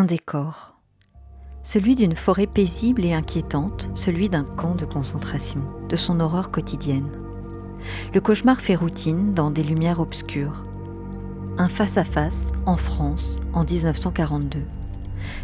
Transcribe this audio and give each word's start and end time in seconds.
un 0.00 0.04
décor. 0.04 0.80
Celui 1.62 1.94
d'une 1.94 2.16
forêt 2.16 2.46
paisible 2.46 3.04
et 3.04 3.12
inquiétante, 3.12 3.90
celui 3.92 4.30
d'un 4.30 4.44
camp 4.44 4.74
de 4.74 4.86
concentration, 4.86 5.60
de 5.90 5.94
son 5.96 6.20
horreur 6.20 6.50
quotidienne. 6.50 7.10
Le 8.14 8.20
cauchemar 8.22 8.62
fait 8.62 8.76
routine 8.76 9.34
dans 9.34 9.50
des 9.50 9.62
lumières 9.62 10.00
obscures. 10.00 10.64
Un 11.58 11.68
face-à-face 11.68 12.50
en 12.64 12.78
France 12.78 13.40
en 13.52 13.64
1942. 13.64 14.62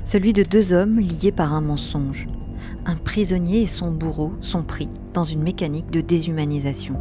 Celui 0.07 0.33
de 0.33 0.43
deux 0.43 0.73
hommes 0.73 1.01
liés 1.01 1.33
par 1.33 1.53
un 1.53 1.61
mensonge. 1.61 2.27
Un 2.87 2.97
prisonnier 2.97 3.61
et 3.61 3.67
son 3.67 3.91
bourreau 3.91 4.33
sont 4.41 4.63
pris 4.63 4.89
dans 5.13 5.25
une 5.25 5.43
mécanique 5.43 5.91
de 5.91 6.01
déshumanisation. 6.01 6.97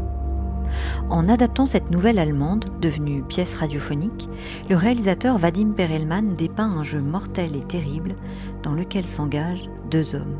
En 1.10 1.30
adaptant 1.30 1.66
cette 1.66 1.92
nouvelle 1.92 2.20
allemande, 2.20 2.66
devenue 2.82 3.24
pièce 3.24 3.54
radiophonique, 3.54 4.30
le 4.70 4.76
réalisateur 4.76 5.38
Vadim 5.38 5.72
Perelman 5.72 6.36
dépeint 6.36 6.70
un 6.70 6.84
jeu 6.84 7.00
mortel 7.00 7.56
et 7.56 7.64
terrible 7.64 8.16
dans 8.64 8.74
lequel 8.74 9.06
s'engagent 9.06 9.70
deux 9.90 10.16
hommes. 10.16 10.40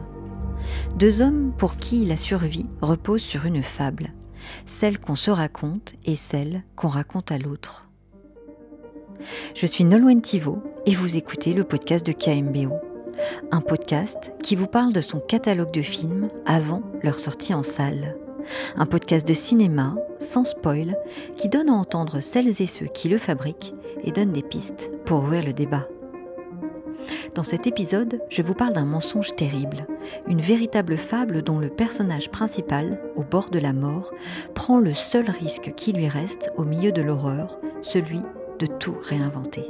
Deux 0.98 1.22
hommes 1.22 1.52
pour 1.58 1.76
qui 1.78 2.06
la 2.06 2.18
survie 2.18 2.66
repose 2.82 3.22
sur 3.22 3.46
une 3.46 3.64
fable, 3.64 4.12
celle 4.66 5.00
qu'on 5.00 5.16
se 5.16 5.32
raconte 5.32 5.94
et 6.06 6.16
celle 6.16 6.64
qu'on 6.76 6.88
raconte 6.88 7.32
à 7.32 7.38
l'autre. 7.38 7.88
Je 9.54 9.66
suis 9.66 9.86
Nolwenn 9.86 10.22
et 10.86 10.96
vous 10.96 11.18
écoutez 11.18 11.54
le 11.54 11.64
podcast 11.64 12.06
de 12.06 12.12
KMBO, 12.12 12.76
un 13.52 13.62
podcast 13.62 14.32
qui 14.44 14.56
vous 14.56 14.68
parle 14.68 14.94
de 14.94 15.02
son 15.02 15.20
catalogue 15.20 15.72
de 15.72 15.82
films 15.82 16.30
avant 16.46 16.82
leur 17.04 17.20
sortie 17.20 17.54
en 17.54 17.64
salle 17.64 18.18
un 18.76 18.86
podcast 18.86 19.28
de 19.28 19.34
cinéma, 19.34 19.96
sans 20.20 20.44
spoil, 20.44 20.98
qui 21.36 21.50
donne 21.50 21.70
à 21.70 21.74
entendre 21.74 22.20
celles 22.20 22.62
et 22.62 22.68
ceux 22.68 22.88
qui 22.88 23.10
le 23.10 23.18
fabriquent 23.18 23.74
et 24.04 24.12
donne 24.12 24.32
des 24.32 24.44
pistes 24.44 24.92
pour 25.06 25.20
ouvrir 25.20 25.46
le 25.46 25.54
débat. 25.54 25.88
Dans 27.34 27.44
cet 27.44 27.68
épisode, 27.68 28.22
je 28.30 28.42
vous 28.42 28.54
parle 28.54 28.74
d'un 28.74 28.86
mensonge 28.86 29.36
terrible, 29.36 29.86
une 30.28 30.42
véritable 30.42 30.98
fable 30.98 31.42
dont 31.42 31.60
le 31.60 31.70
personnage 31.70 32.30
principal, 32.30 33.02
au 33.16 33.24
bord 33.24 33.50
de 33.50 33.60
la 33.60 33.74
mort, 33.74 34.14
prend 34.54 34.80
le 34.80 34.94
seul 34.94 35.30
risque 35.30 35.74
qui 35.76 35.92
lui 35.92 36.08
reste 36.08 36.52
au 36.58 36.64
milieu 36.64 36.92
de 36.92 37.02
l'horreur, 37.02 37.60
celui 37.82 38.22
de 38.60 38.66
tout 38.66 38.96
réinventer. 39.02 39.70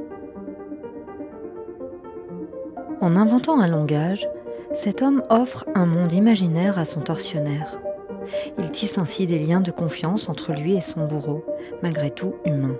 En 3.02 3.16
inventant 3.16 3.60
un 3.60 3.68
langage, 3.68 4.28
cet 4.72 5.02
homme 5.02 5.24
offre 5.30 5.66
un 5.76 5.86
monde 5.86 6.14
imaginaire 6.14 6.80
à 6.80 6.86
son 6.86 7.02
tortionnaire. 7.02 7.80
Il 8.58 8.72
tisse 8.72 8.98
ainsi 8.98 9.26
des 9.26 9.40
liens 9.40 9.62
de 9.62 9.72
confiance 9.72 10.30
entre 10.30 10.54
lui 10.54 10.76
et 10.76 10.82
son 10.82 11.06
bourreau, 11.06 11.46
malgré 11.82 12.12
tout 12.12 12.36
humain. 12.46 12.76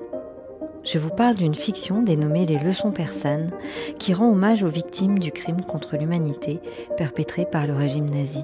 Je 0.84 1.00
vous 1.00 1.10
parle 1.10 1.36
d'une 1.36 1.56
fiction 1.56 2.04
dénommée 2.04 2.46
Les 2.46 2.60
leçons 2.60 2.92
persanes, 2.92 3.50
qui 3.98 4.14
rend 4.14 4.30
hommage 4.30 4.64
aux 4.64 4.70
victimes 4.70 5.18
du 5.18 5.32
crime 5.32 5.64
contre 5.64 5.98
l'humanité 5.98 6.60
perpétré 6.96 7.46
par 7.46 7.66
le 7.66 7.74
régime 7.74 8.10
nazi. 8.10 8.44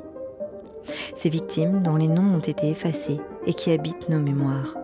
Ces 1.14 1.30
victimes 1.30 1.84
dont 1.84 1.96
les 1.96 2.08
noms 2.08 2.36
ont 2.36 2.40
été 2.40 2.70
effacés 2.70 3.20
et 3.46 3.54
qui 3.54 3.72
habitent 3.72 4.10
nos 4.10 4.20
mémoires. 4.20 4.76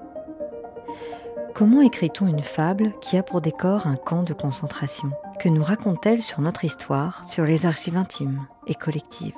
Comment 1.56 1.82
écrit-on 1.82 2.28
une 2.28 2.44
fable 2.44 2.94
qui 3.02 3.18
a 3.18 3.24
pour 3.24 3.42
décor 3.42 3.88
un 3.88 3.96
camp 3.96 4.22
de 4.22 4.34
concentration? 4.34 5.10
Que 5.40 5.50
nous 5.50 5.64
raconte-t-elle 5.64 6.22
sur 6.22 6.42
notre 6.42 6.66
histoire, 6.66 7.26
sur 7.26 7.46
les 7.46 7.66
archives 7.66 7.98
intimes 7.98 8.46
et 8.68 8.76
collectives? 8.76 9.34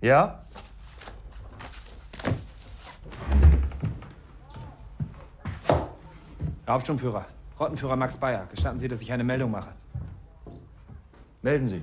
Ja? 0.00 0.44
Hauptsturmführer, 6.68 7.26
Rottenführer 7.58 7.96
Max 7.96 8.16
Bayer, 8.16 8.46
gestatten 8.50 8.78
Sie, 8.78 8.88
dass 8.88 9.00
ich 9.02 9.12
eine 9.12 9.24
Meldung 9.24 9.50
mache. 9.50 9.72
Melden 11.42 11.68
Sie. 11.68 11.82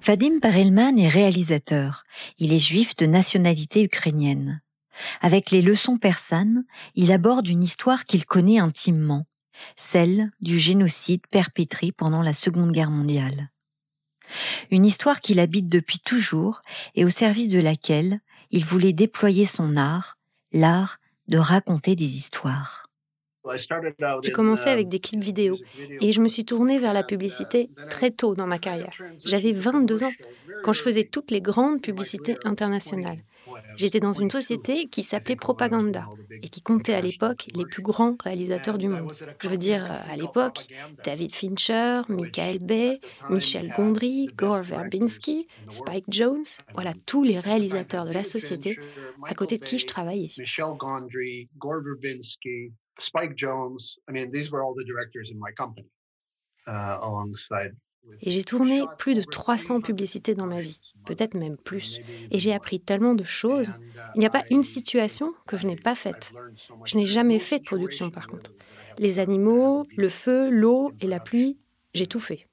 Vadim 0.00 0.40
Perelman 0.40 0.98
est 0.98 1.08
réalisateur. 1.08 2.04
Il 2.38 2.52
est 2.52 2.58
juif 2.58 2.96
de 2.96 3.06
nationalité 3.06 3.84
ukrainienne. 3.84 4.60
Avec 5.20 5.50
les 5.50 5.62
leçons 5.62 5.98
persanes, 5.98 6.64
il 6.94 7.12
aborde 7.12 7.48
une 7.48 7.62
histoire 7.62 8.04
qu'il 8.04 8.26
connaît 8.26 8.58
intimement, 8.58 9.26
celle 9.76 10.30
du 10.40 10.58
génocide 10.58 11.26
perpétré 11.30 11.92
pendant 11.92 12.22
la 12.22 12.32
Seconde 12.32 12.72
Guerre 12.72 12.90
mondiale. 12.90 13.48
Une 14.70 14.84
histoire 14.84 15.20
qu'il 15.20 15.40
habite 15.40 15.68
depuis 15.68 15.98
toujours 15.98 16.62
et 16.94 17.04
au 17.04 17.08
service 17.08 17.48
de 17.48 17.60
laquelle 17.60 18.20
il 18.50 18.64
voulait 18.64 18.92
déployer 18.92 19.44
son 19.44 19.76
art, 19.76 20.16
l'art 20.52 20.98
de 21.28 21.38
raconter 21.38 21.94
des 21.96 22.16
histoires. 22.16 22.88
J'ai 24.22 24.32
commencé 24.32 24.68
avec 24.68 24.88
des 24.88 24.98
clips 24.98 25.22
vidéo 25.22 25.56
et 26.00 26.12
je 26.12 26.20
me 26.20 26.28
suis 26.28 26.44
tournée 26.44 26.78
vers 26.78 26.92
la 26.92 27.02
publicité 27.02 27.70
très 27.88 28.10
tôt 28.10 28.34
dans 28.34 28.46
ma 28.46 28.58
carrière. 28.58 28.92
J'avais 29.24 29.52
22 29.52 30.04
ans 30.04 30.12
quand 30.62 30.72
je 30.72 30.82
faisais 30.82 31.04
toutes 31.04 31.30
les 31.30 31.40
grandes 31.40 31.80
publicités 31.80 32.36
internationales. 32.44 33.18
J'étais 33.76 34.00
dans 34.00 34.12
une 34.12 34.30
société 34.30 34.86
qui 34.86 35.02
s'appelait 35.02 35.36
Propaganda 35.36 36.06
et 36.30 36.48
qui 36.48 36.62
comptait 36.62 36.94
à 36.94 37.00
l'époque 37.00 37.46
les 37.54 37.64
plus 37.64 37.82
grands 37.82 38.16
réalisateurs 38.22 38.78
du 38.78 38.88
monde. 38.88 39.12
Je 39.40 39.48
veux 39.48 39.58
dire, 39.58 39.84
à 39.84 40.16
l'époque, 40.16 40.66
David 41.04 41.34
Fincher, 41.34 42.02
Michael 42.08 42.58
Bay, 42.58 43.00
Michel 43.30 43.72
Gondry, 43.76 44.26
Gore 44.36 44.62
Verbinski, 44.62 45.46
Spike 45.68 46.06
Jones, 46.08 46.44
voilà 46.74 46.92
tous 47.06 47.24
les 47.24 47.40
réalisateurs 47.40 48.04
de 48.04 48.12
la 48.12 48.24
société 48.24 48.78
à 49.24 49.34
côté 49.34 49.58
de 49.58 49.64
qui 49.64 49.78
je 49.78 49.86
travaillais. 49.86 50.30
Michel 50.38 50.74
Gondry, 50.78 51.48
Gore 51.58 51.82
Verbinski, 51.82 52.72
Spike 52.98 53.36
Jones, 53.36 53.98
I 54.08 54.12
mean, 54.12 54.30
these 54.32 54.50
were 54.50 54.62
all 54.62 54.74
the 54.74 54.84
directors 54.84 55.30
in 55.30 55.38
my 55.38 55.52
company, 55.56 55.88
uh, 56.66 56.98
alongside 57.00 57.76
et 58.22 58.30
j'ai 58.30 58.44
tourné 58.44 58.82
plus 58.98 59.14
de 59.14 59.22
300 59.22 59.80
publicités 59.80 60.34
dans 60.34 60.46
ma 60.46 60.60
vie, 60.60 60.80
peut-être 61.04 61.34
même 61.34 61.56
plus. 61.56 62.00
Et 62.30 62.38
j'ai 62.38 62.52
appris 62.52 62.80
tellement 62.80 63.14
de 63.14 63.24
choses. 63.24 63.72
Il 64.14 64.20
n'y 64.20 64.26
a 64.26 64.30
pas 64.30 64.44
une 64.50 64.62
situation 64.62 65.34
que 65.46 65.56
je 65.56 65.66
n'ai 65.66 65.76
pas 65.76 65.94
faite. 65.94 66.32
Je 66.84 66.96
n'ai 66.96 67.06
jamais 67.06 67.38
fait 67.38 67.58
de 67.58 67.64
production 67.64 68.10
par 68.10 68.26
contre. 68.26 68.52
Les 68.98 69.18
animaux, 69.18 69.86
le 69.96 70.08
feu, 70.08 70.50
l'eau 70.50 70.92
et 71.00 71.06
la 71.06 71.20
pluie, 71.20 71.58
j'ai 71.94 72.06
tout 72.06 72.20
fait. 72.20 72.48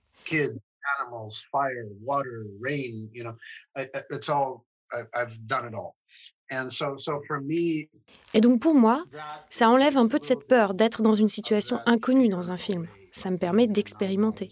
Et 8.34 8.42
donc 8.42 8.62
pour 8.62 8.76
moi, 8.76 9.04
ça 9.50 9.70
enlève 9.70 9.98
un 9.98 10.08
peu 10.08 10.20
de 10.20 10.24
cette 10.24 10.48
peur 10.48 10.76
d'être 10.76 11.02
dans 11.02 11.16
une 11.16 11.28
situation 11.28 11.80
inconnue 11.86 12.30
dans 12.30 12.52
un 12.52 12.58
film. 12.58 12.88
Ça 13.12 13.32
me 13.32 13.38
permet 13.38 13.66
d'expérimenter. 13.68 14.50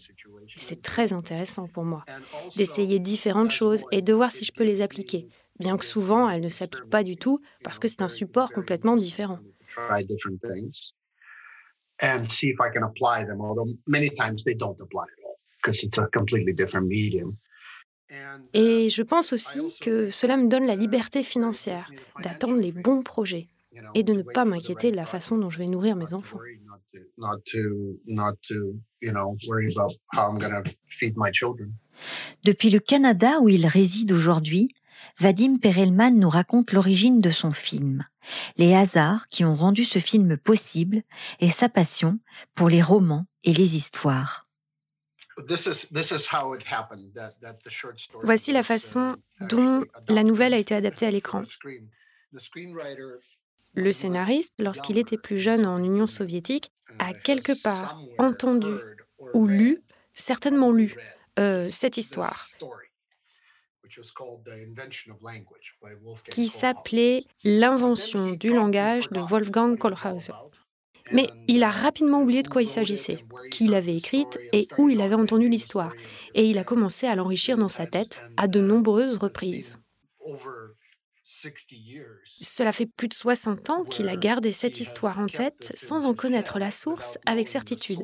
C'est 0.56 0.82
très 0.82 1.12
intéressant 1.12 1.66
pour 1.68 1.84
moi 1.84 2.04
d'essayer 2.56 2.98
différentes 2.98 3.50
choses 3.50 3.84
et 3.90 4.02
de 4.02 4.12
voir 4.12 4.30
si 4.30 4.44
je 4.44 4.52
peux 4.52 4.64
les 4.64 4.80
appliquer, 4.80 5.28
bien 5.58 5.76
que 5.76 5.84
souvent 5.84 6.28
elles 6.28 6.40
ne 6.40 6.48
s'appliquent 6.48 6.90
pas 6.90 7.02
du 7.02 7.16
tout 7.16 7.40
parce 7.62 7.78
que 7.78 7.88
c'est 7.88 8.02
un 8.02 8.08
support 8.08 8.52
complètement 8.52 8.96
différent. 8.96 9.38
Et 18.52 18.90
je 18.90 19.02
pense 19.02 19.32
aussi 19.32 19.74
que 19.80 20.10
cela 20.10 20.36
me 20.36 20.48
donne 20.48 20.66
la 20.66 20.76
liberté 20.76 21.22
financière 21.22 21.90
d'attendre 22.22 22.58
les 22.58 22.72
bons 22.72 23.02
projets 23.02 23.48
et 23.94 24.02
de 24.02 24.12
ne 24.12 24.22
pas 24.22 24.44
m'inquiéter 24.44 24.90
de 24.90 24.96
la 24.96 25.06
façon 25.06 25.36
dont 25.36 25.50
je 25.50 25.58
vais 25.58 25.66
nourrir 25.66 25.96
mes 25.96 26.14
enfants. 26.14 26.38
Depuis 32.44 32.70
le 32.70 32.78
Canada 32.78 33.38
où 33.40 33.48
il 33.48 33.66
réside 33.66 34.12
aujourd'hui, 34.12 34.74
Vadim 35.18 35.58
Perelman 35.58 36.18
nous 36.18 36.28
raconte 36.28 36.72
l'origine 36.72 37.20
de 37.20 37.30
son 37.30 37.50
film, 37.50 38.04
les 38.56 38.74
hasards 38.74 39.28
qui 39.28 39.44
ont 39.44 39.54
rendu 39.54 39.84
ce 39.84 39.98
film 39.98 40.36
possible 40.36 41.02
et 41.40 41.50
sa 41.50 41.68
passion 41.68 42.18
pour 42.54 42.68
les 42.68 42.82
romans 42.82 43.26
et 43.44 43.52
les 43.52 43.76
histoires. 43.76 44.48
Voici 48.22 48.52
la 48.52 48.62
façon 48.62 49.16
dont 49.40 49.84
la 50.08 50.22
nouvelle 50.22 50.54
a 50.54 50.58
été 50.58 50.74
adaptée 50.74 51.06
à 51.06 51.10
l'écran. 51.10 51.42
Le 53.74 53.92
scénariste, 53.92 54.54
lorsqu'il 54.58 54.98
était 54.98 55.18
plus 55.18 55.38
jeune 55.38 55.66
en 55.66 55.82
Union 55.82 56.06
soviétique, 56.06 56.70
a 56.98 57.12
quelque 57.12 57.60
part 57.62 58.00
entendu 58.18 58.72
ou 59.32 59.46
lu, 59.46 59.80
certainement 60.12 60.70
lu, 60.70 60.94
euh, 61.38 61.68
cette 61.70 61.96
histoire 61.96 62.46
qui 66.30 66.46
s'appelait 66.46 67.24
L'invention 67.44 68.32
du 68.32 68.52
langage 68.52 69.08
de 69.10 69.20
Wolfgang 69.20 69.76
Kohlhauser. 69.76 70.32
Mais 71.12 71.28
il 71.48 71.62
a 71.62 71.70
rapidement 71.70 72.22
oublié 72.22 72.42
de 72.42 72.48
quoi 72.48 72.62
il 72.62 72.66
s'agissait, 72.66 73.24
qui 73.50 73.68
l'avait 73.68 73.96
écrite 73.96 74.38
et 74.52 74.68
où 74.78 74.88
il 74.88 75.02
avait 75.02 75.14
entendu 75.14 75.48
l'histoire. 75.48 75.92
Et 76.34 76.48
il 76.48 76.58
a 76.58 76.64
commencé 76.64 77.06
à 77.06 77.14
l'enrichir 77.14 77.58
dans 77.58 77.68
sa 77.68 77.86
tête 77.86 78.24
à 78.36 78.48
de 78.48 78.60
nombreuses 78.60 79.18
reprises. 79.18 79.78
Cela 82.40 82.72
fait 82.72 82.86
plus 82.86 83.08
de 83.08 83.14
60 83.14 83.70
ans 83.70 83.84
qu'il 83.84 84.08
a 84.08 84.16
gardé 84.16 84.52
cette 84.52 84.80
histoire 84.80 85.20
en 85.20 85.26
tête 85.26 85.72
sans 85.74 86.06
en 86.06 86.14
connaître 86.14 86.58
la 86.58 86.70
source 86.70 87.18
avec 87.26 87.48
certitude. 87.48 88.00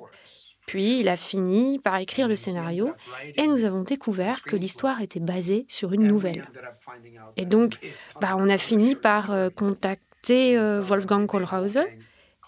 Puis 0.66 1.00
il 1.00 1.08
a 1.08 1.16
fini 1.16 1.78
par 1.78 1.96
écrire 1.96 2.28
le 2.28 2.36
scénario 2.36 2.94
et 3.36 3.46
nous 3.46 3.64
avons 3.64 3.82
découvert 3.82 4.42
que 4.42 4.56
l'histoire 4.56 5.00
était 5.00 5.20
basée 5.20 5.64
sur 5.68 5.92
une 5.92 6.06
nouvelle. 6.06 6.46
Et 7.36 7.44
donc, 7.44 7.78
bah, 8.20 8.36
on 8.38 8.48
a 8.48 8.58
fini 8.58 8.94
par 8.94 9.32
euh, 9.32 9.50
contacter 9.50 10.56
euh, 10.56 10.80
Wolfgang 10.80 11.26
Kohlhauser 11.26 11.86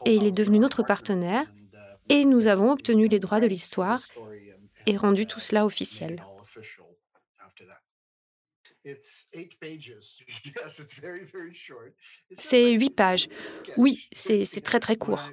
et 0.05 0.15
il 0.15 0.25
est 0.25 0.33
devenu 0.33 0.59
notre 0.59 0.83
partenaire 0.83 1.47
et 2.09 2.25
nous 2.25 2.47
avons 2.47 2.71
obtenu 2.71 3.09
les 3.09 3.19
droits 3.19 3.41
de 3.41 3.47
l'histoire 3.47 4.03
et 4.87 4.97
rendu 4.97 5.27
tout 5.27 5.41
cela 5.41 5.65
officiel. 5.65 6.23
C'est 12.39 12.73
huit 12.73 12.91
pages. 12.91 13.29
Oui, 13.77 14.09
c'est 14.13 14.65
très 14.65 14.81
très 14.81 14.97
court. 14.97 15.31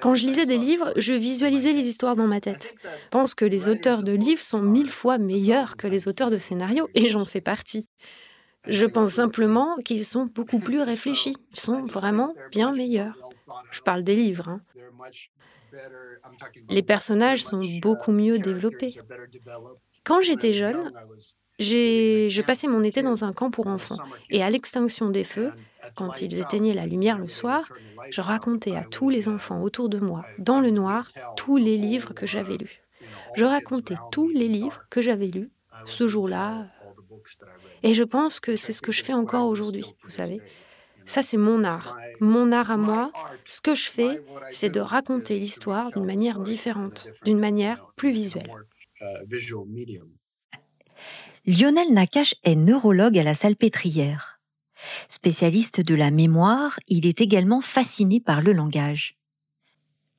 Quand 0.00 0.14
je 0.14 0.26
lisais 0.26 0.46
des 0.46 0.58
livres, 0.58 0.92
je 0.96 1.12
visualisais 1.12 1.72
les 1.72 1.86
histoires 1.86 2.16
dans 2.16 2.26
ma 2.26 2.40
tête. 2.40 2.74
Je 2.82 3.08
pense 3.10 3.34
que 3.34 3.44
les 3.44 3.68
auteurs 3.68 4.02
de 4.02 4.12
livres 4.12 4.40
sont 4.40 4.62
mille 4.62 4.90
fois 4.90 5.18
meilleurs 5.18 5.76
que 5.76 5.86
les 5.86 6.08
auteurs 6.08 6.30
de 6.30 6.38
scénarios, 6.38 6.88
et 6.94 7.08
j'en 7.08 7.24
fais 7.24 7.40
partie. 7.40 7.86
Je 8.66 8.86
pense 8.86 9.14
simplement 9.14 9.76
qu'ils 9.84 10.04
sont 10.04 10.26
beaucoup 10.26 10.58
plus 10.58 10.80
réfléchis. 10.82 11.34
Ils 11.52 11.60
sont 11.60 11.84
vraiment 11.86 12.34
bien 12.50 12.72
meilleurs. 12.72 13.16
Je 13.70 13.80
parle 13.80 14.02
des 14.02 14.16
livres. 14.16 14.48
Hein. 14.48 14.60
Les 16.68 16.82
personnages 16.82 17.44
sont 17.44 17.62
beaucoup 17.80 18.12
mieux 18.12 18.38
développés. 18.38 18.94
Quand 20.04 20.20
j'étais 20.20 20.52
jeune, 20.52 20.92
je 21.58 22.42
passais 22.42 22.68
mon 22.68 22.82
été 22.82 23.02
dans 23.02 23.24
un 23.24 23.32
camp 23.32 23.50
pour 23.50 23.66
enfants 23.66 23.96
et 24.30 24.42
à 24.42 24.50
l'extinction 24.50 25.10
des 25.10 25.24
feux, 25.24 25.52
quand 25.94 26.20
ils 26.20 26.40
éteignaient 26.40 26.74
la 26.74 26.86
lumière 26.86 27.18
le 27.18 27.28
soir, 27.28 27.72
je 28.10 28.20
racontais 28.20 28.74
à 28.74 28.84
tous 28.84 29.10
les 29.10 29.28
enfants 29.28 29.62
autour 29.62 29.88
de 29.88 29.98
moi, 29.98 30.24
dans 30.38 30.60
le 30.60 30.70
noir, 30.70 31.10
tous 31.36 31.56
les 31.56 31.76
livres 31.76 32.12
que 32.12 32.26
j'avais 32.26 32.56
lus. 32.56 32.82
Je 33.36 33.44
racontais 33.44 33.94
tous 34.10 34.28
les 34.28 34.48
livres 34.48 34.82
que 34.90 35.00
j'avais 35.00 35.28
lus 35.28 35.50
ce 35.84 36.08
jour-là. 36.08 36.66
Et 37.82 37.94
je 37.94 38.02
pense 38.02 38.40
que 38.40 38.56
c'est 38.56 38.72
ce 38.72 38.82
que 38.82 38.92
je 38.92 39.04
fais 39.04 39.12
encore 39.12 39.46
aujourd'hui, 39.46 39.94
vous 40.02 40.10
savez. 40.10 40.40
Ça, 41.04 41.22
c'est 41.22 41.36
mon 41.36 41.62
art. 41.62 41.96
Mon 42.20 42.50
art 42.50 42.70
à 42.70 42.76
moi, 42.76 43.12
ce 43.44 43.60
que 43.60 43.74
je 43.74 43.88
fais, 43.88 44.20
c'est 44.50 44.70
de 44.70 44.80
raconter 44.80 45.38
l'histoire 45.38 45.92
d'une 45.92 46.04
manière 46.04 46.40
différente, 46.40 47.08
d'une 47.24 47.38
manière 47.38 47.86
plus 47.96 48.10
visuelle. 48.10 48.50
Lionel 51.48 51.92
Nakache 51.92 52.34
est 52.42 52.56
neurologue 52.56 53.16
à 53.16 53.22
la 53.22 53.34
Salpêtrière. 53.34 54.40
Spécialiste 55.06 55.80
de 55.80 55.94
la 55.94 56.10
mémoire, 56.10 56.80
il 56.88 57.06
est 57.06 57.20
également 57.20 57.60
fasciné 57.60 58.18
par 58.18 58.40
le 58.40 58.52
langage. 58.52 59.16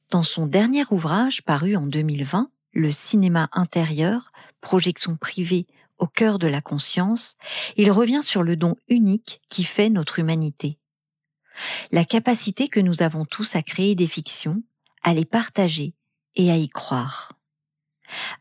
Dans 0.10 0.24
son 0.24 0.46
dernier 0.46 0.86
ouvrage 0.90 1.44
paru 1.44 1.76
en 1.76 1.86
2020, 1.86 2.50
Le 2.72 2.92
cinéma 2.92 3.50
intérieur, 3.54 4.32
projection 4.62 5.18
privée 5.18 5.66
au 5.98 6.06
cœur 6.06 6.38
de 6.38 6.48
la 6.48 6.62
conscience, 6.62 7.36
il 7.76 7.92
revient 7.92 8.22
sur 8.22 8.44
le 8.44 8.56
don 8.56 8.76
unique 8.88 9.42
qui 9.50 9.64
fait 9.64 9.90
notre 9.90 10.20
humanité. 10.20 10.78
La 11.92 12.06
capacité 12.06 12.68
que 12.68 12.80
nous 12.80 13.02
avons 13.02 13.26
tous 13.26 13.56
à 13.56 13.64
créer 13.64 13.96
des 13.96 14.06
fictions, 14.06 14.62
à 15.02 15.14
les 15.14 15.26
partager 15.26 15.96
et 16.36 16.52
à 16.52 16.56
y 16.56 16.70
croire. 16.70 17.34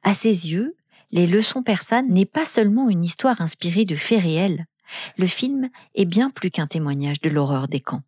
À 0.02 0.12
ses 0.12 0.52
yeux, 0.52 0.75
les 1.10 1.26
leçons 1.26 1.62
persanes 1.62 2.08
n'est 2.08 2.26
pas 2.26 2.44
seulement 2.44 2.88
une 2.88 3.04
histoire 3.04 3.40
inspirée 3.40 3.84
de 3.84 3.96
faits 3.96 4.22
réels. 4.22 4.66
Le 5.16 5.26
film 5.26 5.68
est 5.94 6.04
bien 6.04 6.30
plus 6.30 6.50
qu'un 6.50 6.66
témoignage 6.66 7.20
de 7.20 7.30
l'horreur 7.30 7.68
des 7.68 7.80
camps. 7.80 8.02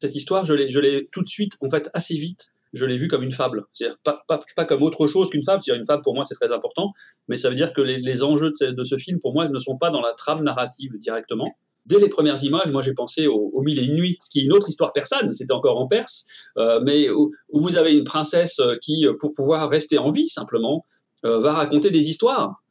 Cette 0.00 0.14
histoire, 0.14 0.44
je 0.44 0.54
l'ai 0.54 1.08
tout 1.10 1.22
de 1.22 1.28
suite, 1.28 1.52
en 1.60 1.68
fait, 1.68 1.90
assez 1.92 2.14
vite, 2.14 2.50
je 2.72 2.84
l'ai 2.84 2.98
vue 2.98 3.08
comme 3.08 3.22
une 3.22 3.32
fable. 3.32 3.64
C'est-à-dire 3.72 3.98
pas, 4.04 4.64
comme 4.64 4.82
autre 4.82 5.06
chose 5.06 5.30
qu'une 5.30 5.42
fable. 5.42 5.62
Une 5.68 5.86
fable, 5.86 6.02
pour 6.02 6.14
moi, 6.14 6.24
c'est 6.24 6.34
très 6.34 6.52
important, 6.52 6.92
mais 7.28 7.36
ça 7.36 7.48
veut 7.48 7.54
dire 7.54 7.72
que 7.72 7.80
les, 7.80 8.22
enjeux 8.22 8.52
de 8.60 8.84
ce, 8.84 8.96
film, 8.96 9.18
pour 9.20 9.32
moi, 9.32 9.48
ne 9.48 9.58
sont 9.58 9.76
pas 9.76 9.90
dans 9.90 10.00
la 10.00 10.12
trame 10.12 10.42
narrative 10.42 10.96
directement. 10.98 11.46
Dès 11.86 11.98
les 11.98 12.08
premières 12.10 12.42
images, 12.44 12.70
moi, 12.70 12.82
j'ai 12.82 12.92
pensé 12.92 13.26
au, 13.26 13.62
Mille 13.62 13.78
et 13.78 13.86
une 13.86 13.94
nuits, 13.94 14.18
ce 14.20 14.28
qui 14.28 14.40
est 14.40 14.44
une 14.44 14.52
autre 14.52 14.68
histoire 14.68 14.92
persane, 14.92 15.32
c'était 15.32 15.54
encore 15.54 15.78
en 15.78 15.88
Perse, 15.88 16.26
euh, 16.58 16.80
mais 16.84 17.08
où, 17.08 17.32
vous 17.50 17.76
avez 17.76 17.96
une 17.96 18.04
princesse 18.04 18.60
qui, 18.82 19.06
pour 19.18 19.32
pouvoir 19.32 19.70
rester 19.70 19.96
en 19.96 20.10
vie, 20.10 20.28
simplement, 20.28 20.84
euh, 20.84 20.97
va 21.22 21.52
raconter 21.52 21.90
des 21.90 22.08
histoires. 22.08 22.62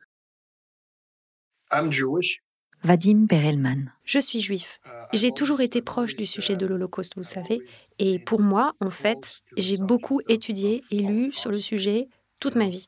Vadim 2.83 3.25
Perelman. 3.27 3.91
Je 4.05 4.19
suis 4.19 4.39
juif. 4.39 4.79
J'ai 5.11 5.31
toujours 5.31 5.61
été 5.61 5.81
proche 5.81 6.15
du 6.15 6.25
sujet 6.25 6.55
de 6.55 6.65
l'Holocauste, 6.65 7.13
vous 7.17 7.23
savez. 7.23 7.61
Et 7.99 8.19
pour 8.19 8.39
moi, 8.39 8.73
en 8.79 8.91
fait, 8.91 9.41
j'ai 9.57 9.77
beaucoup 9.77 10.21
étudié 10.27 10.83
et 10.91 10.99
lu 10.99 11.33
sur 11.33 11.51
le 11.51 11.59
sujet 11.59 12.07
toute 12.39 12.55
ma 12.55 12.69
vie. 12.69 12.87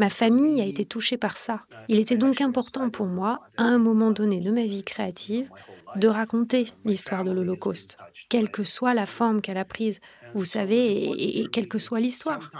Ma 0.00 0.08
famille 0.08 0.60
a 0.60 0.64
été 0.64 0.84
touchée 0.84 1.18
par 1.18 1.36
ça. 1.36 1.64
Il 1.88 1.98
était 1.98 2.16
donc 2.16 2.40
important 2.40 2.90
pour 2.90 3.06
moi, 3.06 3.40
à 3.56 3.64
un 3.64 3.78
moment 3.78 4.10
donné 4.10 4.40
de 4.40 4.50
ma 4.50 4.64
vie 4.64 4.82
créative, 4.82 5.50
de 5.96 6.08
raconter 6.08 6.66
l'histoire 6.84 7.24
de 7.24 7.30
l'Holocauste, 7.30 7.96
quelle 8.28 8.50
que 8.50 8.64
soit 8.64 8.94
la 8.94 9.06
forme 9.06 9.40
qu'elle 9.40 9.58
a 9.58 9.64
prise, 9.64 10.00
vous 10.34 10.44
savez, 10.44 11.40
et 11.40 11.46
quelle 11.48 11.68
que 11.68 11.78
soit 11.78 12.00
l'histoire. 12.00 12.50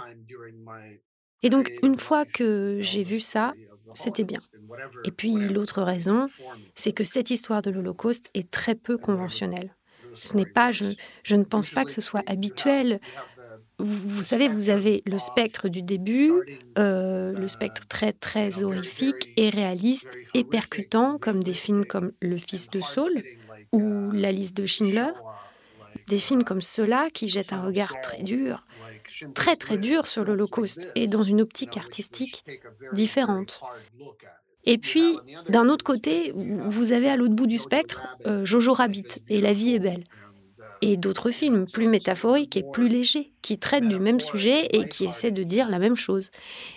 Et 1.43 1.49
donc, 1.49 1.71
une 1.83 1.97
fois 1.97 2.25
que 2.25 2.79
j'ai 2.81 3.03
vu 3.03 3.19
ça, 3.19 3.53
c'était 3.93 4.23
bien. 4.23 4.39
Et 5.05 5.11
puis, 5.11 5.33
l'autre 5.33 5.81
raison, 5.81 6.27
c'est 6.75 6.91
que 6.91 7.03
cette 7.03 7.29
histoire 7.29 7.61
de 7.61 7.69
l'Holocauste 7.69 8.29
est 8.33 8.49
très 8.49 8.75
peu 8.75 8.97
conventionnelle. 8.97 9.75
Ce 10.15 10.35
n'est 10.35 10.45
pas, 10.45 10.71
je, 10.71 10.85
je, 11.23 11.35
ne 11.35 11.43
pense 11.43 11.69
pas 11.69 11.85
que 11.85 11.91
ce 11.91 12.01
soit 12.01 12.23
habituel. 12.25 12.99
Vous, 13.79 14.23
savez, 14.23 14.47
vous 14.47 14.69
avez 14.69 15.03
le 15.05 15.19
spectre 15.19 15.69
du 15.69 15.83
début, 15.83 16.31
euh, 16.79 17.31
le 17.33 17.47
spectre 17.47 17.87
très 17.87 18.11
très 18.11 18.63
horrifique 18.63 19.31
et 19.37 19.51
réaliste 19.51 20.17
et 20.33 20.43
percutant, 20.43 21.19
comme 21.19 21.43
des 21.43 21.53
films 21.53 21.85
comme 21.85 22.11
Le 22.19 22.37
Fils 22.37 22.69
de 22.71 22.81
Saul 22.81 23.11
ou 23.71 24.09
La 24.11 24.31
liste 24.31 24.57
de 24.57 24.65
Schindler, 24.65 25.11
des 26.07 26.17
films 26.17 26.43
comme 26.43 26.61
ceux-là 26.61 27.09
qui 27.13 27.27
jettent 27.27 27.53
un 27.53 27.61
regard 27.61 27.99
très 28.01 28.23
dur 28.23 28.63
très 29.33 29.55
très 29.55 29.77
dur 29.77 30.07
sur 30.07 30.23
l'Holocauste 30.23 30.89
et 30.95 31.07
dans 31.07 31.23
une 31.23 31.41
optique 31.41 31.77
artistique 31.77 32.43
différente. 32.93 33.61
Et 34.63 34.77
puis, 34.77 35.17
d'un 35.49 35.69
autre 35.69 35.85
côté, 35.85 36.33
vous 36.35 36.91
avez 36.91 37.09
à 37.09 37.15
l'autre 37.15 37.35
bout 37.35 37.47
du 37.47 37.57
spectre 37.57 38.05
euh, 38.25 38.43
Jojo 38.43 38.73
Rabbit 38.73 39.21
et 39.29 39.39
La 39.39 39.53
vie 39.53 39.73
est 39.73 39.79
belle. 39.79 40.03
Et 40.81 40.97
d'autres 40.97 41.31
films 41.31 41.65
plus 41.65 41.87
métaphoriques 41.87 42.55
et 42.55 42.63
plus 42.71 42.87
légers, 42.87 43.33
qui 43.41 43.57
traitent 43.57 43.87
du 43.87 43.97
même 43.97 44.19
sujet 44.19 44.67
et 44.75 44.87
qui 44.87 45.05
essaient 45.05 45.31
de 45.31 45.43
dire 45.43 45.69
la 45.69 45.79
même 45.79 45.95
chose. 45.95 46.29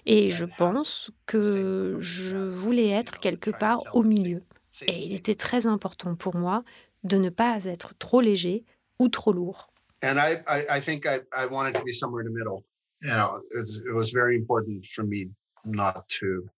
Et 0.06 0.30
je 0.30 0.46
pense 0.56 1.10
que 1.26 1.98
je 2.00 2.38
voulais 2.38 2.88
être 2.88 3.18
quelque 3.18 3.50
part 3.50 3.82
au 3.92 4.02
milieu. 4.02 4.42
Et 4.86 5.04
il 5.04 5.14
était 5.14 5.34
très 5.34 5.66
important 5.66 6.14
pour 6.14 6.36
moi 6.36 6.62
de 7.04 7.18
ne 7.18 7.28
pas 7.28 7.58
être 7.64 7.92
trop 7.98 8.20
léger 8.20 8.64
ou 9.00 9.08
trop 9.08 9.32
lourd. 9.32 9.66
and 10.02 10.18
I, 10.18 10.42
I, 10.46 10.76
I 10.76 10.80
think 10.80 11.06
I, 11.06 11.20
I 11.36 11.44
wanted 11.46 11.74
to 11.74 11.82
be 11.84 11.92
somewhere 11.92 12.22
in 12.22 12.32
the 12.32 12.38
middle. 12.38 12.64
You 13.02 13.10
know, 13.10 13.40
it, 13.58 13.66
it 13.88 13.94
was 13.94 14.10
very 14.10 14.34
important 14.36 14.86
for 14.94 15.04
me 15.04 15.28
not 15.64 16.08
to, 16.20 16.48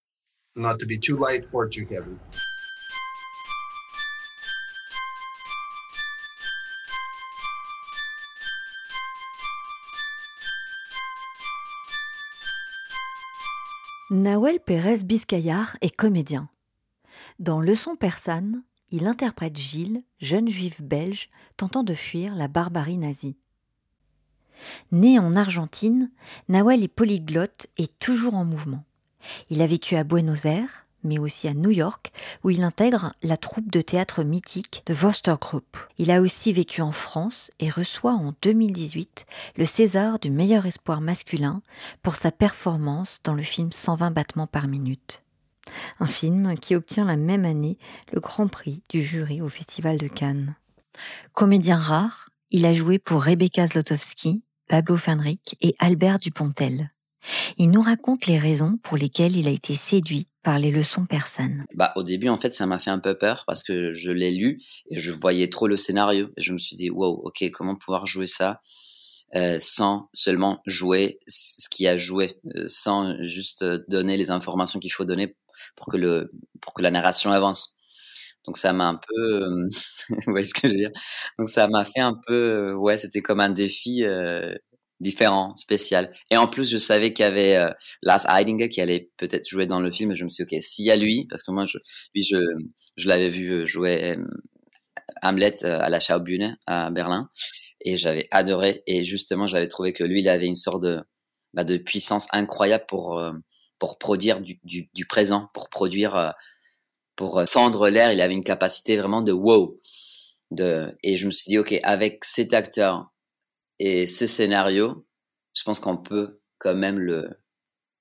not 0.54 0.78
to 0.80 0.86
be 0.86 0.96
too 0.98 1.16
light 1.16 1.44
or 1.52 1.68
too 1.68 1.86
heavy. 1.90 2.16
Nawel 14.10 14.60
Pérez 14.60 15.04
Biscayar 15.04 15.76
est 15.80 15.94
comédien. 15.96 16.48
Dans 17.38 17.60
Leçon 17.60 17.96
persane, 17.96 18.62
il 18.92 19.06
interprète 19.06 19.56
Gilles, 19.56 20.02
jeune 20.20 20.48
juif 20.48 20.82
belge 20.82 21.30
tentant 21.56 21.82
de 21.82 21.94
fuir 21.94 22.34
la 22.36 22.46
barbarie 22.46 22.98
nazie. 22.98 23.36
Né 24.92 25.18
en 25.18 25.34
Argentine, 25.34 26.10
Nawel 26.48 26.84
est 26.84 26.88
polyglotte 26.88 27.66
et 27.78 27.88
toujours 27.88 28.34
en 28.34 28.44
mouvement. 28.44 28.84
Il 29.50 29.62
a 29.62 29.66
vécu 29.66 29.96
à 29.96 30.04
Buenos 30.04 30.44
Aires, 30.44 30.86
mais 31.04 31.18
aussi 31.18 31.48
à 31.48 31.54
New 31.54 31.70
York, 31.70 32.12
où 32.44 32.50
il 32.50 32.62
intègre 32.62 33.12
la 33.22 33.36
troupe 33.36 33.72
de 33.72 33.80
théâtre 33.80 34.22
mythique 34.22 34.82
de 34.86 34.94
Voster 34.94 35.34
Group. 35.40 35.76
Il 35.98 36.10
a 36.10 36.20
aussi 36.20 36.52
vécu 36.52 36.82
en 36.82 36.92
France 36.92 37.50
et 37.58 37.70
reçoit 37.70 38.12
en 38.12 38.34
2018 38.42 39.26
le 39.56 39.64
César 39.64 40.18
du 40.18 40.30
meilleur 40.30 40.66
espoir 40.66 41.00
masculin 41.00 41.62
pour 42.02 42.14
sa 42.14 42.30
performance 42.30 43.20
dans 43.24 43.34
le 43.34 43.42
film 43.42 43.72
120 43.72 44.10
battements 44.10 44.46
par 44.46 44.68
minute 44.68 45.22
un 46.00 46.06
film 46.06 46.54
qui 46.58 46.74
obtient 46.74 47.04
la 47.04 47.16
même 47.16 47.44
année 47.44 47.78
le 48.12 48.20
Grand 48.20 48.48
Prix 48.48 48.82
du 48.88 49.02
jury 49.02 49.40
au 49.40 49.48
Festival 49.48 49.98
de 49.98 50.08
Cannes. 50.08 50.56
Comédien 51.32 51.76
rare, 51.76 52.30
il 52.50 52.66
a 52.66 52.74
joué 52.74 52.98
pour 52.98 53.22
Rebecca 53.22 53.66
Zlotowski, 53.66 54.42
Pablo 54.68 54.96
Fenric 54.96 55.56
et 55.60 55.74
Albert 55.78 56.18
Dupontel. 56.18 56.88
Il 57.56 57.70
nous 57.70 57.80
raconte 57.80 58.26
les 58.26 58.38
raisons 58.38 58.78
pour 58.82 58.96
lesquelles 58.96 59.36
il 59.36 59.46
a 59.46 59.52
été 59.52 59.74
séduit 59.74 60.26
par 60.42 60.58
les 60.58 60.72
leçons 60.72 61.06
persanes. 61.06 61.64
Bah, 61.74 61.92
au 61.94 62.02
début, 62.02 62.28
en 62.28 62.36
fait, 62.36 62.52
ça 62.52 62.66
m'a 62.66 62.80
fait 62.80 62.90
un 62.90 62.98
peu 62.98 63.16
peur 63.16 63.44
parce 63.46 63.62
que 63.62 63.92
je 63.92 64.10
l'ai 64.10 64.32
lu 64.32 64.60
et 64.90 64.98
je 64.98 65.12
voyais 65.12 65.48
trop 65.48 65.68
le 65.68 65.76
scénario. 65.76 66.30
Et 66.36 66.40
je 66.42 66.52
me 66.52 66.58
suis 66.58 66.74
dit, 66.74 66.90
wow, 66.90 67.22
ok, 67.24 67.48
comment 67.52 67.76
pouvoir 67.76 68.06
jouer 68.06 68.26
ça 68.26 68.60
euh, 69.34 69.56
sans 69.58 70.10
seulement 70.12 70.60
jouer 70.66 71.18
ce 71.26 71.66
qu'il 71.70 71.86
a 71.86 71.96
joué, 71.96 72.38
euh, 72.54 72.64
sans 72.66 73.16
juste 73.22 73.64
donner 73.88 74.18
les 74.18 74.30
informations 74.30 74.78
qu'il 74.78 74.92
faut 74.92 75.06
donner 75.06 75.34
pour 75.76 75.88
que 75.92 75.96
le 75.96 76.30
pour 76.60 76.74
que 76.74 76.82
la 76.82 76.90
narration 76.90 77.32
avance. 77.32 77.76
Donc 78.46 78.56
ça 78.56 78.72
m'a 78.72 78.88
un 78.88 78.96
peu, 78.96 79.42
euh, 79.44 79.68
vous 80.10 80.32
voyez 80.32 80.46
ce 80.48 80.54
que 80.54 80.68
je 80.68 80.72
veux 80.72 80.78
dire? 80.78 80.90
Donc 81.38 81.48
ça 81.48 81.68
m'a 81.68 81.84
fait 81.84 82.00
un 82.00 82.14
peu, 82.26 82.72
ouais, 82.74 82.98
c'était 82.98 83.22
comme 83.22 83.40
un 83.40 83.50
défi 83.50 84.04
différent, 85.02 85.54
spécial. 85.56 86.14
Et 86.30 86.36
en 86.38 86.48
plus, 86.48 86.70
je 86.70 86.78
savais 86.78 87.12
qu'il 87.12 87.24
y 87.24 87.28
avait 87.28 87.56
euh, 87.56 87.70
Lars 88.02 88.24
Heidinger 88.30 88.68
qui 88.70 88.80
allait 88.80 89.10
peut-être 89.18 89.46
jouer 89.48 89.66
dans 89.66 89.80
le 89.80 89.90
film. 89.90 90.14
Je 90.14 90.24
me 90.24 90.28
suis 90.30 90.44
dit, 90.46 90.56
ok, 90.56 90.62
s'il 90.62 90.86
y 90.86 90.90
a 90.90 90.96
lui, 90.96 91.26
parce 91.28 91.42
que 91.42 91.50
moi, 91.50 91.66
je, 91.66 91.78
lui, 92.14 92.22
je, 92.22 92.38
je 92.96 93.08
l'avais 93.08 93.28
vu 93.28 93.50
euh, 93.50 93.66
jouer 93.66 94.16
euh, 94.16 94.24
Hamlet 95.22 95.64
à 95.64 95.88
la 95.88 96.00
Schaubühne 96.00 96.56
à 96.66 96.90
Berlin, 96.90 97.28
et 97.84 97.96
j'avais 97.96 98.28
adoré. 98.30 98.82
Et 98.86 99.04
justement, 99.04 99.46
j'avais 99.46 99.66
trouvé 99.68 99.92
que 99.92 100.04
lui, 100.04 100.20
il 100.20 100.28
avait 100.28 100.46
une 100.46 100.54
sorte 100.54 100.82
de, 100.82 101.00
bah, 101.54 101.64
de 101.64 101.76
puissance 101.78 102.26
incroyable 102.32 102.84
pour 102.88 103.20
pour 103.82 103.98
produire 103.98 104.40
du, 104.40 104.60
du, 104.62 105.06
présent, 105.06 105.48
pour 105.54 105.68
produire, 105.68 106.34
pour 107.16 107.42
fendre 107.48 107.88
l'air. 107.88 108.12
Il 108.12 108.20
avait 108.20 108.32
une 108.32 108.44
capacité 108.44 108.96
vraiment 108.96 109.22
de 109.22 109.32
wow. 109.32 109.80
De, 110.52 110.96
et 111.02 111.16
je 111.16 111.26
me 111.26 111.32
suis 111.32 111.48
dit, 111.48 111.58
ok, 111.58 111.74
avec 111.82 112.24
cet 112.24 112.54
acteur 112.54 113.12
et 113.80 114.06
ce 114.06 114.28
scénario, 114.28 115.04
je 115.52 115.64
pense 115.64 115.80
qu'on 115.80 115.96
peut 115.96 116.40
quand 116.58 116.76
même 116.76 117.00
le, 117.00 117.28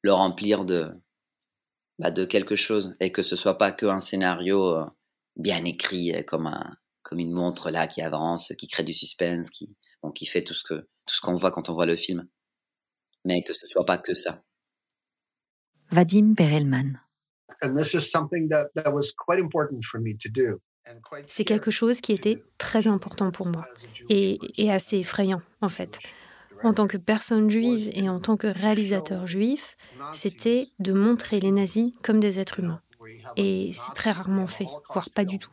le 0.03 0.13
remplir 0.13 0.65
de, 0.65 0.87
bah, 1.97 2.11
de 2.11 2.25
quelque 2.25 2.55
chose 2.55 2.95
et 2.99 3.11
que 3.11 3.23
ce 3.23 3.35
soit 3.35 3.57
pas 3.57 3.71
que 3.71 3.87
un 3.87 4.01
scénario 4.01 4.75
euh, 4.75 4.85
bien 5.35 5.65
écrit 5.65 6.13
euh, 6.13 6.21
comme 6.21 6.45
un, 6.45 6.77
comme 7.01 7.17
une 7.17 7.33
montre 7.33 7.71
là 7.71 7.87
qui 7.87 8.03
avance, 8.03 8.53
qui 8.59 8.67
crée 8.67 8.83
du 8.83 8.93
suspense, 8.93 9.49
qui, 9.49 9.71
bon, 10.03 10.11
qui 10.11 10.27
fait 10.27 10.43
tout 10.43 10.53
ce 10.53 10.63
que, 10.63 10.75
tout 11.07 11.15
ce 11.15 11.21
qu'on 11.21 11.33
voit 11.33 11.49
quand 11.49 11.69
on 11.69 11.73
voit 11.73 11.87
le 11.87 11.95
film. 11.95 12.27
Mais 13.25 13.41
que 13.41 13.55
ce 13.55 13.65
soit 13.65 13.83
pas 13.83 13.97
que 13.97 14.13
ça. 14.13 14.43
Vadim 15.91 16.33
Perelman. 16.35 16.99
C'est 21.27 21.43
quelque 21.43 21.69
chose 21.71 22.01
qui 22.01 22.11
était 22.11 22.43
très 22.57 22.87
important 22.87 23.31
pour 23.31 23.47
moi 23.47 23.67
et, 24.09 24.39
assez 24.69 24.97
effrayant 24.97 25.41
en 25.61 25.69
fait. 25.69 25.99
En 26.63 26.73
tant 26.73 26.87
que 26.87 26.97
personne 26.97 27.49
juive 27.49 27.89
et 27.93 28.07
en 28.09 28.19
tant 28.19 28.37
que 28.37 28.47
réalisateur 28.47 29.27
juif, 29.27 29.77
c'était 30.13 30.67
de 30.79 30.93
montrer 30.93 31.39
les 31.39 31.51
nazis 31.51 31.93
comme 32.03 32.19
des 32.19 32.39
êtres 32.39 32.59
humains. 32.59 32.81
Et 33.35 33.71
c'est 33.73 33.93
très 33.93 34.11
rarement 34.11 34.47
fait, 34.47 34.67
voire 34.89 35.09
pas 35.09 35.25
du 35.25 35.37
tout 35.37 35.51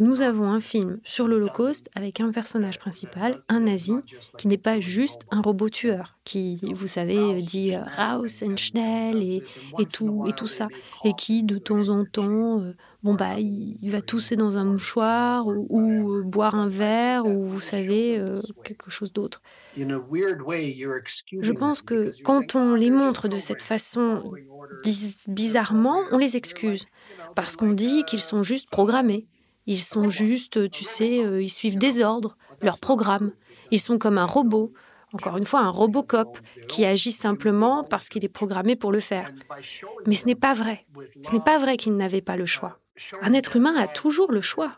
nous 0.00 0.22
avons 0.22 0.44
un 0.44 0.60
film 0.60 0.98
sur 1.04 1.28
l'Holocauste 1.28 1.88
avec 1.94 2.20
un 2.20 2.30
personnage 2.30 2.78
principal, 2.78 3.36
un 3.48 3.60
nazi, 3.60 3.94
qui 4.38 4.48
n'est 4.48 4.58
pas 4.58 4.80
juste 4.80 5.22
un 5.30 5.40
robot 5.40 5.68
tueur, 5.68 6.18
qui, 6.24 6.60
vous 6.74 6.86
savez, 6.86 7.40
dit 7.42 7.76
Raus 7.76 8.42
und 8.42 8.58
schnell 8.58 9.22
et, 9.22 9.42
et, 9.78 9.86
tout, 9.86 10.24
et 10.28 10.32
tout 10.32 10.46
ça, 10.46 10.68
et 11.04 11.14
qui 11.14 11.42
de 11.42 11.58
temps 11.58 11.88
en 11.88 12.04
temps, 12.04 12.60
euh, 12.60 12.74
bon 13.02 13.14
bah, 13.14 13.38
il, 13.38 13.90
va 13.90 14.00
tousser 14.00 14.36
dans 14.36 14.58
un 14.58 14.64
mouchoir 14.64 15.46
ou, 15.46 16.12
euh, 16.12 16.22
boire 16.22 16.54
un 16.54 16.68
verre 16.68 17.26
ou 17.26 17.44
vous 17.44 17.60
savez 17.60 18.18
euh, 18.18 18.40
quelque 18.64 18.90
chose 18.90 19.12
d'autre. 19.12 19.42
Je 19.76 21.52
pense 21.52 21.82
que 21.82 22.12
quand 22.22 22.54
on 22.54 22.74
les 22.74 22.90
montre 22.90 23.28
de 23.28 23.36
cette 23.36 23.62
façon 23.62 24.32
bizarrement, 25.28 26.00
on 26.10 26.18
les 26.18 26.36
excuse 26.36 26.84
parce 27.34 27.56
qu'on 27.56 27.72
dit 27.72 28.04
qu'ils 28.04 28.20
sont 28.20 28.42
juste 28.42 28.68
programmés 28.70 29.26
ils 29.66 29.80
sont 29.80 30.10
juste, 30.10 30.70
tu 30.70 30.84
sais, 30.84 31.24
euh, 31.24 31.42
ils 31.42 31.48
suivent 31.48 31.78
des 31.78 32.02
ordres, 32.02 32.36
leur 32.60 32.78
programme. 32.78 33.32
Ils 33.70 33.80
sont 33.80 33.98
comme 33.98 34.18
un 34.18 34.26
robot, 34.26 34.72
encore 35.12 35.36
une 35.36 35.44
fois 35.44 35.60
un 35.60 35.70
robocop, 35.70 36.38
qui 36.68 36.84
agit 36.84 37.12
simplement 37.12 37.84
parce 37.84 38.08
qu'il 38.08 38.24
est 38.24 38.28
programmé 38.28 38.76
pour 38.76 38.92
le 38.92 39.00
faire. 39.00 39.30
Mais 40.06 40.14
ce 40.14 40.26
n'est 40.26 40.34
pas 40.34 40.54
vrai. 40.54 40.86
Ce 41.22 41.32
n'est 41.32 41.40
pas 41.40 41.58
vrai 41.58 41.76
qu'ils 41.76 41.96
n'avaient 41.96 42.22
pas 42.22 42.36
le 42.36 42.46
choix. 42.46 42.78
Un 43.22 43.32
être 43.32 43.56
humain 43.56 43.74
a 43.76 43.86
toujours 43.86 44.32
le 44.32 44.40
choix. 44.40 44.72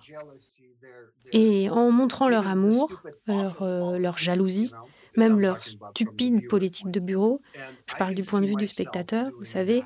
Et 1.32 1.70
en 1.70 1.90
montrant 1.90 2.28
leur 2.28 2.46
amour, 2.46 3.02
leur, 3.26 3.62
euh, 3.62 3.98
leur 3.98 4.18
jalousie, 4.18 4.72
même 5.16 5.40
leur 5.40 5.62
stupide 5.62 6.48
politique 6.48 6.90
de 6.90 7.00
bureau. 7.00 7.40
Je 7.86 7.94
parle 7.96 8.14
du 8.14 8.22
point 8.22 8.40
de 8.40 8.46
vue 8.46 8.56
du 8.56 8.66
spectateur, 8.66 9.30
vous 9.38 9.44
savez. 9.44 9.82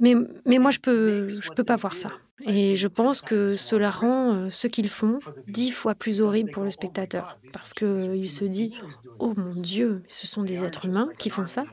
Mais, 0.00 0.14
moi, 0.58 0.70
je 0.70 0.78
ne 0.78 1.54
peux, 1.54 1.64
pas 1.64 1.76
voir 1.76 1.96
ça. 1.96 2.10
Et 2.46 2.76
je 2.76 2.88
pense 2.88 3.20
que 3.20 3.56
cela 3.56 3.90
rend 3.90 4.32
euh, 4.32 4.48
ce 4.48 4.68
qu'ils 4.68 4.88
font 4.88 5.18
dix 5.48 5.72
fois 5.72 5.96
plus 5.96 6.20
horrible 6.20 6.50
pour 6.50 6.62
le 6.62 6.70
spectateur. 6.70 7.38
Parce 7.52 7.74
qu'il 7.74 8.30
se 8.30 8.44
dit 8.44 8.74
Oh 9.18 9.34
mon 9.36 9.50
Dieu, 9.50 10.02
ce 10.06 10.26
sont 10.26 10.44
des 10.44 10.64
êtres 10.64 10.86
humains 10.86 11.08
qui 11.18 11.30
font 11.30 11.46
ça. 11.46 11.64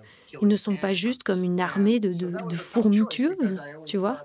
Ils 0.41 0.47
ne 0.47 0.55
sont 0.55 0.75
pas 0.75 0.93
juste 0.93 1.21
comme 1.21 1.43
une 1.43 1.59
armée 1.59 1.99
de, 1.99 2.11
de, 2.11 3.85
tu 3.85 3.97
vois. 3.97 4.23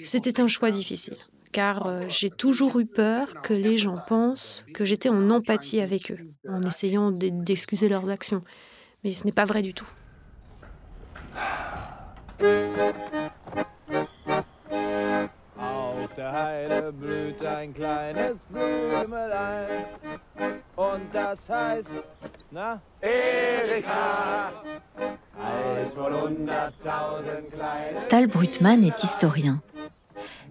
C'était 0.00 0.40
un 0.40 0.48
choix 0.48 0.70
difficile 0.70 1.16
car 1.52 1.86
euh, 1.86 2.04
j'ai 2.08 2.30
toujours 2.30 2.78
eu 2.78 2.86
peur 2.86 3.40
que 3.42 3.54
les 3.54 3.76
gens 3.76 3.96
pensent 4.06 4.64
que 4.74 4.84
j'étais 4.84 5.08
en 5.08 5.30
empathie 5.30 5.80
avec 5.80 6.10
eux, 6.10 6.18
en 6.48 6.60
essayant 6.62 7.10
d'excuser 7.10 7.88
leurs 7.88 8.10
actions. 8.10 8.42
Mais 9.04 9.10
ce 9.10 9.24
n'est 9.24 9.32
pas 9.32 9.44
vrai 9.44 9.62
du 9.62 9.74
tout. 9.74 9.88
Tal 28.08 28.26
Brutman 28.26 28.84
est 28.84 29.02
historien. 29.02 29.60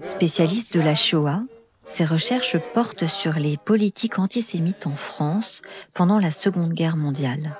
Spécialiste 0.01 0.73
de 0.75 0.81
la 0.81 0.95
Shoah, 0.95 1.43
ses 1.79 2.05
recherches 2.05 2.57
portent 2.73 3.05
sur 3.05 3.33
les 3.33 3.57
politiques 3.57 4.19
antisémites 4.19 4.87
en 4.87 4.95
France 4.95 5.61
pendant 5.93 6.19
la 6.19 6.31
Seconde 6.31 6.73
Guerre 6.73 6.97
mondiale. 6.97 7.55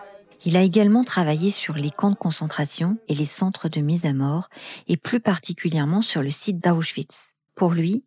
Il 0.45 0.55
a 0.57 0.61
également 0.61 1.03
travaillé 1.03 1.49
sur 1.51 1.75
les 1.75 1.89
camps 1.89 2.11
de 2.11 2.15
concentration 2.15 2.97
et 3.07 3.15
les 3.15 3.25
centres 3.25 3.69
de 3.69 3.81
mise 3.81 4.05
à 4.05 4.13
mort, 4.13 4.49
et 4.87 4.97
plus 4.97 5.19
particulièrement 5.19 6.01
sur 6.01 6.21
le 6.21 6.29
site 6.29 6.63
d'Auschwitz. 6.63 7.33
Pour 7.55 7.71
lui, 7.71 8.03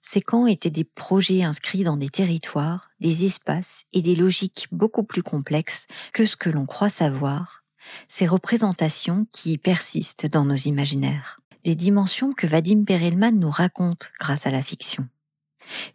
ces 0.00 0.20
camps 0.20 0.46
étaient 0.46 0.70
des 0.70 0.84
projets 0.84 1.42
inscrits 1.42 1.84
dans 1.84 1.96
des 1.96 2.08
territoires, 2.08 2.90
des 3.00 3.24
espaces 3.24 3.84
et 3.92 4.02
des 4.02 4.14
logiques 4.14 4.68
beaucoup 4.70 5.04
plus 5.04 5.22
complexes 5.22 5.86
que 6.12 6.24
ce 6.24 6.36
que 6.36 6.50
l'on 6.50 6.66
croit 6.66 6.88
savoir, 6.88 7.64
ces 8.08 8.26
représentations 8.26 9.26
qui 9.32 9.58
persistent 9.58 10.26
dans 10.26 10.44
nos 10.44 10.54
imaginaires 10.54 11.40
des 11.64 11.74
dimensions 11.74 12.32
que 12.32 12.46
Vadim 12.46 12.84
Perelman 12.84 13.38
nous 13.38 13.50
raconte 13.50 14.12
grâce 14.20 14.46
à 14.46 14.50
la 14.50 14.62
fiction. 14.62 15.08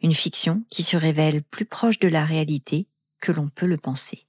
Une 0.01 0.13
fiction 0.13 0.63
qui 0.69 0.81
se 0.81 0.97
révèle 0.97 1.43
plus 1.43 1.65
proche 1.65 1.99
de 1.99 2.07
la 2.07 2.25
réalité 2.25 2.87
que 3.21 3.31
l'on 3.31 3.49
peut 3.49 3.67
le 3.67 3.77
penser. 3.77 4.25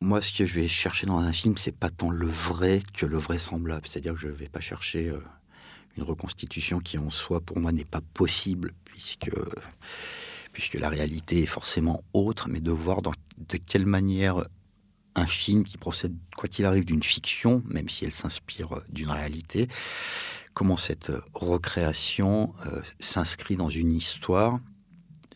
Moi, 0.00 0.22
ce 0.22 0.32
que 0.32 0.46
je 0.46 0.54
vais 0.60 0.68
chercher 0.68 1.06
dans 1.06 1.18
un 1.18 1.32
film, 1.32 1.56
c'est 1.56 1.76
pas 1.76 1.90
tant 1.90 2.10
le 2.10 2.26
vrai 2.26 2.82
que 2.94 3.06
le 3.06 3.18
vraisemblable. 3.18 3.86
C'est-à-dire 3.86 4.14
que 4.14 4.20
je 4.20 4.28
ne 4.28 4.32
vais 4.32 4.48
pas 4.48 4.60
chercher 4.60 5.08
euh, 5.08 5.20
une 5.96 6.02
reconstitution 6.02 6.80
qui 6.80 6.98
en 6.98 7.10
soi, 7.10 7.40
pour 7.40 7.58
moi, 7.58 7.72
n'est 7.72 7.84
pas 7.84 8.00
possible, 8.00 8.72
puisque, 8.84 9.30
puisque 10.52 10.74
la 10.74 10.88
réalité 10.88 11.42
est 11.42 11.46
forcément 11.46 12.02
autre, 12.14 12.48
mais 12.48 12.60
de 12.60 12.70
voir 12.70 13.02
de 13.02 13.56
quelle 13.56 13.86
manière 13.86 14.44
un 15.14 15.26
film 15.26 15.64
qui 15.64 15.78
procède, 15.78 16.14
quoi 16.36 16.48
qu'il 16.48 16.64
arrive, 16.64 16.84
d'une 16.84 17.02
fiction, 17.02 17.62
même 17.66 17.88
si 17.88 18.04
elle 18.04 18.12
s'inspire 18.12 18.80
d'une 18.88 19.10
réalité, 19.10 19.68
comment 20.54 20.76
cette 20.76 21.12
recréation 21.34 22.54
euh, 22.66 22.80
s'inscrit 23.00 23.56
dans 23.56 23.68
une 23.68 23.92
histoire 23.92 24.60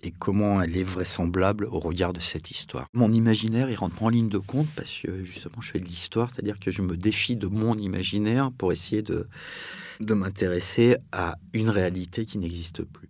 et 0.02 0.12
comment 0.12 0.62
elle 0.62 0.76
est 0.76 0.84
vraisemblable 0.84 1.66
au 1.66 1.80
regard 1.80 2.12
de 2.12 2.20
cette 2.20 2.52
histoire. 2.52 2.87
Mon 2.94 3.12
imaginaire, 3.12 3.68
il 3.68 3.75
rentre 3.75 4.00
en 4.00 4.08
ligne 4.08 4.28
de 4.28 4.38
compte 4.38 4.68
parce 4.76 4.96
que 4.96 5.25
justement 5.25 5.60
je 5.60 5.72
fais 5.72 5.80
de 5.80 5.87
l'histoire, 5.87 6.28
c'est-à-dire 6.32 6.60
que 6.60 6.70
je 6.70 6.82
me 6.82 6.96
défie 6.96 7.34
de 7.34 7.48
mon 7.48 7.76
imaginaire 7.76 8.52
pour 8.52 8.72
essayer 8.72 9.02
de, 9.02 9.26
m'intéresser 10.00 10.96
à 11.10 11.37
une 11.52 11.68
réalité 11.68 12.25
qui 12.25 12.38
n'existe 12.38 12.84
plus. 12.84 13.08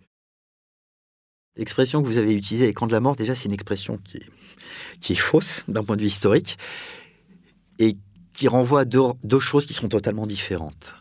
L'expression 1.56 2.02
que 2.02 2.08
vous 2.08 2.18
avez 2.18 2.32
utilisée, 2.32 2.72
camp 2.72 2.86
de 2.86 2.92
la 2.92 3.00
mort, 3.00 3.16
déjà 3.16 3.34
c'est 3.34 3.46
une 3.46 3.54
expression 3.54 3.98
qui 5.00 5.12
est 5.12 5.16
fausse 5.16 5.64
d'un 5.68 5.84
point 5.84 5.96
de 5.96 6.02
vue 6.02 6.08
historique 6.08 6.56
et 7.78 7.98
qui 8.32 8.48
renvoie 8.48 8.80
à 8.80 8.84
deux 8.86 9.40
choses 9.40 9.66
qui 9.66 9.74
sont 9.74 9.88
totalement 9.88 10.26
différentes 10.26 10.96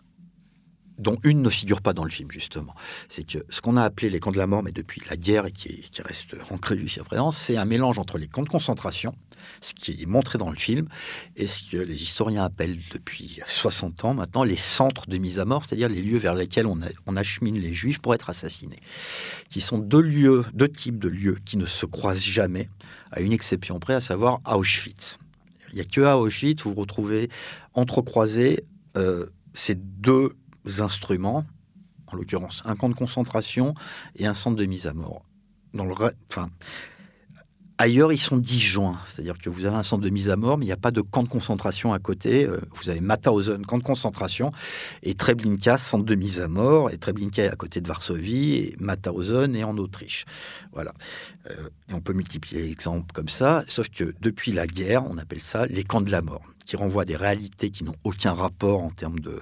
dont 0.97 1.17
une 1.23 1.41
ne 1.41 1.49
figure 1.49 1.81
pas 1.81 1.93
dans 1.93 2.03
le 2.03 2.09
film, 2.09 2.31
justement. 2.31 2.73
C'est 3.09 3.23
que 3.23 3.39
ce 3.49 3.61
qu'on 3.61 3.77
a 3.77 3.83
appelé 3.83 4.09
les 4.09 4.19
camps 4.19 4.31
de 4.31 4.37
la 4.37 4.47
mort, 4.47 4.63
mais 4.63 4.71
depuis 4.71 5.01
la 5.09 5.17
guerre 5.17 5.45
et 5.45 5.51
qui, 5.51 5.81
qui 5.81 6.01
reste 6.01 6.35
ancré 6.49 6.77
jusqu'à 6.77 7.03
présent, 7.03 7.31
c'est 7.31 7.57
un 7.57 7.65
mélange 7.65 7.99
entre 7.99 8.17
les 8.17 8.27
camps 8.27 8.43
de 8.43 8.49
concentration, 8.49 9.15
ce 9.61 9.73
qui 9.73 10.01
est 10.01 10.05
montré 10.05 10.37
dans 10.37 10.49
le 10.49 10.57
film, 10.57 10.87
et 11.35 11.47
ce 11.47 11.63
que 11.63 11.77
les 11.77 12.01
historiens 12.01 12.43
appellent 12.43 12.79
depuis 12.91 13.39
60 13.47 14.05
ans 14.05 14.13
maintenant 14.13 14.43
les 14.43 14.57
centres 14.57 15.07
de 15.07 15.17
mise 15.17 15.39
à 15.39 15.45
mort, 15.45 15.63
c'est-à-dire 15.65 15.89
les 15.89 16.01
lieux 16.01 16.17
vers 16.17 16.33
lesquels 16.33 16.65
on, 16.65 16.79
on 17.05 17.15
achemine 17.15 17.59
les 17.59 17.73
juifs 17.73 17.99
pour 17.99 18.13
être 18.13 18.29
assassinés, 18.29 18.79
qui 19.49 19.61
sont 19.61 19.77
deux 19.77 20.01
lieux, 20.01 20.45
deux 20.53 20.69
types 20.69 20.99
de 20.99 21.09
lieux 21.09 21.37
qui 21.45 21.57
ne 21.57 21.65
se 21.65 21.85
croisent 21.85 22.23
jamais, 22.23 22.69
à 23.11 23.21
une 23.21 23.31
exception 23.31 23.79
près, 23.79 23.93
à 23.93 24.01
savoir 24.01 24.41
Auschwitz. 24.45 25.17
Il 25.69 25.75
n'y 25.75 25.81
a 25.81 25.85
que 25.85 26.01
à 26.01 26.17
Auschwitz 26.17 26.65
où 26.65 26.69
vous 26.69 26.75
retrouvez 26.75 27.29
entrecroisés 27.73 28.63
euh, 28.95 29.27
ces 29.53 29.75
deux 29.75 30.33
instruments, 30.81 31.45
en 32.07 32.15
l'occurrence 32.15 32.61
un 32.65 32.75
camp 32.75 32.89
de 32.89 32.95
concentration 32.95 33.73
et 34.15 34.25
un 34.25 34.33
centre 34.33 34.57
de 34.57 34.65
mise 34.65 34.87
à 34.87 34.93
mort. 34.93 35.23
Dans 35.73 35.85
le, 35.85 35.93
enfin, 36.29 36.49
Ailleurs, 37.79 38.11
ils 38.11 38.17
sont 38.17 38.37
disjoints, 38.37 38.99
c'est-à-dire 39.05 39.37
que 39.37 39.51
vous 39.51 39.65
avez 39.65 39.75
un 39.75 39.83
centre 39.83 40.03
de 40.03 40.09
mise 40.09 40.31
à 40.31 40.35
mort, 40.35 40.57
mais 40.57 40.65
il 40.65 40.67
n'y 40.67 40.73
a 40.73 40.77
pas 40.77 40.89
de 40.89 41.01
camp 41.01 41.21
de 41.21 41.29
concentration 41.29 41.93
à 41.93 41.99
côté. 41.99 42.47
Euh, 42.47 42.59
vous 42.71 42.89
avez 42.89 43.01
Mauthausen, 43.01 43.63
camp 43.67 43.77
de 43.77 43.83
concentration, 43.83 44.51
et 45.03 45.13
Treblinka, 45.13 45.77
centre 45.77 46.03
de 46.03 46.15
mise 46.15 46.41
à 46.41 46.47
mort. 46.47 46.89
Et 46.89 46.97
Treblinka 46.97 47.43
est 47.43 47.51
à 47.51 47.55
côté 47.55 47.79
de 47.79 47.87
Varsovie, 47.87 48.55
et 48.55 48.75
Mauthausen 48.79 49.55
est 49.55 49.63
en 49.63 49.77
Autriche. 49.77 50.25
Voilà. 50.73 50.91
Euh, 51.51 51.69
et 51.89 51.93
on 51.93 52.01
peut 52.01 52.13
multiplier 52.13 52.63
les 52.63 52.71
exemples 52.71 53.13
comme 53.13 53.29
ça, 53.29 53.63
sauf 53.67 53.89
que 53.89 54.15
depuis 54.21 54.51
la 54.51 54.65
guerre, 54.65 55.03
on 55.07 55.19
appelle 55.19 55.43
ça 55.43 55.67
les 55.67 55.83
camps 55.83 56.01
de 56.01 56.11
la 56.11 56.23
mort, 56.23 56.41
qui 56.65 56.77
renvoient 56.77 57.03
à 57.03 57.05
des 57.05 57.15
réalités 57.15 57.69
qui 57.69 57.83
n'ont 57.83 57.95
aucun 58.03 58.33
rapport 58.33 58.81
en 58.81 58.89
termes 58.89 59.19
de 59.19 59.39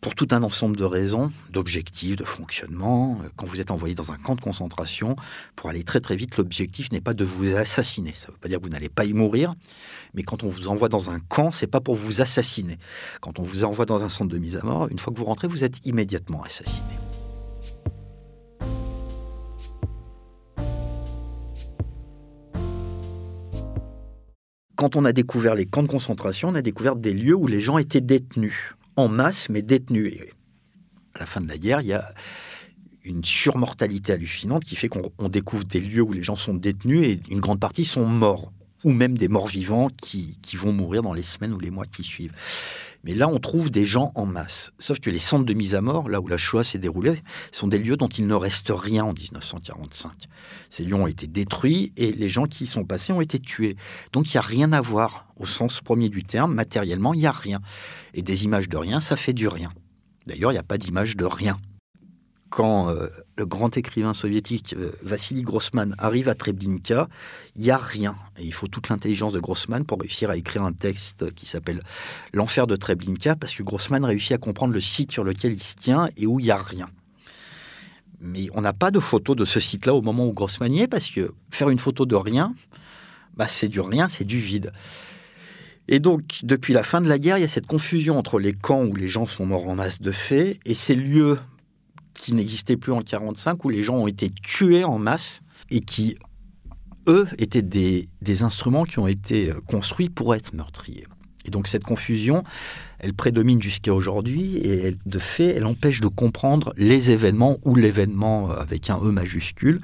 pour 0.00 0.14
tout 0.14 0.28
un 0.30 0.42
ensemble 0.42 0.76
de 0.76 0.84
raisons, 0.84 1.32
d'objectifs, 1.50 2.16
de 2.16 2.24
fonctionnement. 2.24 3.20
Euh, 3.24 3.28
quand 3.36 3.46
vous 3.46 3.60
êtes 3.60 3.70
envoyé 3.70 3.94
dans 3.94 4.12
un 4.12 4.16
camp 4.16 4.36
de 4.36 4.40
concentration, 4.40 5.16
pour 5.56 5.70
aller 5.70 5.82
très 5.82 6.00
très 6.00 6.14
vite, 6.14 6.36
l'objectif 6.36 6.92
n'est 6.92 7.00
pas 7.00 7.14
de 7.14 7.24
vous 7.24 7.56
assassiner. 7.56 8.12
Ça 8.14 8.28
ne 8.28 8.32
veut 8.32 8.38
pas 8.38 8.48
dire 8.48 8.58
que 8.58 8.64
vous 8.64 8.70
n'allez 8.70 8.88
pas 8.88 9.04
y 9.04 9.12
mourir, 9.12 9.54
mais 10.14 10.22
quand 10.22 10.44
on 10.44 10.48
vous 10.48 10.68
envoie 10.68 10.88
dans 10.88 11.10
un 11.10 11.18
camp, 11.18 11.50
c'est 11.50 11.66
pas 11.66 11.80
pour 11.80 11.96
vous 11.96 12.20
assassiner. 12.20 12.78
Quand 13.20 13.38
on 13.38 13.42
vous 13.42 13.64
envoie 13.64 13.86
dans 13.86 14.04
un 14.04 14.08
centre 14.08 14.30
de 14.30 14.38
mise 14.38 14.56
à 14.56 14.62
mort, 14.62 14.88
une 14.88 14.98
fois 14.98 15.12
que 15.12 15.18
vous 15.18 15.24
rentrez, 15.24 15.48
vous 15.48 15.64
êtes 15.64 15.84
immédiatement 15.84 16.42
assassiné. 16.44 16.86
Quand 24.76 24.94
on 24.94 25.04
a 25.04 25.12
découvert 25.12 25.56
les 25.56 25.66
camps 25.66 25.82
de 25.82 25.88
concentration, 25.88 26.50
on 26.50 26.54
a 26.54 26.62
découvert 26.62 26.94
des 26.94 27.12
lieux 27.12 27.34
où 27.34 27.48
les 27.48 27.60
gens 27.60 27.78
étaient 27.78 28.00
détenus 28.00 28.76
en 28.98 29.08
masse, 29.08 29.48
mais 29.48 29.62
détenus. 29.62 30.12
Et 30.12 30.32
à 31.14 31.20
la 31.20 31.26
fin 31.26 31.40
de 31.40 31.48
la 31.48 31.56
guerre, 31.56 31.80
il 31.80 31.86
y 31.86 31.92
a 31.92 32.12
une 33.04 33.24
surmortalité 33.24 34.12
hallucinante 34.12 34.64
qui 34.64 34.76
fait 34.76 34.88
qu'on 34.88 35.28
découvre 35.28 35.64
des 35.64 35.80
lieux 35.80 36.02
où 36.02 36.12
les 36.12 36.22
gens 36.22 36.36
sont 36.36 36.54
détenus 36.54 37.06
et 37.06 37.20
une 37.30 37.40
grande 37.40 37.60
partie 37.60 37.84
sont 37.84 38.06
morts, 38.06 38.52
ou 38.84 38.92
même 38.92 39.16
des 39.16 39.28
morts 39.28 39.46
vivants 39.46 39.88
qui, 39.88 40.36
qui 40.42 40.56
vont 40.56 40.72
mourir 40.72 41.02
dans 41.02 41.12
les 41.12 41.22
semaines 41.22 41.52
ou 41.52 41.60
les 41.60 41.70
mois 41.70 41.86
qui 41.86 42.02
suivent. 42.02 42.34
Mais 43.04 43.14
là, 43.14 43.28
on 43.28 43.38
trouve 43.38 43.70
des 43.70 43.86
gens 43.86 44.12
en 44.14 44.26
masse. 44.26 44.72
Sauf 44.78 45.00
que 45.00 45.10
les 45.10 45.18
centres 45.18 45.44
de 45.44 45.54
mise 45.54 45.74
à 45.74 45.80
mort, 45.80 46.08
là 46.08 46.20
où 46.20 46.26
la 46.26 46.36
Shoah 46.36 46.64
s'est 46.64 46.78
déroulée, 46.78 47.22
sont 47.52 47.68
des 47.68 47.78
lieux 47.78 47.96
dont 47.96 48.08
il 48.08 48.26
ne 48.26 48.34
reste 48.34 48.72
rien 48.74 49.04
en 49.04 49.12
1945. 49.12 50.12
Ces 50.68 50.84
lieux 50.84 50.94
ont 50.94 51.06
été 51.06 51.26
détruits 51.26 51.92
et 51.96 52.12
les 52.12 52.28
gens 52.28 52.46
qui 52.46 52.64
y 52.64 52.66
sont 52.66 52.84
passés 52.84 53.12
ont 53.12 53.20
été 53.20 53.38
tués. 53.38 53.76
Donc 54.12 54.32
il 54.32 54.36
n'y 54.36 54.38
a 54.38 54.42
rien 54.42 54.72
à 54.72 54.80
voir 54.80 55.26
au 55.36 55.46
sens 55.46 55.80
premier 55.80 56.08
du 56.08 56.24
terme. 56.24 56.54
Matériellement, 56.54 57.14
il 57.14 57.20
n'y 57.20 57.26
a 57.26 57.32
rien. 57.32 57.60
Et 58.14 58.22
des 58.22 58.44
images 58.44 58.68
de 58.68 58.76
rien, 58.76 59.00
ça 59.00 59.16
fait 59.16 59.32
du 59.32 59.48
rien. 59.48 59.72
D'ailleurs, 60.26 60.50
il 60.50 60.54
n'y 60.56 60.60
a 60.60 60.64
pas 60.64 60.78
d'image 60.78 61.16
de 61.16 61.24
rien 61.24 61.58
quand 62.50 62.88
euh, 62.88 63.08
le 63.36 63.46
grand 63.46 63.76
écrivain 63.76 64.14
soviétique 64.14 64.74
euh, 64.78 64.92
Vassili 65.02 65.42
Grossman 65.42 65.94
arrive 65.98 66.28
à 66.28 66.34
Treblinka, 66.34 67.08
il 67.56 67.62
n'y 67.62 67.70
a 67.70 67.76
rien. 67.76 68.16
Et 68.38 68.44
il 68.44 68.54
faut 68.54 68.68
toute 68.68 68.88
l'intelligence 68.88 69.32
de 69.32 69.40
Grossman 69.40 69.84
pour 69.84 70.00
réussir 70.00 70.30
à 70.30 70.36
écrire 70.36 70.62
un 70.62 70.72
texte 70.72 71.32
qui 71.34 71.46
s'appelle 71.46 71.82
L'enfer 72.32 72.66
de 72.66 72.76
Treblinka, 72.76 73.36
parce 73.36 73.54
que 73.54 73.62
Grossman 73.62 74.04
réussit 74.04 74.32
à 74.32 74.38
comprendre 74.38 74.72
le 74.72 74.80
site 74.80 75.12
sur 75.12 75.24
lequel 75.24 75.52
il 75.52 75.62
se 75.62 75.74
tient 75.74 76.08
et 76.16 76.26
où 76.26 76.40
il 76.40 76.44
n'y 76.44 76.50
a 76.50 76.58
rien. 76.58 76.88
Mais 78.20 78.48
on 78.54 78.60
n'a 78.60 78.72
pas 78.72 78.90
de 78.90 79.00
photo 79.00 79.34
de 79.34 79.44
ce 79.44 79.60
site-là 79.60 79.94
au 79.94 80.02
moment 80.02 80.26
où 80.26 80.32
Grossman 80.32 80.72
y 80.72 80.80
est, 80.80 80.88
parce 80.88 81.08
que 81.08 81.32
faire 81.50 81.70
une 81.70 81.78
photo 81.78 82.06
de 82.06 82.16
rien, 82.16 82.54
bah, 83.36 83.46
c'est 83.46 83.68
du 83.68 83.80
rien, 83.80 84.08
c'est 84.08 84.24
du 84.24 84.38
vide. 84.38 84.72
Et 85.86 86.00
donc, 86.00 86.40
depuis 86.42 86.74
la 86.74 86.82
fin 86.82 87.00
de 87.00 87.08
la 87.08 87.18
guerre, 87.18 87.38
il 87.38 87.42
y 87.42 87.44
a 87.44 87.48
cette 87.48 87.66
confusion 87.66 88.18
entre 88.18 88.38
les 88.38 88.52
camps 88.52 88.84
où 88.84 88.94
les 88.94 89.08
gens 89.08 89.24
sont 89.24 89.46
morts 89.46 89.68
en 89.68 89.74
masse 89.74 90.02
de 90.02 90.12
fait 90.12 90.60
et 90.66 90.74
ces 90.74 90.94
lieux 90.94 91.38
qui 92.18 92.34
n'existait 92.34 92.76
plus 92.76 92.92
en 92.92 92.96
1945, 92.96 93.64
où 93.64 93.68
les 93.70 93.82
gens 93.82 93.94
ont 93.94 94.06
été 94.06 94.30
tués 94.42 94.84
en 94.84 94.98
masse 94.98 95.42
et 95.70 95.80
qui, 95.80 96.16
eux, 97.06 97.26
étaient 97.38 97.62
des, 97.62 98.08
instruments 98.42 98.84
qui 98.84 98.98
ont 98.98 99.08
été 99.08 99.50
euh, 99.50 99.60
construits 99.66 100.10
pour 100.10 100.34
être 100.34 100.52
meurtriers. 100.52 101.06
Et 101.44 101.50
donc 101.50 101.68
cette 101.68 101.84
confusion, 101.84 102.42
elle 102.98 103.14
prédomine 103.14 103.62
jusqu'à 103.62 103.94
aujourd'hui 103.94 104.56
et 104.58 104.96
de 105.06 105.18
fait, 105.18 105.46
elle 105.46 105.64
empêche 105.64 106.00
de 106.00 106.08
comprendre 106.08 106.74
les 106.76 107.10
événements 107.10 107.58
ou 107.64 107.74
l'événement 107.74 108.50
euh, 108.50 108.56
avec 108.56 108.90
un 108.90 108.98
E 108.98 109.10
majuscule. 109.10 109.80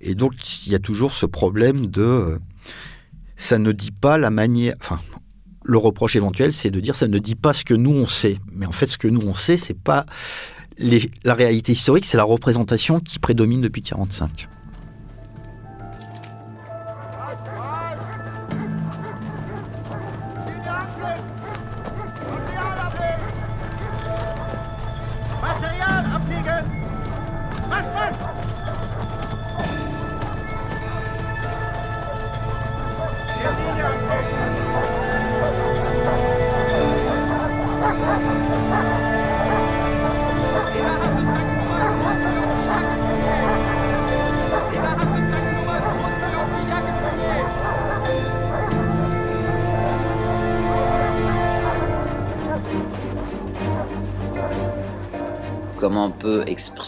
Et 0.00 0.14
donc 0.14 0.66
il 0.66 0.72
y 0.72 0.74
a 0.74 0.78
toujours 0.78 1.14
ce 1.14 1.26
problème 1.26 1.86
de... 1.86 2.02
Euh, 2.02 2.38
ça 3.36 3.58
ne 3.58 3.72
dit 3.72 3.92
pas 3.92 4.18
la 4.18 4.30
manière... 4.30 4.74
Enfin, 4.80 4.98
le 5.64 5.78
reproche 5.78 6.16
éventuel, 6.16 6.52
c'est 6.52 6.70
de 6.70 6.80
dire 6.80 6.94
ça 6.94 7.08
ne 7.08 7.18
dit 7.18 7.34
pas 7.34 7.52
ce 7.52 7.64
que 7.64 7.74
nous 7.74 7.92
on 7.92 8.08
sait. 8.08 8.38
Mais 8.52 8.66
en 8.66 8.72
fait, 8.72 8.86
ce 8.86 8.96
que 8.96 9.08
nous 9.08 9.20
on 9.20 9.34
sait, 9.34 9.58
c'est 9.58 9.78
pas 9.78 10.06
la 10.78 11.34
réalité 11.34 11.72
historique, 11.72 12.06
c'est 12.06 12.16
la 12.16 12.24
représentation 12.24 13.00
qui 13.00 13.18
prédomine 13.18 13.60
depuis 13.60 13.82
1945. 13.82 14.48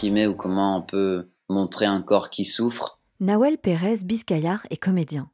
Exprimer 0.01 0.25
ou 0.25 0.33
comment 0.33 0.77
on 0.77 0.81
peut 0.81 1.29
montrer 1.47 1.85
un 1.85 2.01
corps 2.01 2.31
qui 2.31 2.43
souffre. 2.43 2.99
Nawel 3.19 3.59
Pérez 3.59 3.97
Biscayar 3.97 4.65
est 4.71 4.77
comédien. 4.77 5.29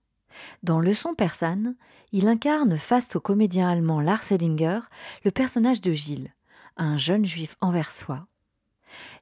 Dans 0.62 0.82
Leçon 0.82 1.14
persane, 1.14 1.76
il 2.12 2.28
incarne 2.28 2.76
face 2.78 3.16
au 3.16 3.22
comédien 3.22 3.70
allemand 3.70 4.02
Lars 4.02 4.30
Edinger 4.30 4.80
le 5.24 5.32
personnage 5.32 5.80
de 5.80 5.94
Gilles, 5.94 6.34
un 6.76 6.98
jeune 6.98 7.26
juif 7.26 7.56
soi. 7.90 8.28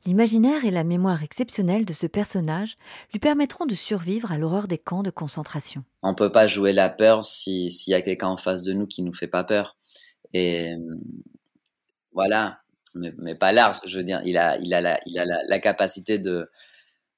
L'imaginaire 0.08 0.66
et 0.66 0.72
la 0.72 0.84
mémoire 0.84 1.22
exceptionnelle 1.22 1.86
de 1.86 1.94
ce 1.94 2.08
personnage 2.08 2.76
lui 3.14 3.20
permettront 3.20 3.68
de 3.68 3.76
survivre 3.76 4.32
à 4.32 4.40
l'horreur 4.40 4.68
des 4.68 4.80
camps 4.80 5.04
de 5.04 5.12
concentration. 5.12 5.84
On 6.02 6.10
ne 6.10 6.16
peut 6.16 6.32
pas 6.32 6.48
jouer 6.48 6.74
la 6.74 6.90
peur 6.90 7.24
s'il 7.24 7.70
y 7.86 7.94
a 7.94 8.02
quelqu'un 8.02 8.30
en 8.30 8.38
face 8.38 8.64
de 8.64 8.74
nous 8.74 8.88
qui 8.88 9.04
nous 9.04 9.14
fait 9.14 9.28
pas 9.28 9.44
peur. 9.44 9.78
Et 10.34 10.74
voilà, 12.14 12.62
mais, 12.96 13.36
pas 13.36 13.52
Lars. 13.52 13.82
Je 13.86 13.98
veux 13.98 14.04
dire, 14.04 14.22
il 14.26 14.38
a, 14.38 14.58
il 14.58 14.74
a, 14.74 14.82
la, 14.82 15.00
il 15.06 15.20
a 15.20 15.26
la, 15.26 15.60
capacité 15.60 16.18
de, 16.20 16.50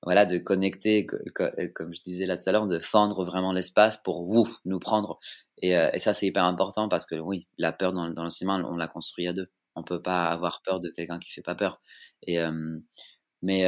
voilà, 0.03 0.25
de 0.25 0.37
connecter, 0.37 1.07
euh, 1.39 1.67
comme 1.73 1.93
je 1.93 2.01
disais 2.01 2.25
là 2.25 2.37
tout 2.37 2.49
à 2.49 2.51
l'heure, 2.51 2.67
de 2.67 2.79
fendre 2.79 3.23
vraiment 3.23 3.53
l'espace 3.53 3.97
pour 3.97 4.25
vous 4.25 4.47
nous 4.65 4.79
prendre. 4.79 5.19
Et, 5.61 5.77
euh, 5.77 5.89
et 5.93 5.99
ça, 5.99 6.13
c'est 6.13 6.27
hyper 6.27 6.45
important 6.45 6.89
parce 6.89 7.05
que 7.05 7.15
oui, 7.15 7.47
la 7.57 7.71
peur 7.71 7.93
dans, 7.93 8.23
le 8.23 8.29
cinéma, 8.29 8.61
on 8.65 8.75
l'a 8.75 8.87
construit 8.87 9.27
à 9.27 9.33
deux. 9.33 9.47
On 9.75 9.83
peut 9.83 10.01
pas 10.01 10.25
avoir 10.25 10.61
peur 10.63 10.79
de 10.79 10.89
quelqu'un 10.89 11.19
qui 11.19 11.31
fait 11.31 11.43
pas 11.43 11.55
peur. 11.55 11.81
Et 12.23 12.39
euh, 12.39 12.79
mais 13.43 13.65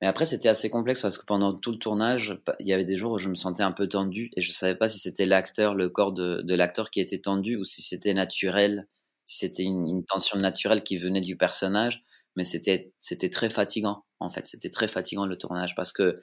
mais 0.00 0.08
après, 0.08 0.26
c'était 0.26 0.48
assez 0.48 0.68
complexe 0.68 1.02
parce 1.02 1.18
que 1.18 1.24
pendant 1.24 1.54
tout 1.54 1.70
le 1.70 1.78
tournage, 1.78 2.38
il 2.58 2.66
y 2.66 2.72
avait 2.72 2.84
des 2.84 2.96
jours 2.96 3.12
où 3.12 3.18
je 3.18 3.28
me 3.28 3.36
sentais 3.36 3.62
un 3.62 3.72
peu 3.72 3.88
tendu 3.88 4.30
et 4.36 4.42
je 4.42 4.50
savais 4.50 4.74
pas 4.74 4.88
si 4.88 4.98
c'était 4.98 5.24
l'acteur, 5.24 5.74
le 5.74 5.88
corps 5.88 6.12
de 6.12 6.54
l'acteur 6.54 6.90
qui 6.90 7.00
était 7.00 7.20
tendu 7.20 7.56
ou 7.56 7.64
si 7.64 7.80
c'était 7.80 8.12
naturel 8.12 8.88
c'était 9.24 9.62
une, 9.62 10.04
tension 10.06 10.38
naturelle 10.38 10.82
qui 10.82 10.96
venait 10.96 11.20
du 11.20 11.36
personnage, 11.36 12.04
mais 12.36 12.44
c'était 12.44 12.92
c'était 13.00 13.30
très 13.30 13.50
fatigant 13.50 14.04
en 14.20 14.30
fait. 14.30 14.46
C'était 14.46 14.70
très 14.70 14.88
fatigant 14.88 15.26
le 15.26 15.36
tournage 15.36 15.74
parce 15.74 15.92
que 15.92 16.20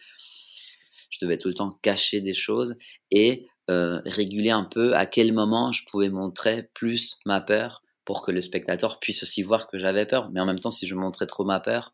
je 1.09 1.17
devais 1.21 1.37
tout 1.37 1.49
le 1.49 1.53
temps 1.53 1.69
cacher 1.81 2.21
des 2.21 2.33
choses 2.33 2.77
et 3.11 3.45
euh, 3.69 4.01
réguler 4.05 4.51
un 4.51 4.63
peu 4.63 4.95
à 4.95 5.05
quel 5.05 5.33
moment 5.33 5.71
je 5.71 5.83
pouvais 5.89 6.09
montrer 6.09 6.69
plus 6.73 7.17
ma 7.25 7.41
peur 7.41 7.83
pour 8.05 8.23
que 8.25 8.31
le 8.31 8.41
spectateur 8.41 8.99
puisse 8.99 9.23
aussi 9.23 9.43
voir 9.43 9.67
que 9.67 9.77
j'avais 9.77 10.05
peur. 10.05 10.29
Mais 10.31 10.39
en 10.39 10.45
même 10.45 10.59
temps, 10.59 10.71
si 10.71 10.87
je 10.87 10.95
montrais 10.95 11.27
trop 11.27 11.45
ma 11.45 11.59
peur, 11.59 11.93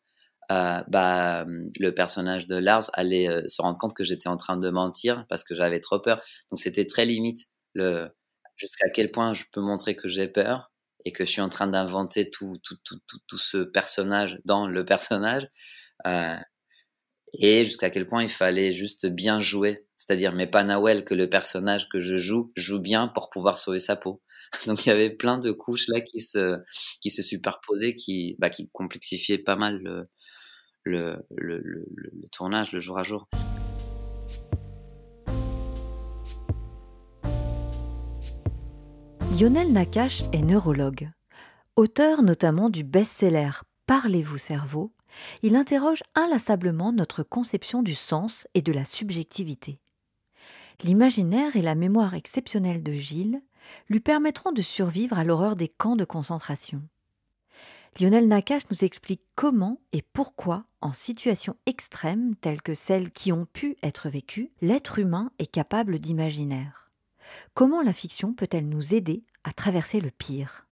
euh, 0.51 0.81
bah, 0.87 1.45
le 1.45 1.89
personnage 1.91 2.47
de 2.47 2.55
Lars 2.55 2.89
allait 2.93 3.27
euh, 3.27 3.43
se 3.47 3.61
rendre 3.61 3.77
compte 3.77 3.93
que 3.93 4.03
j'étais 4.05 4.29
en 4.29 4.37
train 4.37 4.57
de 4.57 4.69
mentir 4.69 5.25
parce 5.29 5.43
que 5.43 5.53
j'avais 5.55 5.79
trop 5.79 5.99
peur. 5.99 6.21
Donc 6.49 6.59
c'était 6.59 6.85
très 6.85 7.05
limite 7.05 7.47
le 7.73 8.09
jusqu'à 8.55 8.89
quel 8.89 9.11
point 9.11 9.33
je 9.33 9.43
peux 9.51 9.61
montrer 9.61 9.95
que 9.95 10.07
j'ai 10.07 10.27
peur 10.27 10.71
et 11.05 11.11
que 11.11 11.25
je 11.25 11.31
suis 11.31 11.41
en 11.41 11.49
train 11.49 11.67
d'inventer 11.67 12.29
tout, 12.29 12.57
tout, 12.63 12.77
tout, 12.83 12.99
tout, 13.07 13.19
tout 13.27 13.37
ce 13.37 13.57
personnage 13.57 14.35
dans 14.45 14.67
le 14.67 14.85
personnage. 14.85 15.47
Euh, 16.05 16.35
et 17.33 17.65
jusqu'à 17.65 17.89
quel 17.89 18.05
point 18.05 18.23
il 18.23 18.29
fallait 18.29 18.73
juste 18.73 19.05
bien 19.07 19.39
jouer. 19.39 19.85
C'est-à-dire, 19.95 20.33
mais 20.33 20.47
pas 20.47 20.63
Nawel, 20.63 21.03
que 21.03 21.13
le 21.13 21.29
personnage 21.29 21.89
que 21.89 21.99
je 21.99 22.17
joue 22.17 22.51
joue 22.55 22.79
bien 22.79 23.07
pour 23.07 23.29
pouvoir 23.29 23.57
sauver 23.57 23.79
sa 23.79 23.95
peau. 23.95 24.21
Donc 24.67 24.85
il 24.85 24.89
y 24.89 24.91
avait 24.91 25.09
plein 25.09 25.39
de 25.39 25.51
couches 25.51 25.87
là 25.87 26.01
qui 26.01 26.19
se, 26.19 26.57
qui 27.01 27.09
se 27.09 27.21
superposaient, 27.21 27.95
qui, 27.95 28.35
bah, 28.39 28.49
qui 28.49 28.69
complexifiaient 28.71 29.39
pas 29.39 29.55
mal 29.55 29.79
le, 29.81 30.09
le, 30.83 31.17
le, 31.31 31.59
le, 31.59 31.85
le 31.89 32.27
tournage, 32.31 32.71
le 32.71 32.79
jour 32.79 32.97
à 32.97 33.03
jour. 33.03 33.27
Lionel 39.39 39.71
Nakache 39.71 40.23
est 40.33 40.41
neurologue. 40.41 41.11
Auteur 41.75 42.23
notamment 42.23 42.71
du 42.71 42.83
best-seller 42.83 43.51
Parlez-vous 43.85 44.39
cerveau, 44.39 44.91
il 45.43 45.55
interroge 45.55 46.01
inlassablement 46.15 46.91
notre 46.91 47.21
conception 47.21 47.83
du 47.83 47.93
sens 47.93 48.47
et 48.55 48.63
de 48.63 48.71
la 48.73 48.83
subjectivité. 48.83 49.77
L'imaginaire 50.81 51.55
et 51.55 51.61
la 51.61 51.75
mémoire 51.75 52.15
exceptionnelle 52.15 52.81
de 52.81 52.93
Gilles 52.93 53.43
lui 53.89 53.99
permettront 53.99 54.53
de 54.53 54.63
survivre 54.63 55.19
à 55.19 55.23
l'horreur 55.23 55.55
des 55.55 55.67
camps 55.67 55.95
de 55.95 56.05
concentration. 56.05 56.81
Lionel 57.99 58.27
Nakache 58.27 58.67
nous 58.71 58.83
explique 58.83 59.21
comment 59.35 59.79
et 59.93 60.01
pourquoi, 60.01 60.63
en 60.81 60.93
situations 60.93 61.57
extrêmes 61.67 62.35
telles 62.37 62.63
que 62.63 62.73
celles 62.73 63.11
qui 63.11 63.31
ont 63.31 63.45
pu 63.45 63.77
être 63.83 64.09
vécues, 64.09 64.49
l'être 64.61 64.97
humain 64.97 65.29
est 65.37 65.51
capable 65.51 65.99
d'imaginaire. 65.99 66.86
Comment 67.53 67.81
la 67.81 67.93
fiction 67.93 68.33
peut-elle 68.33 68.67
nous 68.67 68.93
aider 68.93 69.23
à 69.43 69.51
traverser 69.51 69.99
le 69.99 70.11
pire? 70.11 70.67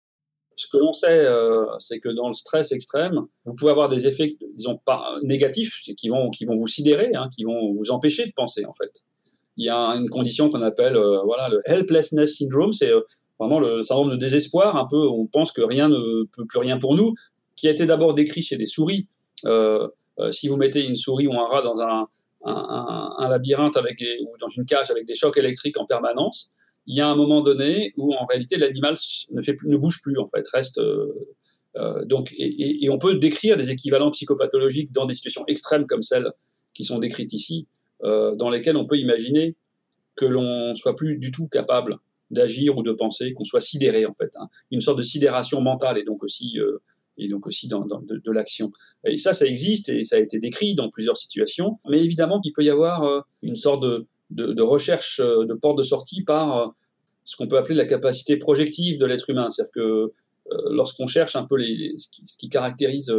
Ce 0.56 0.66
que 0.66 0.78
l'on 0.78 0.94
sait, 0.94 1.26
euh, 1.26 1.66
c'est 1.78 2.00
que 2.00 2.08
dans 2.08 2.28
le 2.28 2.34
stress 2.34 2.72
extrême, 2.72 3.26
vous 3.44 3.54
pouvez 3.54 3.70
avoir 3.70 3.88
des 3.88 4.06
effets, 4.06 4.30
disons, 4.54 4.80
négatifs, 5.22 5.82
qui 5.98 6.08
vont, 6.08 6.30
qui 6.30 6.46
vont 6.46 6.54
vous 6.54 6.66
sidérer, 6.66 7.10
hein, 7.14 7.28
qui 7.34 7.44
vont 7.44 7.74
vous 7.74 7.90
empêcher 7.90 8.26
de 8.26 8.32
penser, 8.34 8.64
en 8.64 8.72
fait. 8.72 9.02
Il 9.58 9.66
y 9.66 9.68
a 9.68 9.90
une 9.90 10.08
condition 10.08 10.50
qu'on 10.50 10.62
appelle 10.62 10.96
euh, 10.96 11.20
voilà, 11.24 11.50
le 11.50 11.60
helplessness 11.66 12.38
syndrome, 12.38 12.72
c'est 12.72 12.90
euh, 12.90 13.02
vraiment 13.38 13.60
le 13.60 13.82
syndrome 13.82 14.10
de 14.10 14.16
désespoir, 14.16 14.76
un 14.76 14.86
peu, 14.86 15.06
on 15.08 15.26
pense 15.26 15.52
que 15.52 15.60
rien 15.60 15.90
ne 15.90 16.24
peut 16.34 16.46
plus 16.46 16.58
rien 16.58 16.78
pour 16.78 16.94
nous, 16.94 17.14
qui 17.54 17.68
a 17.68 17.70
été 17.70 17.84
d'abord 17.84 18.14
décrit 18.14 18.42
chez 18.42 18.56
des 18.56 18.66
souris. 18.66 19.08
si 20.30 20.48
vous 20.48 20.56
mettez 20.56 20.86
une 20.86 20.96
souris 20.96 21.26
ou 21.26 21.34
un 21.34 21.46
rat 21.46 21.60
dans 21.60 21.82
un, 21.82 22.08
un, 22.44 23.28
labyrinthe 23.28 23.76
avec 23.76 24.02
ou 24.20 24.36
dans 24.38 24.48
une 24.48 24.64
cage 24.64 24.90
avec 24.90 25.06
des 25.06 25.14
chocs 25.14 25.36
électriques 25.36 25.78
en 25.78 25.86
permanence, 25.86 26.52
il 26.86 26.96
y 26.96 27.00
a 27.00 27.08
un 27.08 27.16
moment 27.16 27.42
donné 27.42 27.92
où 27.96 28.14
en 28.14 28.24
réalité 28.26 28.56
l'animal 28.56 28.94
ne, 29.32 29.76
bouge 29.76 30.00
plus 30.02 30.18
en 30.18 30.26
fait, 30.28 30.46
reste 30.52 30.78
euh, 30.78 31.12
euh, 31.76 32.04
donc 32.04 32.32
et, 32.38 32.88
on 32.88 32.98
peut 32.98 33.16
décrire 33.16 33.56
des 33.56 33.70
équivalents 33.70 34.10
psychopathologiques 34.10 34.92
dans 34.92 35.04
des 35.04 35.14
situations 35.14 35.44
extrêmes 35.48 35.86
comme 35.86 36.02
celles 36.02 36.30
qui 36.74 36.84
sont 36.84 36.98
décrites 36.98 37.32
ici, 37.32 37.66
euh, 38.04 38.34
dans 38.36 38.50
lesquelles 38.50 38.76
on 38.76 38.86
peut 38.86 38.98
imaginer 38.98 39.56
que 40.14 40.26
l'on 40.26 40.74
soit 40.74 40.94
plus 40.94 41.18
du 41.18 41.32
tout 41.32 41.48
capable 41.48 41.98
d'agir 42.30 42.76
ou 42.76 42.82
de 42.82 42.92
penser, 42.92 43.34
qu'on 43.34 43.44
soit 43.44 43.60
sidéré 43.60 44.06
en 44.06 44.14
fait, 44.14 44.30
hein. 44.36 44.48
une 44.70 44.80
sorte 44.80 44.98
de 44.98 45.02
sidération 45.02 45.60
mentale 45.60 45.98
et 45.98 46.04
donc 46.04 46.22
aussi 46.22 46.58
et 47.18 47.28
donc 47.28 47.46
aussi 47.46 47.68
dans, 47.68 47.84
de, 47.84 48.30
l'action. 48.30 48.72
Et 49.04 49.18
ça, 49.18 49.32
ça 49.32 49.46
existe 49.46 49.88
et 49.88 50.02
ça 50.02 50.16
a 50.16 50.18
été 50.18 50.38
décrit 50.38 50.74
dans 50.74 50.90
plusieurs 50.90 51.16
situations. 51.16 51.78
Mais 51.88 52.02
évidemment 52.02 52.40
qu'il 52.40 52.52
peut 52.52 52.64
y 52.64 52.70
avoir 52.70 53.04
euh, 53.04 53.20
une 53.42 53.54
sorte 53.54 53.82
de, 53.82 54.62
recherche 54.62 55.20
euh, 55.20 55.44
de 55.44 55.54
porte 55.54 55.78
de 55.78 55.82
sortie 55.82 56.24
par 56.24 56.58
euh, 56.58 56.68
ce 57.24 57.36
qu'on 57.36 57.46
peut 57.46 57.58
appeler 57.58 57.74
la 57.74 57.86
capacité 57.86 58.36
projective 58.36 58.98
de 58.98 59.06
l'être 59.06 59.30
humain. 59.30 59.50
C'est-à-dire 59.50 59.72
que 59.72 60.12
lorsqu'on 60.70 61.08
cherche 61.08 61.34
un 61.34 61.44
peu 61.44 61.56
les, 61.56 61.94
ce, 61.96 62.36
qui, 62.38 62.48
caractérise 62.48 63.12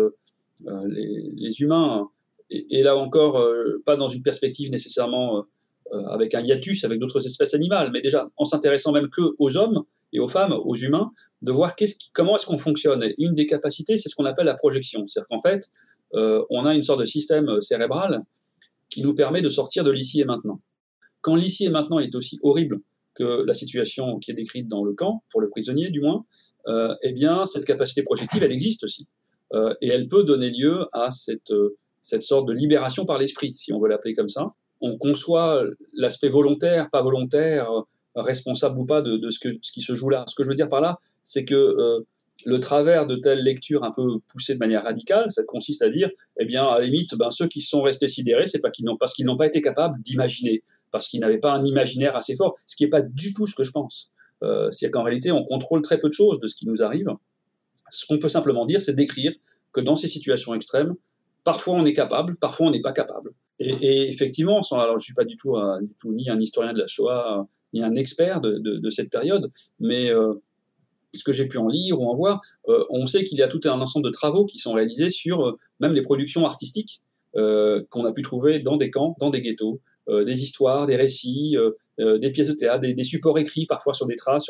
les, 0.62 1.62
humains, 1.62 2.08
et, 2.50 2.82
là 2.82 2.96
encore, 2.96 3.46
pas 3.84 3.98
dans 3.98 4.08
une 4.08 4.22
perspective 4.22 4.72
nécessairement 4.72 5.44
avec 5.92 6.34
un 6.36 6.42
hiatus 6.42 6.86
avec 6.86 7.00
d'autres 7.00 7.26
espèces 7.26 7.54
animales, 7.54 7.92
mais 7.92 8.00
déjà 8.00 8.30
en 8.38 8.46
s'intéressant 8.46 8.94
même 8.94 9.10
que 9.10 9.36
aux 9.40 9.58
hommes 9.58 9.84
et 10.14 10.20
aux 10.20 10.28
femmes, 10.28 10.54
aux 10.54 10.76
humains, 10.76 11.12
de 11.42 11.52
voir 11.52 11.76
comment 12.14 12.36
est-ce 12.36 12.46
qu'on 12.46 12.58
fonctionne. 12.58 13.04
Et 13.04 13.16
une 13.18 13.34
des 13.34 13.46
capacités, 13.46 13.98
c'est 13.98 14.10
ce 14.10 14.16
qu'on 14.16 14.26
appelle 14.26 14.46
la 14.46 14.56
projection. 14.56 15.06
C'est-à-dire 15.06 15.28
qu'en 15.30 15.42
fait, 15.42 15.70
euh, 16.14 16.44
on 16.50 16.66
a 16.66 16.74
une 16.76 16.84
sorte 16.84 17.00
de 17.00 17.06
système 17.06 17.60
cérébral 17.60 18.24
qui 18.90 19.02
nous 19.02 19.14
permet 19.14 19.42
de 19.42 19.50
sortir 19.50 19.84
de 19.84 19.92
l'ici 19.92 20.22
et 20.22 20.26
maintenant. 20.26 20.62
Quand 21.22 21.36
l'ici 21.36 21.66
et 21.66 21.70
maintenant 21.70 22.00
est 22.00 22.16
aussi 22.16 22.40
horrible 22.42 22.80
que 23.16 23.44
la 23.46 23.54
situation 23.54 24.20
qui 24.20 24.32
est 24.32 24.36
décrite 24.36 24.68
dans 24.68 24.84
le 24.84 24.94
camp, 24.94 25.24
pour 25.32 25.42
le 25.42 25.50
prisonnier 25.50 25.90
du 25.90 26.02
moins, 26.02 26.26
euh, 26.68 26.96
eh 27.02 27.14
bien, 27.14 27.46
cette 27.46 27.66
capacité 27.66 28.04
projective, 28.04 28.44
elle 28.44 28.52
existe 28.52 28.84
aussi. 28.84 29.08
Euh, 29.54 29.74
et 29.82 29.88
elle 29.88 30.08
peut 30.08 30.24
donner 30.24 30.52
lieu 30.52 30.86
à 30.94 31.10
cette, 31.10 31.52
euh, 31.52 31.78
cette 32.02 32.22
sorte 32.22 32.48
de 32.48 32.54
libération 32.54 33.06
par 33.06 33.18
l'esprit, 33.18 33.54
si 33.56 33.74
on 33.74 33.80
veut 33.80 33.90
l'appeler 33.90 34.14
comme 34.14 34.30
ça. 34.30 34.44
On 34.82 34.98
conçoit 34.98 35.64
l'aspect 35.94 36.30
volontaire, 36.30 36.90
pas 36.92 37.02
volontaire, 37.02 37.68
responsable 38.22 38.80
ou 38.80 38.86
pas 38.86 39.02
de, 39.02 39.30
ce, 39.30 39.40
que, 39.40 39.50
ce 39.62 39.72
qui 39.72 39.82
se 39.82 39.96
joue 39.96 40.10
là. 40.10 40.26
Ce 40.28 40.36
que 40.36 40.44
je 40.44 40.50
veux 40.50 40.56
dire 40.56 40.70
par 40.70 40.82
là, 40.82 41.00
c'est 41.24 41.46
que 41.46 41.56
euh, 41.56 42.00
le 42.46 42.60
travers 42.60 43.08
de 43.08 43.16
telles 43.16 43.44
lectures 43.44 43.84
un 43.84 43.92
peu 43.92 44.20
poussées 44.32 44.54
de 44.54 44.60
manière 44.60 44.84
radicale, 44.84 45.30
ça 45.30 45.44
consiste 45.44 45.82
à 45.82 45.90
dire, 45.90 46.10
eh 46.40 46.46
bien, 46.46 46.66
à 46.66 46.80
la 46.80 46.86
limite, 46.86 47.16
ben, 47.16 47.32
ceux 47.32 47.48
qui 47.48 47.62
sont 47.62 47.82
restés 47.82 48.08
sidérés, 48.08 48.46
c'est 48.46 48.60
pas 48.60 48.70
parce 49.00 49.14
qu'ils 49.14 49.26
n'ont 49.26 49.36
pas 49.36 49.48
été 49.48 49.62
capables 49.62 50.02
d'imaginer, 50.02 50.64
parce 50.92 51.08
qu'ils 51.08 51.20
n'avaient 51.20 51.40
pas 51.40 51.54
un 51.54 51.66
imaginaire 51.66 52.16
assez 52.16 52.36
fort, 52.36 52.56
ce 52.66 52.76
qui 52.76 52.84
n'est 52.84 52.90
pas 52.90 53.02
du 53.02 53.34
tout 53.34 53.48
ce 53.48 53.56
que 53.56 53.64
je 53.64 53.72
pense. 53.72 54.12
Euh, 54.44 54.70
c'est 54.72 54.92
qu'en 54.92 55.04
réalité, 55.04 55.32
on 55.32 55.44
contrôle 55.44 55.82
très 55.82 56.00
peu 56.00 56.08
de 56.08 56.14
choses 56.14 56.40
de 56.40 56.48
ce 56.48 56.56
qui 56.56 56.68
nous 56.68 56.84
arrive. 56.84 57.08
Ce 57.90 58.06
qu'on 58.06 58.20
peut 58.20 58.30
simplement 58.30 58.66
dire, 58.66 58.82
c'est 58.82 58.94
décrire 58.94 59.34
que 59.74 59.82
dans 59.82 59.96
ces 59.96 60.08
situations 60.08 60.54
extrêmes, 60.54 60.96
parfois 61.44 61.76
on 61.76 61.86
est 61.86 61.94
capable, 61.94 62.36
parfois 62.36 62.68
on 62.68 62.72
n'est 62.72 62.82
pas 62.82 62.94
capable. 62.94 63.32
Et, 63.60 64.10
effectivement, 64.10 64.62
alors 64.72 65.00
je 65.00 65.04
suis 65.04 65.16
pas 65.16 65.26
du 65.26 65.36
tout, 65.36 65.56
du 65.82 65.94
tout, 66.00 66.14
ni 66.14 66.30
un 66.30 66.40
historien 66.40 66.74
de 66.74 66.80
la 66.80 66.88
Shoah, 66.88 67.48
ni 67.74 67.84
un 67.84 67.96
expert 67.96 68.42
de, 68.42 68.90
cette 68.90 69.10
période, 69.10 69.52
mais 69.80 70.10
euh, 70.10 70.34
ce 71.14 71.24
que 71.24 71.32
j'ai 71.32 71.48
pu 71.48 71.58
en 71.58 71.68
lire 71.68 72.00
ou 72.00 72.10
en 72.10 72.16
voir, 72.16 72.42
euh, 72.70 72.84
on 72.90 73.06
sait 73.06 73.24
qu'il 73.24 73.38
y 73.38 73.42
a 73.42 73.48
tout 73.48 73.62
un 73.66 73.80
ensemble 73.82 74.06
de 74.06 74.12
travaux 74.12 74.46
qui 74.46 74.58
sont 74.58 74.74
réalisés 74.74 75.10
sur 75.10 75.46
euh, 75.46 75.58
même 75.80 75.94
les 75.94 76.02
productions 76.02 76.46
artistiques 76.46 77.02
qu'on 77.34 78.04
a 78.04 78.12
pu 78.14 78.24
trouver 78.24 78.58
dans 78.58 78.78
des 78.78 78.90
camps, 78.90 79.16
dans 79.20 79.30
des 79.30 79.42
ghettos, 79.42 79.80
des 80.10 80.42
histoires, 80.42 80.88
des 80.88 80.96
récits, 80.96 81.56
des 82.00 82.32
pièces 82.32 82.48
de 82.48 82.54
théâtre, 82.54 82.88
des, 82.88 83.04
supports 83.04 83.38
écrits 83.38 83.68
parfois 83.68 83.94
sur 83.94 84.08
des 84.08 84.16
traces, 84.16 84.46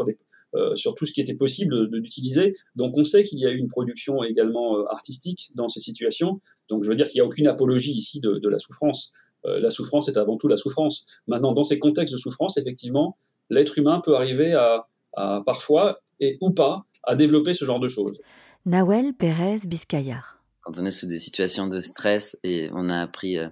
sur, 0.75 0.95
tout 0.95 1.05
ce 1.05 1.11
qui 1.11 1.19
était 1.19 1.33
possible 1.33 1.89
d'utiliser. 2.01 2.53
Donc 2.77 2.93
on 2.95 3.03
sait 3.03 3.25
qu'il 3.25 3.39
y 3.39 3.45
a 3.45 3.49
eu 3.49 3.57
une 3.57 3.67
production 3.67 4.23
également 4.23 4.85
artistique 4.85 5.51
dans 5.53 5.67
ces 5.67 5.81
situations. 5.81 6.39
Donc 6.69 6.83
je 6.83 6.87
veux 6.87 6.95
dire 6.95 7.07
qu'il 7.07 7.19
n'y 7.19 7.23
a 7.23 7.25
aucune 7.25 7.47
apologie 7.47 7.91
ici 7.91 8.21
de 8.21 8.47
la 8.47 8.57
souffrance. 8.57 9.11
La 9.47 9.69
souffrance 9.69 10.07
est 10.07 10.17
avant 10.17 10.37
tout 10.37 10.47
la 10.47 10.57
souffrance. 10.57 11.05
Maintenant, 11.27 11.53
dans 11.53 11.63
ces 11.63 11.79
contextes 11.79 12.13
de 12.13 12.19
souffrance, 12.19 12.57
effectivement, 12.57 13.17
l'être 13.49 13.77
humain 13.77 14.01
peut 14.03 14.15
arriver 14.15 14.53
à, 14.53 14.87
à 15.15 15.41
parfois 15.45 16.01
et 16.19 16.37
ou 16.41 16.51
pas 16.51 16.85
à 17.03 17.15
développer 17.15 17.53
ce 17.53 17.65
genre 17.65 17.79
de 17.79 17.87
choses. 17.87 18.19
Nawel 18.65 19.13
Pérez 19.13 19.59
Biscayar. 19.65 20.43
Quand 20.61 20.77
on 20.79 20.85
est 20.85 20.91
sous 20.91 21.07
des 21.07 21.19
situations 21.19 21.67
de 21.67 21.79
stress 21.79 22.37
et 22.43 22.69
on 22.73 22.89
a 22.89 22.99
appris 22.99 23.37
euh, 23.37 23.47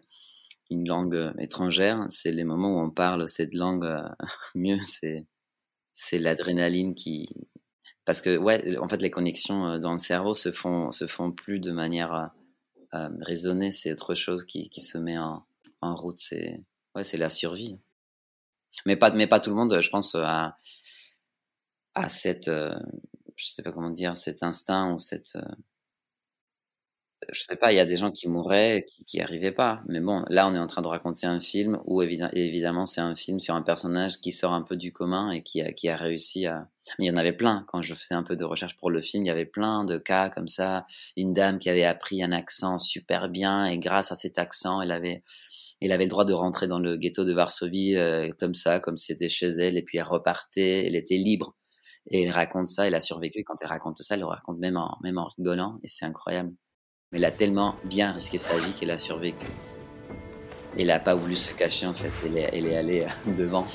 une 0.70 0.88
langue 0.88 1.16
euh, 1.16 1.32
étrangère, 1.40 2.06
c'est 2.10 2.32
les 2.32 2.44
moments 2.44 2.76
où 2.76 2.80
on 2.82 2.92
parle 2.92 3.30
cette 3.30 3.54
langue 3.54 3.86
euh, 3.86 4.02
mieux, 4.56 4.80
c'est 4.84 5.26
c'est 5.94 6.20
l'adrénaline 6.20 6.94
qui 6.94 7.26
parce 8.04 8.20
que 8.20 8.38
ouais, 8.38 8.78
en 8.78 8.90
fait 8.90 9.02
les 9.02 9.10
connexions 9.10 9.80
dans 9.80 9.94
le 9.94 9.98
cerveau 9.98 10.34
se 10.34 10.52
font 10.52 10.92
se 10.92 11.08
font 11.08 11.32
plus 11.32 11.60
de 11.60 11.72
manière 11.72 12.32
euh, 12.94 13.10
raisonnée, 13.22 13.72
c'est 13.72 13.92
autre 13.92 14.14
chose 14.14 14.44
qui, 14.44 14.70
qui 14.70 14.82
se 14.82 14.98
met 14.98 15.18
en, 15.18 15.46
en 15.86 15.96
route, 15.96 16.20
c'est 16.20 16.62
ouais, 16.96 17.04
c'est 17.04 17.18
la 17.18 17.30
survie. 17.30 17.80
Mais 18.86 18.96
pas 18.98 19.12
mais 19.12 19.28
pas 19.28 19.40
tout 19.40 19.50
le 19.50 19.56
monde, 19.56 19.80
je 19.80 19.90
pense 19.90 20.16
à 20.16 20.56
à 21.96 22.10
cette, 22.10 22.50
euh, 22.50 22.76
je 23.38 23.48
sais 23.48 23.64
pas 23.64 23.72
comment 23.72 23.90
dire, 23.90 24.18
cet 24.18 24.44
instinct 24.44 24.94
ou 24.94 24.98
cette, 24.98 25.38
euh, 25.38 25.56
je 27.32 27.42
sais 27.42 27.56
pas, 27.56 27.72
il 27.72 27.78
y 27.78 27.80
a 27.80 27.86
des 27.86 27.96
gens 27.96 28.12
qui 28.12 28.28
mourraient, 28.28 28.86
qui, 28.88 29.06
qui 29.06 29.22
arrivaient 29.22 29.52
pas. 29.52 29.82
Mais 29.88 30.00
bon, 30.00 30.24
là, 30.28 30.48
on 30.48 30.54
est 30.54 30.60
en 30.60 30.68
train 30.68 30.82
de 30.82 30.88
raconter 30.88 31.26
un 31.26 31.40
film 31.40 31.80
où 31.86 32.02
évidemment, 32.02 32.86
c'est 32.86 33.02
un 33.02 33.16
film 33.16 33.40
sur 33.40 33.56
un 33.56 33.62
personnage 33.62 34.20
qui 34.20 34.32
sort 34.32 34.54
un 34.54 34.62
peu 34.62 34.76
du 34.76 34.92
commun 34.92 35.32
et 35.32 35.42
qui 35.42 35.62
a, 35.62 35.72
qui 35.74 35.90
a 35.90 35.96
réussi 35.96 36.46
à. 36.46 36.68
Il 37.00 37.06
y 37.06 37.12
en 37.12 37.16
avait 37.16 37.34
plein. 37.34 37.66
Quand 37.68 37.82
je 37.82 37.96
faisais 37.96 38.14
un 38.14 38.22
peu 38.22 38.36
de 38.36 38.44
recherche 38.44 38.76
pour 38.76 38.92
le 38.92 39.02
film, 39.02 39.24
il 39.24 39.28
y 39.28 39.32
avait 39.32 39.46
plein 39.46 39.86
de 39.86 39.98
cas 39.98 40.30
comme 40.30 40.48
ça. 40.48 40.86
Une 41.18 41.34
dame 41.34 41.58
qui 41.58 41.70
avait 41.70 41.86
appris 41.86 42.22
un 42.22 42.32
accent 42.32 42.78
super 42.78 43.30
bien 43.30 43.66
et 43.66 43.80
grâce 43.80 44.12
à 44.12 44.16
cet 44.16 44.38
accent, 44.38 44.82
elle 44.82 44.92
avait, 44.92 45.24
elle 45.82 45.92
avait 45.92 46.06
le 46.06 46.10
droit 46.10 46.26
de 46.26 46.34
rentrer 46.34 46.68
dans 46.68 46.80
le 46.80 46.98
ghetto 46.98 47.26
de 47.26 47.34
Varsovie 47.34 47.96
euh, 47.96 48.30
comme 48.40 48.54
ça, 48.54 48.80
comme 48.80 48.98
c'était 48.98 49.30
chez 49.30 49.48
elle. 49.48 49.78
Et 49.78 49.84
puis 49.84 49.98
elle 49.98 50.06
repartait. 50.06 50.86
Elle 50.86 50.96
était 50.96 51.18
libre 51.18 51.56
Et 52.10 52.24
elle 52.24 52.32
raconte 52.32 52.70
ça, 52.70 52.88
elle 52.88 52.96
a 52.96 53.02
survécu. 53.02 53.44
quand 53.44 53.56
elle 53.62 53.68
raconte 53.68 54.02
ça, 54.02 54.16
elle 54.16 54.22
le 54.22 54.26
raconte 54.26 54.58
même 54.58 54.78
en, 54.78 54.98
même 55.04 55.18
en 55.18 55.28
rigolant. 55.38 55.80
Et 55.84 55.88
c'est 55.88 56.06
incroyable. 56.06 56.52
Mais 57.12 57.20
elle 57.20 57.26
a 57.26 57.32
tellement 57.32 57.76
bien 57.84 58.12
risqué 58.12 58.38
sa 58.38 58.58
vie 58.58 58.74
qu'elle 58.74 58.92
a 58.92 59.00
survécu. 59.00 59.46
Elle 60.78 60.88
n'a 60.88 61.00
pas 61.00 61.16
voulu 61.16 61.36
se 61.36 61.54
cacher 61.54 61.88
en 61.88 61.94
fait. 61.94 62.12
Elle 62.26 62.38
est, 62.38 62.50
elle 62.52 62.68
est 62.68 62.76
allée 62.76 63.06
devant. 63.38 63.66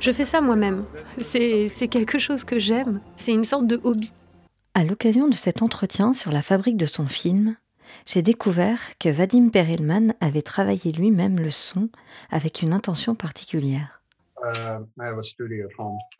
Je 0.00 0.12
fais 0.12 0.24
ça 0.24 0.40
moi-même. 0.40 0.84
C'est 1.18 1.88
quelque 1.88 2.18
chose 2.18 2.44
que 2.44 2.58
j'aime. 2.58 3.00
C'est 3.16 3.32
une 3.32 3.44
sorte 3.44 3.66
de 3.66 3.80
hobby. 3.82 4.12
À 4.74 4.84
l'occasion 4.84 5.28
de 5.28 5.34
cet 5.34 5.62
entretien 5.62 6.12
sur 6.12 6.30
la 6.30 6.42
fabrique 6.42 6.76
de 6.76 6.86
son 6.86 7.06
film, 7.06 7.56
j'ai 8.06 8.22
découvert 8.22 8.78
que 8.98 9.08
Vadim 9.08 9.48
Perelman 9.48 10.14
avait 10.20 10.42
travaillé 10.42 10.92
lui-même 10.92 11.38
le 11.38 11.50
son 11.50 11.88
avec 12.30 12.62
une 12.62 12.72
intention 12.72 13.14
particulière. 13.14 14.02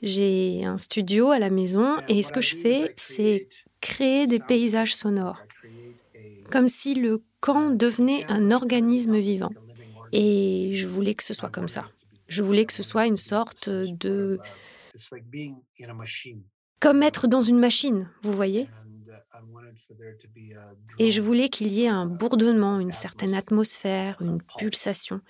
J'ai 0.02 0.64
un 0.64 0.76
studio 0.76 1.30
à 1.30 1.38
la 1.38 1.48
maison 1.48 1.96
et 2.08 2.22
ce 2.22 2.32
que 2.32 2.40
je 2.40 2.56
fais, 2.56 2.94
c'est 2.96 3.48
créer 3.80 4.26
des 4.26 4.40
paysages 4.40 4.94
sonores, 4.94 5.42
comme 6.50 6.68
si 6.68 6.94
le 6.94 7.22
camp 7.40 7.70
devenait 7.70 8.26
un 8.28 8.50
organisme 8.50 9.16
vivant. 9.16 9.52
Et 10.12 10.72
je 10.74 10.86
voulais 10.86 11.14
que 11.14 11.22
ce 11.22 11.32
soit 11.32 11.50
comme 11.50 11.68
ça. 11.68 11.84
Je 12.30 12.42
voulais 12.42 12.64
que 12.64 12.72
ce 12.72 12.82
soit 12.82 13.06
une 13.06 13.16
sorte 13.16 13.68
de... 13.68 14.38
Comme 16.78 17.02
être 17.02 17.26
dans 17.26 17.42
une 17.42 17.58
machine, 17.58 18.08
vous 18.22 18.32
voyez? 18.32 18.68
Et 20.98 21.10
je 21.10 21.20
voulais 21.20 21.48
qu'il 21.48 21.72
y 21.72 21.84
ait 21.84 21.88
un 21.88 22.06
bourdonnement, 22.06 22.78
une 22.78 22.92
certaine 22.92 23.34
atmosphère, 23.34 24.22
une 24.22 24.40
pulsation. 24.58 25.20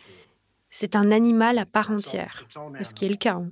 C'est 0.69 0.95
un 0.95 1.11
animal 1.11 1.59
à 1.59 1.67
part 1.67 1.91
entière, 1.91 2.47
ce 2.83 2.95
qui 2.95 3.07
est 3.07 3.09
le 3.09 3.17
cas. 3.17 3.35
Hein. 3.35 3.51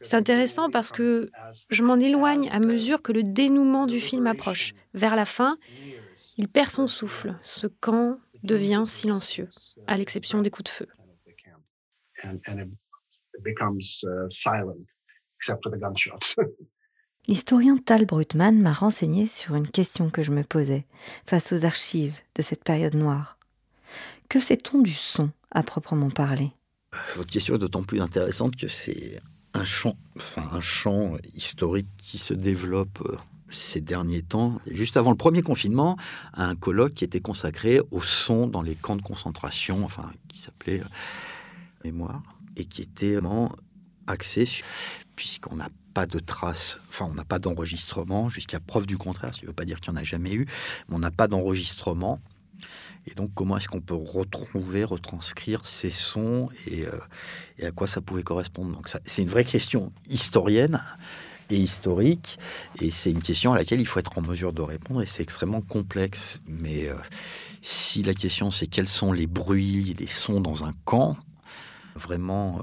C'est 0.00 0.16
intéressant 0.16 0.70
parce 0.70 0.92
que 0.92 1.30
je 1.68 1.82
m'en 1.82 1.96
éloigne 1.96 2.48
à 2.50 2.60
mesure 2.60 3.02
que 3.02 3.12
le 3.12 3.24
dénouement 3.24 3.86
du 3.86 3.98
film 3.98 4.26
approche. 4.28 4.72
Vers 4.94 5.16
la 5.16 5.24
fin, 5.24 5.58
il 6.36 6.48
perd 6.48 6.70
son 6.70 6.86
souffle. 6.86 7.36
Ce 7.42 7.66
camp 7.66 8.18
devient 8.44 8.84
silencieux, 8.86 9.48
à 9.86 9.96
l'exception 9.96 10.42
des 10.42 10.50
coups 10.50 10.70
de 10.70 10.86
feu. 10.86 10.86
L'historien 17.26 17.76
Tal 17.78 18.04
Brutman 18.04 18.60
m'a 18.60 18.72
renseigné 18.72 19.26
sur 19.26 19.54
une 19.54 19.68
question 19.68 20.10
que 20.10 20.22
je 20.22 20.30
me 20.30 20.44
posais 20.44 20.84
face 21.26 21.52
aux 21.52 21.64
archives 21.64 22.18
de 22.34 22.42
cette 22.42 22.62
période 22.62 22.94
noire. 22.94 23.38
Que 24.28 24.40
sait-on 24.40 24.82
du 24.82 24.92
son 24.92 25.30
à 25.50 25.62
proprement 25.62 26.10
parler? 26.10 26.50
Votre 27.16 27.32
question 27.32 27.54
est 27.54 27.58
d'autant 27.58 27.82
plus 27.82 28.00
intéressante 28.00 28.56
que 28.56 28.68
c'est 28.68 29.18
un 29.54 29.64
champ, 29.64 29.96
enfin 30.16 30.48
un 30.52 30.60
champ 30.60 31.16
historique 31.32 31.88
qui 31.96 32.18
se 32.18 32.34
développe 32.34 33.00
euh, 33.06 33.16
ces 33.54 33.80
derniers 33.80 34.22
temps, 34.22 34.60
juste 34.66 34.96
avant 34.96 35.10
le 35.10 35.16
premier 35.16 35.42
confinement, 35.42 35.96
un 36.34 36.54
colloque 36.54 36.94
qui 36.94 37.04
était 37.04 37.20
consacré 37.20 37.80
au 37.90 38.00
son 38.00 38.46
dans 38.46 38.62
les 38.62 38.74
camps 38.74 38.96
de 38.96 39.02
concentration, 39.02 39.84
enfin, 39.84 40.10
qui 40.28 40.40
s'appelait 40.40 40.80
euh, 40.80 40.84
Mémoire, 41.84 42.22
et 42.56 42.64
qui 42.64 42.82
était 42.82 43.14
vraiment 43.14 43.52
axé, 44.06 44.48
puisqu'on 45.16 45.56
n'a 45.56 45.68
pas 45.92 46.06
de 46.06 46.18
traces, 46.18 46.80
enfin, 46.88 47.06
on 47.10 47.14
n'a 47.14 47.24
pas 47.24 47.38
d'enregistrement, 47.38 48.28
jusqu'à 48.28 48.60
preuve 48.60 48.86
du 48.86 48.96
contraire, 48.98 49.30
qui 49.32 49.42
ne 49.42 49.48
veut 49.48 49.54
pas 49.54 49.64
dire 49.64 49.80
qu'il 49.80 49.92
n'y 49.92 49.98
en 49.98 50.00
a 50.00 50.04
jamais 50.04 50.32
eu, 50.32 50.46
mais 50.88 50.96
on 50.96 50.98
n'a 50.98 51.10
pas 51.10 51.28
d'enregistrement. 51.28 52.20
Et 53.06 53.14
donc, 53.14 53.30
comment 53.34 53.58
est-ce 53.58 53.68
qu'on 53.68 53.82
peut 53.82 53.94
retrouver, 53.94 54.82
retranscrire 54.82 55.66
ces 55.66 55.90
sons 55.90 56.48
et, 56.66 56.86
euh, 56.86 56.98
et 57.58 57.66
à 57.66 57.70
quoi 57.70 57.86
ça 57.86 58.00
pouvait 58.00 58.22
correspondre? 58.22 58.74
Donc, 58.74 58.88
c'est 59.04 59.22
une 59.22 59.28
vraie 59.28 59.44
question 59.44 59.92
historienne 60.08 60.82
et 61.50 61.56
historique. 61.56 62.38
Et 62.80 62.90
c'est 62.90 63.10
une 63.10 63.22
question 63.22 63.52
à 63.52 63.56
laquelle 63.56 63.80
il 63.80 63.86
faut 63.86 64.00
être 64.00 64.16
en 64.18 64.22
mesure 64.22 64.52
de 64.52 64.62
répondre 64.62 65.02
et 65.02 65.06
c'est 65.06 65.22
extrêmement 65.22 65.60
complexe. 65.60 66.40
Mais 66.46 66.88
euh, 66.88 66.96
si 67.62 68.02
la 68.02 68.14
question 68.14 68.50
c'est 68.50 68.66
quels 68.66 68.88
sont 68.88 69.12
les 69.12 69.26
bruits, 69.26 69.94
les 69.98 70.06
sons 70.06 70.40
dans 70.40 70.64
un 70.64 70.72
camp, 70.84 71.16
vraiment, 71.94 72.60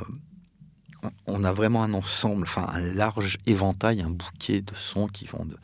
euh, 1.03 1.09
on 1.27 1.43
a 1.43 1.53
vraiment 1.53 1.83
un 1.83 1.93
ensemble, 1.93 2.43
enfin 2.43 2.67
un 2.69 2.79
large 2.79 3.37
éventail, 3.45 4.01
un 4.01 4.09
bouquet 4.09 4.61
de 4.61 4.75
sons 4.75 5.07
qui 5.07 5.25
vont 5.25 5.45
de 5.45 5.57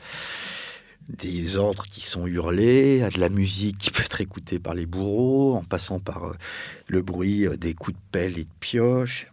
des 1.10 1.56
ordres 1.56 1.84
qui 1.84 2.02
sont 2.02 2.28
hurlés, 2.28 3.02
à 3.02 3.10
de 3.10 3.22
la 3.22 3.30
musique 3.30 3.78
qui 3.78 3.92
peut 3.92 4.04
être 4.04 4.20
écoutée 4.20 4.60
par 4.60 4.74
les 4.74 4.86
bourreaux, 4.86 5.56
en 5.56 5.64
passant 5.64 6.02
par 6.02 6.26
euh, 6.26 6.34
le 6.88 7.02
bruit 7.02 7.48
des 7.58 7.74
coups 7.74 7.96
de 7.96 8.04
pelle 8.12 8.38
et 8.38 8.44
de 8.44 8.50
pioche, 8.60 9.28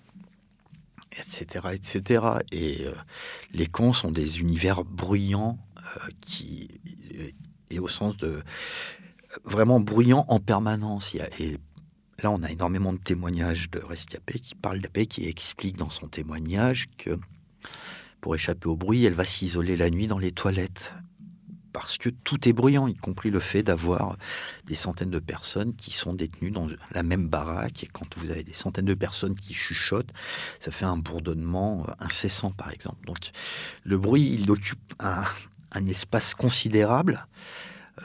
etc., 1.19 1.69
etc. 1.73 2.27
Et 2.53 2.87
euh, 2.87 2.95
les 3.53 3.67
cons 3.67 3.93
sont 3.93 4.13
des 4.13 4.41
univers 4.41 4.85
bruyants 4.85 5.59
euh, 5.79 6.09
qui, 6.21 6.69
et 7.71 7.79
au 7.79 7.89
sens 7.89 8.17
de 8.17 8.43
vraiment 9.45 9.81
bruyants 9.81 10.25
en 10.29 10.41
permanence. 10.41 11.15
et 11.15 11.57
là, 12.23 12.31
on 12.31 12.43
a 12.43 12.51
énormément 12.51 12.93
de 12.93 12.99
témoignages 12.99 13.71
de 13.71 13.81
Rescapé 13.81 14.39
qui 14.39 14.55
parle 14.55 14.81
paix, 14.81 15.07
qui 15.07 15.27
explique 15.27 15.77
dans 15.77 15.91
son 15.91 16.09
témoignage 16.09 16.87
que 16.99 17.19
pour 18.21 18.35
échapper 18.35 18.69
au 18.69 18.77
bruit, 18.77 19.05
elle 19.05 19.15
va 19.15 19.25
s'isoler 19.25 19.77
la 19.77 19.91
nuit 19.91 20.07
dans 20.07 20.19
les 20.19 20.33
toilettes 20.33 20.95
parce 21.75 21.99
que 21.99 22.09
tout 22.09 22.49
est 22.49 22.53
bruyant, 22.53 22.87
y 22.87 22.95
compris 22.95 23.31
le 23.31 23.41
fait 23.41 23.65
d'avoir 23.65 24.17
des 24.65 24.77
centaines 24.77 25.11
de 25.11 25.19
personnes 25.19 25.75
qui 25.75 25.91
sont 25.91 26.15
détenues 26.15 26.53
dans 26.53 26.69
la 26.93 27.03
même 27.03 27.27
baraque. 27.27 27.83
Et 27.83 27.89
quand 27.89 28.17
vous 28.17 28.31
avez 28.31 28.45
des 28.45 28.55
centaines 28.55 28.85
de 28.85 28.95
personnes 28.95 29.35
qui 29.35 29.55
chuchotent, 29.55 30.13
ça 30.61 30.71
fait 30.71 30.85
un 30.85 30.97
bourdonnement 30.97 31.85
euh, 31.89 31.93
incessant, 31.99 32.53
par 32.53 32.71
exemple. 32.71 33.05
Donc, 33.07 33.33
le 33.83 33.99
bruit, 33.99 34.39
il 34.41 34.49
occupe 34.53 34.95
un, 35.01 35.25
espace 35.89 36.35
considérable, 36.35 37.27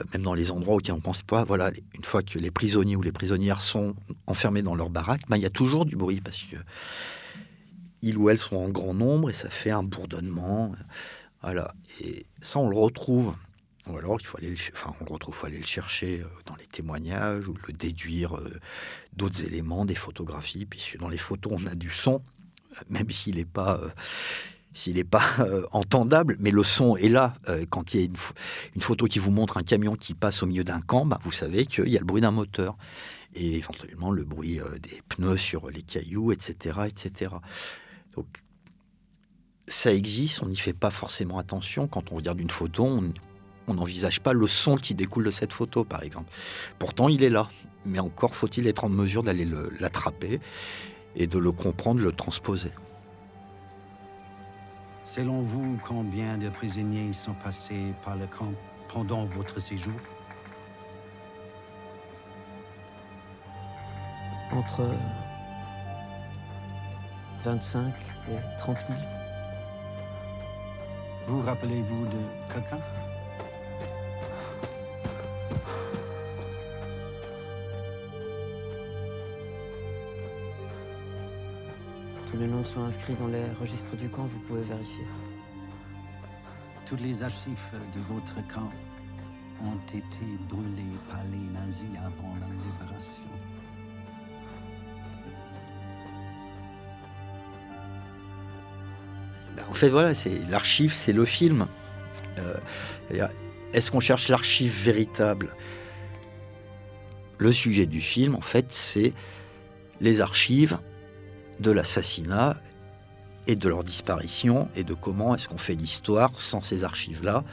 euh, 0.00 0.04
même 0.12 0.22
dans 0.22 0.34
les 0.34 0.50
endroits 0.50 0.74
auxquels 0.74 0.94
on 0.94 0.98
ne 0.98 1.02
pense 1.02 1.22
pas. 1.22 1.44
Voilà, 1.44 1.70
une 1.94 2.04
fois 2.04 2.24
que 2.24 2.40
les 2.40 2.50
prisonniers 2.50 2.96
ou 2.96 3.02
les 3.02 3.12
prisonnières 3.12 3.60
sont 3.60 3.94
enfermés 4.26 4.62
dans 4.62 4.74
leur 4.74 4.90
baraque, 4.90 5.22
ben, 5.28 5.36
il 5.36 5.42
y 5.42 5.46
a 5.46 5.50
toujours 5.50 5.86
du 5.86 5.94
bruit 5.94 6.20
parce 6.20 6.42
que 6.42 6.56
ils 8.02 8.18
ou 8.18 8.30
elles 8.30 8.38
sont 8.38 8.56
en 8.56 8.68
grand 8.68 8.94
nombre 8.94 9.30
et 9.30 9.34
ça 9.34 9.48
fait 9.48 9.70
un 9.70 9.84
bourdonnement. 9.84 10.72
Voilà. 11.40 11.72
Et 12.00 12.26
ça, 12.40 12.58
on 12.58 12.68
le 12.68 12.76
retrouve 12.76 13.32
alors, 13.96 14.18
il 14.20 14.26
faut 14.26 14.38
aller 14.38 14.50
le, 14.50 14.56
enfin, 14.72 14.94
on 15.00 15.12
retrouve, 15.12 15.34
faut 15.34 15.46
aller 15.46 15.58
le 15.58 15.66
chercher 15.66 16.20
euh, 16.20 16.26
dans 16.46 16.56
les 16.56 16.66
témoignages 16.66 17.48
ou 17.48 17.54
le 17.66 17.72
déduire 17.72 18.36
euh, 18.36 18.58
d'autres 19.14 19.44
éléments, 19.44 19.84
des 19.84 19.94
photographies, 19.94 20.66
puisque 20.66 20.98
dans 20.98 21.08
les 21.08 21.18
photos, 21.18 21.52
on 21.56 21.66
a 21.66 21.74
du 21.74 21.90
son, 21.90 22.22
euh, 22.72 22.84
même 22.90 23.10
s'il 23.10 23.36
n'est 23.36 23.44
pas, 23.44 23.80
s'il 24.72 24.94
n'est 24.94 25.04
pas 25.04 25.22
entendable, 25.72 26.36
mais 26.40 26.50
le 26.50 26.64
son 26.64 26.96
est 26.96 27.08
là. 27.08 27.34
quand 27.70 27.94
il 27.94 28.00
y 28.00 28.02
a 28.04 28.06
une, 28.06 28.82
photo 28.82 29.06
qui 29.06 29.18
vous 29.18 29.30
montre 29.30 29.56
un 29.56 29.62
camion 29.62 29.96
qui 29.96 30.14
passe 30.14 30.42
au 30.42 30.46
milieu 30.46 30.64
d'un 30.64 30.80
camp, 30.80 31.06
bah, 31.06 31.18
vous 31.22 31.32
savez 31.32 31.66
qu'il 31.66 31.88
y 31.88 31.96
a 31.96 32.00
le 32.00 32.06
bruit 32.06 32.22
d'un 32.22 32.30
moteur 32.30 32.76
et 33.34 33.56
éventuellement 33.56 34.10
le 34.10 34.24
bruit 34.24 34.60
des 34.82 35.02
pneus 35.08 35.36
sur 35.36 35.70
les 35.70 35.82
cailloux, 35.82 36.32
etc., 36.32 36.80
etc. 36.88 37.32
Donc 38.14 38.26
ça 39.70 39.94
existe, 39.94 40.42
on 40.42 40.46
n'y 40.46 40.56
fait 40.56 40.72
pas 40.72 40.90
forcément 40.90 41.38
attention. 41.38 41.86
Quand 41.86 42.10
on 42.12 42.16
regarde 42.16 42.40
une 42.40 42.50
photo, 42.50 43.00
n'envisage 43.68 44.20
pas 44.20 44.32
le 44.32 44.46
son 44.46 44.76
qui 44.76 44.94
découle 44.94 45.24
de 45.24 45.30
cette 45.30 45.52
photo, 45.52 45.84
par 45.84 46.02
exemple. 46.02 46.30
Pourtant, 46.78 47.08
il 47.08 47.22
est 47.22 47.30
là. 47.30 47.48
Mais 47.86 47.98
encore 47.98 48.34
faut-il 48.34 48.66
être 48.66 48.84
en 48.84 48.90
mesure 48.90 49.22
d'aller 49.22 49.48
l'attraper 49.78 50.40
et 51.16 51.26
de 51.26 51.38
le 51.38 51.50
comprendre, 51.50 52.00
le 52.00 52.12
transposer. 52.12 52.72
Selon 55.02 55.40
vous, 55.40 55.78
combien 55.82 56.36
de 56.36 56.50
prisonniers 56.50 57.12
sont 57.12 57.32
passés 57.32 57.94
par 58.04 58.16
le 58.16 58.26
camp 58.26 58.52
pendant 58.88 59.24
votre 59.24 59.58
séjour? 59.58 59.94
Entre 64.52 64.82
25 67.44 67.94
et 68.30 68.58
30 68.58 68.76
000. 68.88 69.00
Vous 71.28 71.40
rappelez-vous 71.42 72.04
de 72.06 72.52
quelqu'un? 72.52 72.78
Que 82.30 82.36
les 82.36 82.46
noms 82.46 82.64
soient 82.64 82.82
inscrits 82.84 83.14
dans 83.14 83.26
les 83.26 83.44
registres 83.60 83.96
du 83.96 84.08
camp, 84.08 84.24
vous 84.24 84.38
pouvez 84.40 84.62
vérifier. 84.62 85.04
Toutes 86.86 87.00
les 87.00 87.22
archives 87.22 87.58
de 87.94 88.00
votre 88.14 88.36
camp 88.52 88.70
ont 89.62 89.78
été 89.88 90.24
brûlées 90.48 90.96
par 91.08 91.22
les 91.24 91.52
nazis 91.52 91.86
avant 91.98 92.34
la 92.40 92.46
libération. 92.46 93.24
Ben, 99.56 99.64
en 99.68 99.74
fait, 99.74 99.88
voilà, 99.88 100.14
c'est 100.14 100.38
l'archive, 100.50 100.94
c'est 100.94 101.12
le 101.12 101.24
film. 101.24 101.66
Euh, 102.38 103.26
est-ce 103.72 103.90
qu'on 103.90 104.00
cherche 104.00 104.28
l'archive 104.28 104.72
véritable? 104.72 105.54
Le 107.38 107.50
sujet 107.52 107.86
du 107.86 108.00
film, 108.00 108.36
en 108.36 108.40
fait, 108.40 108.66
c'est 108.70 109.12
les 110.00 110.20
archives 110.20 110.78
de 111.60 111.70
l'assassinat 111.70 112.56
et 113.46 113.56
de 113.56 113.68
leur 113.68 113.84
disparition 113.84 114.68
et 114.74 114.84
de 114.84 114.94
comment 114.94 115.34
est-ce 115.34 115.48
qu'on 115.48 115.58
fait 115.58 115.74
l'histoire 115.74 116.30
sans 116.38 116.60
ces 116.60 116.84
archives-là 116.84 117.44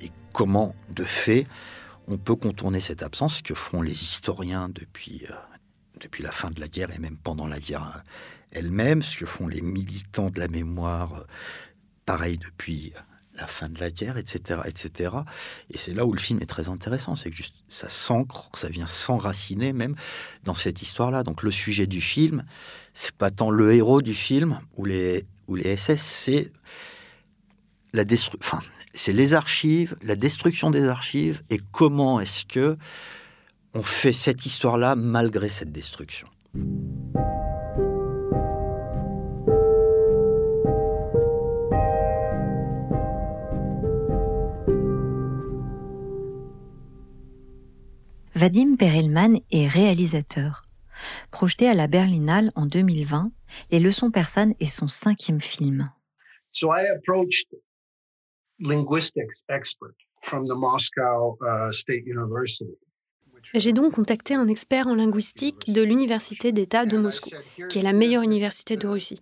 et 0.00 0.10
comment, 0.32 0.74
de 0.90 1.04
fait, 1.04 1.46
on 2.08 2.18
peut 2.18 2.34
contourner 2.34 2.80
cette 2.80 3.02
absence 3.02 3.42
que 3.42 3.54
font 3.54 3.82
les 3.82 3.92
historiens 3.92 4.68
depuis, 4.68 5.24
euh, 5.30 5.34
depuis 6.00 6.22
la 6.22 6.32
fin 6.32 6.50
de 6.50 6.60
la 6.60 6.68
guerre 6.68 6.90
et 6.94 6.98
même 6.98 7.16
pendant 7.16 7.46
la 7.46 7.60
guerre 7.60 8.02
elle-même, 8.50 9.02
ce 9.02 9.16
que 9.16 9.26
font 9.26 9.46
les 9.46 9.62
militants 9.62 10.30
de 10.30 10.38
la 10.38 10.48
mémoire, 10.48 11.14
euh, 11.14 11.24
pareil 12.04 12.38
depuis 12.38 12.92
la 13.34 13.46
fin 13.46 13.68
de 13.68 13.80
la 13.80 13.90
guerre, 13.90 14.18
etc., 14.18 14.60
etc. 14.66 15.16
Et 15.70 15.78
c'est 15.78 15.94
là 15.94 16.04
où 16.04 16.12
le 16.12 16.18
film 16.18 16.40
est 16.42 16.46
très 16.46 16.68
intéressant, 16.68 17.16
c'est 17.16 17.30
que 17.30 17.36
juste 17.36 17.54
ça 17.66 17.88
s'ancre, 17.88 18.50
ça 18.54 18.68
vient 18.68 18.86
s'enraciner 18.86 19.72
même 19.72 19.96
dans 20.44 20.54
cette 20.54 20.82
histoire-là. 20.82 21.22
Donc 21.22 21.42
le 21.42 21.50
sujet 21.50 21.86
du 21.86 22.00
film, 22.00 22.44
c'est 22.94 23.12
pas 23.12 23.30
tant 23.30 23.50
le 23.50 23.72
héros 23.72 24.02
du 24.02 24.14
film 24.14 24.60
ou 24.76 24.84
les 24.84 25.24
ou 25.48 25.56
les 25.56 25.76
SS, 25.76 26.00
c'est 26.00 26.52
la 27.92 28.04
enfin, 28.38 28.60
c'est 28.94 29.12
les 29.12 29.34
archives, 29.34 29.96
la 30.02 30.16
destruction 30.16 30.70
des 30.70 30.88
archives 30.88 31.42
et 31.50 31.60
comment 31.72 32.20
est-ce 32.20 32.44
que 32.44 32.76
on 33.74 33.82
fait 33.82 34.12
cette 34.12 34.44
histoire-là 34.46 34.96
malgré 34.96 35.48
cette 35.48 35.72
destruction. 35.72 36.28
Vadim 48.34 48.76
Perelman 48.76 49.38
est 49.50 49.68
réalisateur. 49.68 50.64
Projeté 51.30 51.68
à 51.68 51.74
la 51.74 51.86
Berlinale 51.86 52.52
en 52.54 52.66
2020, 52.66 53.30
Les 53.70 53.80
leçons 53.80 54.10
persanes 54.10 54.54
est 54.60 54.66
son 54.66 54.88
cinquième 54.88 55.40
film. 55.40 55.90
J'ai 63.54 63.72
donc 63.72 63.94
contacté 63.94 64.34
un 64.34 64.48
expert 64.48 64.86
en 64.86 64.94
linguistique 64.94 65.72
de 65.72 65.82
l'Université 65.82 66.52
d'État 66.52 66.86
de 66.86 66.96
Moscou, 66.96 67.30
qui 67.68 67.78
est 67.78 67.82
la 67.82 67.92
meilleure 67.92 68.22
université 68.22 68.76
de 68.76 68.86
Russie. 68.86 69.20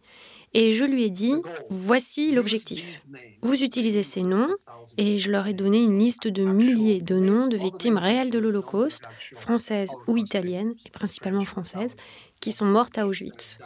Et 0.52 0.72
je 0.72 0.84
lui 0.84 1.04
ai 1.04 1.10
dit, 1.10 1.34
voici 1.70 2.32
l'objectif. 2.32 3.04
Vous 3.42 3.62
utilisez 3.62 4.02
ces 4.02 4.22
noms, 4.22 4.48
et 4.96 5.18
je 5.18 5.30
leur 5.30 5.46
ai 5.46 5.54
donné 5.54 5.78
une 5.82 5.98
liste 5.98 6.26
de 6.26 6.44
milliers 6.44 7.00
de 7.00 7.16
noms 7.16 7.46
de 7.46 7.56
victimes 7.56 7.98
réelles 7.98 8.30
de 8.30 8.38
l'Holocauste, 8.38 9.04
françaises 9.34 9.92
ou 10.08 10.16
italiennes, 10.16 10.74
et 10.84 10.90
principalement 10.90 11.44
françaises, 11.44 11.94
qui 12.40 12.50
sont 12.50 12.66
mortes 12.66 12.98
à 12.98 13.06
Auschwitz. 13.06 13.58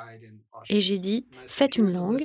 Et 0.69 0.81
j'ai 0.81 0.99
dit, 0.99 1.27
faites 1.47 1.77
une 1.77 1.93
langue, 1.93 2.25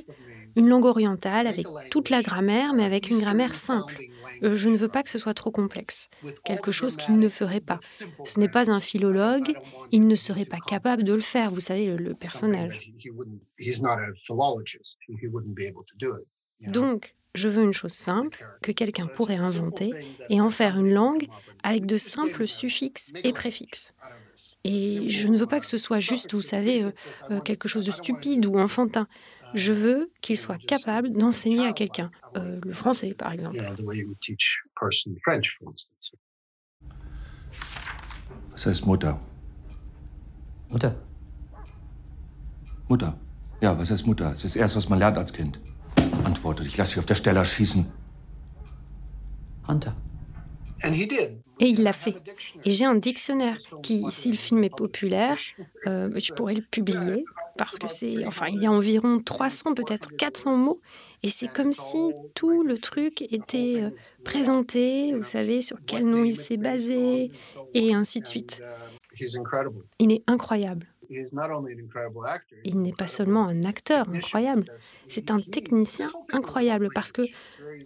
une 0.56 0.68
langue 0.68 0.84
orientale 0.84 1.46
avec 1.46 1.66
toute 1.90 2.10
la 2.10 2.22
grammaire, 2.22 2.74
mais 2.74 2.84
avec 2.84 3.08
une 3.10 3.18
grammaire 3.18 3.54
simple. 3.54 3.98
Euh, 4.42 4.56
je 4.56 4.68
ne 4.68 4.76
veux 4.76 4.88
pas 4.88 5.02
que 5.02 5.10
ce 5.10 5.18
soit 5.18 5.34
trop 5.34 5.50
complexe, 5.50 6.08
quelque 6.44 6.72
chose 6.72 6.96
qu'il 6.96 7.18
ne 7.18 7.28
ferait 7.28 7.60
pas. 7.60 7.78
Ce 8.24 8.38
n'est 8.38 8.48
pas 8.48 8.70
un 8.70 8.80
philologue, 8.80 9.52
il 9.90 10.06
ne 10.06 10.14
serait 10.14 10.44
pas 10.44 10.60
capable 10.66 11.04
de 11.04 11.12
le 11.12 11.20
faire, 11.20 11.50
vous 11.50 11.60
savez, 11.60 11.96
le, 11.96 12.14
personnage. 12.14 12.92
Donc, 16.60 17.14
je 17.34 17.48
veux 17.48 17.62
une 17.62 17.72
chose 17.72 17.92
simple 17.92 18.44
que 18.62 18.72
quelqu'un 18.72 19.06
pourrait 19.06 19.36
inventer 19.36 19.92
et 20.28 20.40
en 20.40 20.50
faire 20.50 20.78
une 20.78 20.92
langue 20.92 21.26
avec 21.62 21.86
de 21.86 21.96
simples 21.96 22.46
suffixes 22.46 23.12
et 23.22 23.32
préfixes. 23.32 23.92
Et 24.64 25.08
je 25.08 25.28
ne 25.28 25.38
veux 25.38 25.46
pas 25.46 25.60
que 25.60 25.66
ce 25.66 25.78
soit 25.78 26.00
juste, 26.00 26.34
vous 26.34 26.42
savez, 26.42 26.82
euh, 26.82 26.90
euh, 27.30 27.40
quelque 27.40 27.66
chose 27.66 27.86
de 27.86 27.90
stupide 27.90 28.44
ou 28.44 28.58
enfantin. 28.58 29.08
Je 29.54 29.72
veux 29.72 30.10
qu'il 30.20 30.38
soit 30.38 30.58
capable 30.58 31.12
d'enseigner 31.12 31.66
à 31.66 31.72
quelqu'un, 31.72 32.10
euh, 32.36 32.60
le 32.64 32.72
français 32.72 33.14
par 33.14 33.32
exemple. 33.32 33.58
Was 38.52 38.66
heißt 38.66 38.86
Mutter? 38.86 39.18
Mutter. 40.68 40.94
Mutter. 42.88 43.18
Ja, 43.60 43.78
was 43.78 43.90
heißt 43.90 44.06
Mutter? 44.06 44.30
Das 44.30 44.44
ist 44.44 44.54
das 44.54 44.56
Erste, 44.56 44.76
was 44.76 44.88
man 44.88 44.98
lernt 44.98 45.18
als 45.18 45.32
Kind. 45.32 45.60
Antwortet, 46.24 46.66
ich 46.66 46.76
lasse 46.76 46.92
dich 46.92 46.98
auf 46.98 47.06
der 47.06 47.14
Stelle 47.14 47.44
schießen. 47.44 47.86
Hunter. 49.66 49.96
Et 51.60 51.68
il 51.68 51.82
l'a 51.82 51.92
fait. 51.92 52.16
Et 52.64 52.70
j'ai 52.70 52.86
un 52.86 52.94
dictionnaire 52.94 53.58
qui, 53.82 54.04
si 54.10 54.30
le 54.30 54.36
film 54.36 54.64
est 54.64 54.74
populaire, 54.74 55.38
euh, 55.86 56.10
je 56.16 56.32
pourrais 56.32 56.54
le 56.54 56.62
publier 56.62 57.24
parce 57.56 57.78
que 57.78 57.88
c'est, 57.88 58.24
enfin, 58.26 58.46
il 58.48 58.62
y 58.62 58.66
a 58.66 58.72
environ 58.72 59.20
300, 59.20 59.74
peut-être 59.74 60.16
400 60.16 60.56
mots. 60.56 60.80
Et 61.22 61.28
c'est 61.28 61.52
comme 61.52 61.72
si 61.72 61.98
tout 62.34 62.62
le 62.62 62.78
truc 62.78 63.20
était 63.20 63.82
euh, 63.82 63.90
présenté, 64.24 65.12
vous 65.12 65.24
savez, 65.24 65.60
sur 65.60 65.76
quel 65.86 66.06
nom 66.06 66.24
il 66.24 66.34
s'est 66.34 66.56
basé, 66.56 67.30
et 67.74 67.94
ainsi 67.94 68.20
de 68.22 68.26
suite. 68.26 68.62
Il 69.98 70.12
est 70.12 70.22
incroyable. 70.26 70.86
Il 72.64 72.80
n'est 72.80 72.92
pas 72.92 73.06
seulement 73.06 73.46
un 73.46 73.64
acteur 73.64 74.08
incroyable, 74.08 74.64
c'est 75.08 75.30
un 75.30 75.40
technicien 75.40 76.08
incroyable 76.32 76.88
parce 76.94 77.12
que 77.12 77.22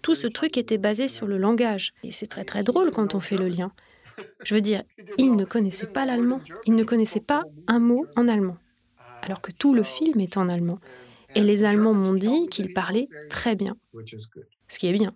tout 0.03 0.15
ce 0.15 0.27
truc 0.27 0.57
était 0.59 0.79
basé 0.79 1.09
sur 1.09 1.27
le 1.27 1.39
langage. 1.39 1.95
Et 2.03 2.11
c'est 2.11 2.27
très 2.27 2.45
très 2.45 2.63
drôle 2.63 2.91
quand 2.91 3.15
on 3.15 3.21
fait 3.21 3.37
le 3.37 3.49
lien. 3.49 3.73
Je 4.45 4.55
veux 4.55 4.61
dire, 4.61 4.83
il 5.19 5.35
ne 5.37 5.45
connaissait 5.45 5.87
pas 5.87 6.05
l'allemand, 6.05 6.41
il 6.67 6.75
ne 6.75 6.85
connaissait 6.85 7.21
pas 7.21 7.45
un 7.67 7.79
mot 7.79 8.07
en 8.17 8.29
allemand, 8.29 8.59
alors 9.23 9.41
que 9.41 9.53
tout 9.53 9.75
le 9.75 9.83
film 9.83 10.21
est 10.21 10.37
en 10.37 10.49
allemand. 10.49 10.79
Et 11.37 11.43
les 11.43 11.65
Allemands 11.65 11.95
m'ont 11.95 12.15
dit 12.15 12.47
qu'il 12.47 12.73
parlait 12.73 13.09
très 13.29 13.57
bien, 13.57 13.77
ce 14.69 14.79
qui 14.79 14.87
est 14.87 14.93
bien. 14.93 15.15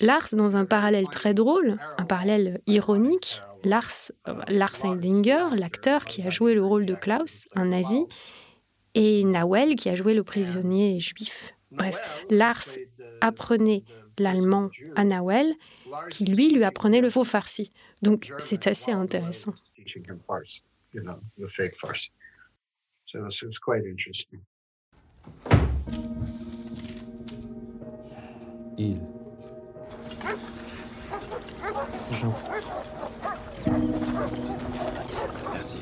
Lars, 0.00 0.28
dans 0.32 0.56
un 0.56 0.64
parallèle 0.64 1.08
très 1.08 1.34
drôle, 1.34 1.78
un 1.98 2.04
parallèle 2.04 2.60
ironique, 2.66 3.42
Lars, 3.64 4.12
euh, 4.28 4.34
Lars 4.48 4.84
Heidinger, 4.84 5.48
l'acteur 5.56 6.04
qui 6.04 6.22
a 6.22 6.30
joué 6.30 6.54
le 6.54 6.64
rôle 6.64 6.86
de 6.86 6.94
Klaus, 6.94 7.48
un 7.54 7.66
nazi, 7.66 8.06
et 8.94 9.24
Nawel 9.24 9.76
qui 9.76 9.88
a 9.88 9.94
joué 9.94 10.14
le 10.14 10.22
prisonnier 10.22 11.00
juif. 11.00 11.54
Bref, 11.70 11.98
Lars 12.30 12.66
apprenait 13.20 13.84
l'allemand 14.18 14.70
à 14.94 15.04
Nawel, 15.04 15.54
qui 16.10 16.24
lui 16.24 16.50
lui 16.50 16.64
apprenait 16.64 17.00
le 17.00 17.10
faux 17.10 17.24
farsi. 17.24 17.72
Donc 18.02 18.32
c'est 18.38 18.66
assez 18.66 18.92
intéressant 18.92 19.54
il. 28.78 28.98
Jean. 32.12 32.32
Merci. 35.52 35.78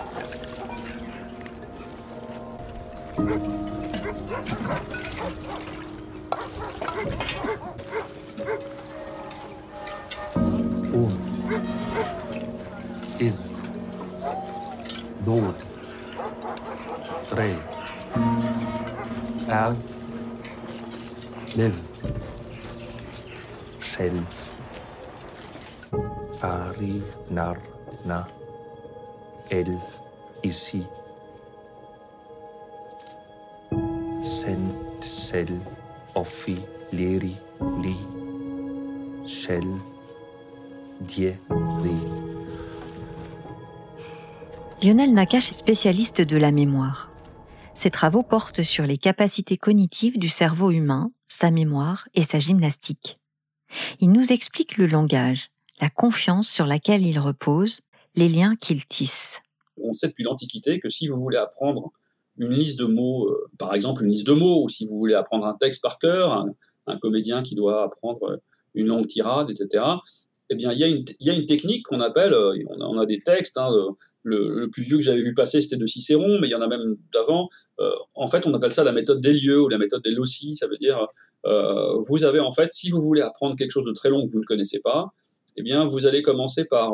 ha 8.37 8.55
ha! 8.59 8.74
El 29.51 29.77
Ici 30.43 30.83
Sent 34.23 35.03
Sel 35.03 35.47
Offi 36.15 36.57
Li 36.91 37.35
Shell 39.25 39.65
Die 41.01 41.33
Lionel 44.81 45.13
Nakache 45.13 45.51
est 45.51 45.53
spécialiste 45.53 46.21
de 46.21 46.37
la 46.37 46.51
mémoire. 46.51 47.11
Ses 47.73 47.91
travaux 47.91 48.23
portent 48.23 48.63
sur 48.63 48.85
les 48.85 48.97
capacités 48.97 49.57
cognitives 49.57 50.17
du 50.17 50.29
cerveau 50.29 50.71
humain, 50.71 51.11
sa 51.27 51.51
mémoire 51.51 52.07
et 52.15 52.23
sa 52.23 52.39
gymnastique. 52.39 53.17
Il 53.99 54.11
nous 54.11 54.31
explique 54.31 54.77
le 54.77 54.87
langage, 54.87 55.49
la 55.81 55.89
confiance 55.89 56.47
sur 56.47 56.65
laquelle 56.65 57.05
il 57.05 57.19
repose, 57.19 57.81
les 58.15 58.29
liens 58.29 58.55
qu'il 58.55 58.85
tisse. 58.85 59.41
On 59.81 59.93
sait 59.93 60.07
depuis 60.07 60.23
l'Antiquité 60.23 60.79
que 60.79 60.89
si 60.89 61.07
vous 61.07 61.19
voulez 61.19 61.37
apprendre 61.37 61.91
une 62.37 62.53
liste 62.53 62.79
de 62.79 62.85
mots, 62.85 63.27
euh, 63.29 63.49
par 63.57 63.73
exemple 63.73 64.03
une 64.03 64.11
liste 64.11 64.27
de 64.27 64.33
mots, 64.33 64.63
ou 64.63 64.69
si 64.69 64.85
vous 64.85 64.97
voulez 64.97 65.13
apprendre 65.13 65.45
un 65.45 65.55
texte 65.55 65.81
par 65.81 65.99
cœur, 65.99 66.45
un, 66.87 66.97
comédien 66.97 67.43
qui 67.43 67.55
doit 67.55 67.83
apprendre 67.83 68.39
une 68.73 68.87
longue 68.87 69.07
tirade, 69.07 69.49
etc., 69.49 69.83
eh 70.51 70.55
bien, 70.55 70.71
il 70.71 70.77
y, 70.77 70.83
a 70.83 71.33
une, 71.33 71.45
technique 71.47 71.87
qu'on 71.87 71.99
appelle, 71.99 72.31
euh, 72.33 72.55
on 72.69 72.99
a, 72.99 73.01
a, 73.01 73.05
des 73.07 73.17
textes, 73.17 73.57
hein, 73.57 73.71
le, 74.21 74.47
le, 74.49 74.69
plus 74.69 74.83
vieux 74.83 74.97
que 74.97 75.03
j'avais 75.03 75.23
vu 75.23 75.33
passer, 75.33 75.59
c'était 75.59 75.77
de 75.77 75.87
Cicéron, 75.87 76.39
mais 76.39 76.47
il 76.47 76.51
y 76.51 76.55
en 76.55 76.61
a 76.61 76.67
même 76.67 76.97
d'avant. 77.11 77.49
Euh, 77.79 77.89
en 78.13 78.27
fait, 78.27 78.45
on 78.45 78.53
appelle 78.53 78.71
ça 78.71 78.83
la 78.83 78.91
méthode 78.91 79.21
des 79.21 79.33
lieux 79.33 79.59
ou 79.59 79.69
la 79.69 79.79
méthode 79.79 80.03
des 80.03 80.11
loci. 80.11 80.53
Ça 80.53 80.67
veut 80.67 80.77
dire, 80.77 81.07
euh, 81.45 81.95
vous 82.07 82.25
avez 82.25 82.39
en 82.39 82.51
fait, 82.51 82.71
si 82.71 82.91
vous 82.91 83.01
voulez 83.01 83.21
apprendre 83.21 83.55
quelque 83.55 83.71
chose 83.71 83.85
de 83.85 83.91
très 83.91 84.09
long 84.09 84.25
que 84.27 84.31
vous 84.31 84.39
ne 84.39 84.45
connaissez 84.45 84.79
pas, 84.79 85.13
eh 85.57 85.63
bien, 85.63 85.87
vous 85.87 86.05
allez 86.05 86.21
commencer 86.21 86.65
par 86.65 86.93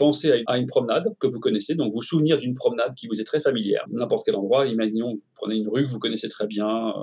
euh, 0.00 0.04
penser 0.04 0.44
à 0.46 0.58
une, 0.58 0.66
promenade 0.66 1.04
que 1.18 1.26
vous 1.26 1.40
connaissez, 1.40 1.74
donc 1.74 1.92
vous 1.92 2.02
souvenir 2.02 2.38
d'une 2.38 2.54
promenade 2.54 2.94
qui 2.94 3.06
vous 3.06 3.20
est 3.20 3.24
très 3.24 3.40
familière, 3.40 3.84
n'importe 3.90 4.24
quel 4.24 4.36
endroit. 4.36 4.66
Imaginons, 4.66 5.14
vous 5.14 5.26
prenez 5.34 5.56
une 5.56 5.68
rue 5.68 5.84
que 5.84 5.90
vous 5.90 5.98
connaissez 5.98 6.28
très 6.28 6.46
bien, 6.46 6.94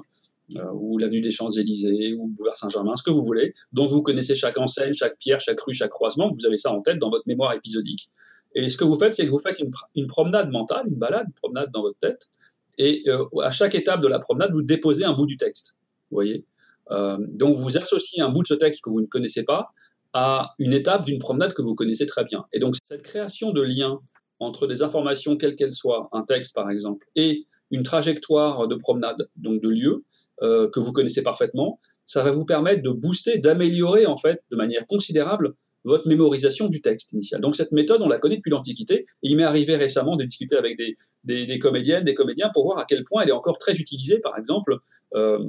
euh, 0.56 0.64
ou 0.74 0.98
l'avenue 0.98 1.22
des 1.22 1.32
Champs-Élysées, 1.32 2.14
ou 2.14 2.28
Boulevard 2.28 2.56
Saint-Germain, 2.56 2.96
ce 2.96 3.04
que 3.04 3.12
vous 3.12 3.24
voulez, 3.24 3.54
dont 3.74 3.86
vous 3.86 4.02
connaissez 4.02 4.36
chaque 4.36 4.58
enseigne, 4.58 4.94
chaque 4.94 5.18
pierre, 5.18 5.40
chaque 5.40 5.60
rue, 5.60 5.74
chaque 5.74 5.92
croisement, 5.92 6.32
vous 6.34 6.46
avez 6.46 6.58
ça 6.58 6.72
en 6.72 6.82
tête 6.82 7.00
dans 7.00 7.10
votre 7.10 7.28
mémoire 7.28 7.54
épisodique. 7.54 8.10
Et 8.54 8.70
ce 8.70 8.78
que 8.78 8.86
vous 8.86 8.96
faites, 8.96 9.14
c'est 9.14 9.26
que 9.26 9.32
vous 9.32 9.40
faites 9.40 9.60
une, 9.60 9.72
une, 9.96 10.08
promenade 10.08 10.50
mentale, 10.50 10.86
une 10.88 10.96
balade, 10.96 11.26
une 11.28 11.34
promenade 11.34 11.72
dans 11.74 11.82
votre 11.82 11.98
tête, 12.00 12.30
et 12.78 13.04
euh, 13.08 13.26
à 13.44 13.52
chaque 13.52 13.76
étape 13.76 14.02
de 14.02 14.08
la 14.08 14.20
promenade, 14.20 14.52
vous 14.52 14.62
déposez 14.62 15.06
un 15.06 15.14
bout 15.14 15.26
du 15.26 15.38
texte. 15.38 15.78
Vous 16.12 16.16
voyez 16.16 16.46
euh, 16.92 17.18
Donc 17.20 17.56
vous 17.56 17.78
associez 17.78 18.22
un 18.22 18.30
bout 18.30 18.44
de 18.44 18.48
ce 18.48 18.54
texte 18.54 18.84
que 18.84 18.90
vous 18.90 19.02
ne 19.02 19.08
connaissez 19.08 19.44
pas 19.44 19.72
à 20.16 20.56
une 20.60 20.72
étape 20.72 21.04
d'une 21.06 21.20
promenade 21.20 21.54
que 21.54 21.62
vous 21.62 21.76
connaissez 21.76 22.06
très 22.06 22.24
bien. 22.24 22.46
Et 22.54 22.60
donc 22.60 22.76
cette 22.88 23.02
création 23.02 23.52
de 23.52 23.62
lien 23.62 24.00
entre 24.40 24.66
des 24.66 24.82
informations, 24.82 25.36
quelles 25.36 25.56
qu'elles 25.56 25.74
soient, 25.74 26.08
un 26.14 26.24
texte 26.24 26.56
par 26.56 26.70
exemple, 26.70 27.06
et 27.18 27.46
une 27.70 27.84
trajectoire 27.84 28.70
de 28.70 28.76
promenade, 28.76 29.28
donc 29.36 29.62
de 29.62 29.68
lieu, 29.68 30.06
euh, 30.42 30.70
que 30.70 30.80
vous 30.80 30.94
connaissez 30.94 31.22
parfaitement, 31.22 31.82
ça 32.06 32.24
va 32.24 32.32
vous 32.32 32.46
permettre 32.46 32.82
de 32.82 32.92
booster, 32.92 33.40
d'améliorer 33.40 34.06
en 34.06 34.16
fait 34.16 34.42
de 34.52 34.56
manière 34.56 34.88
considérable 34.88 35.54
votre 35.84 36.08
mémorisation 36.08 36.70
du 36.70 36.82
texte 36.82 37.12
initial. 37.12 37.42
Donc 37.42 37.58
cette 37.58 37.74
méthode, 37.74 38.02
on 38.02 38.08
la 38.08 38.18
connaît 38.18 38.38
depuis 38.38 38.52
l'Antiquité, 38.52 39.06
il 39.22 39.36
m'est 39.36 39.44
arrivé 39.44 39.76
récemment 39.76 40.16
de 40.16 40.24
discuter 40.24 40.56
avec 40.56 40.78
des, 40.78 40.96
des, 41.26 41.46
des, 41.46 41.60
comédiennes, 41.60 42.06
des 42.06 42.14
comédiens, 42.14 42.50
pour 42.54 42.64
voir 42.64 42.80
à 42.80 42.86
quel 42.86 43.04
point 43.04 43.24
elle 43.24 43.30
est 43.30 43.34
encore 43.34 43.58
très 43.58 43.76
utilisée, 43.76 44.20
par 44.20 44.38
exemple, 44.38 44.78
euh, 45.14 45.40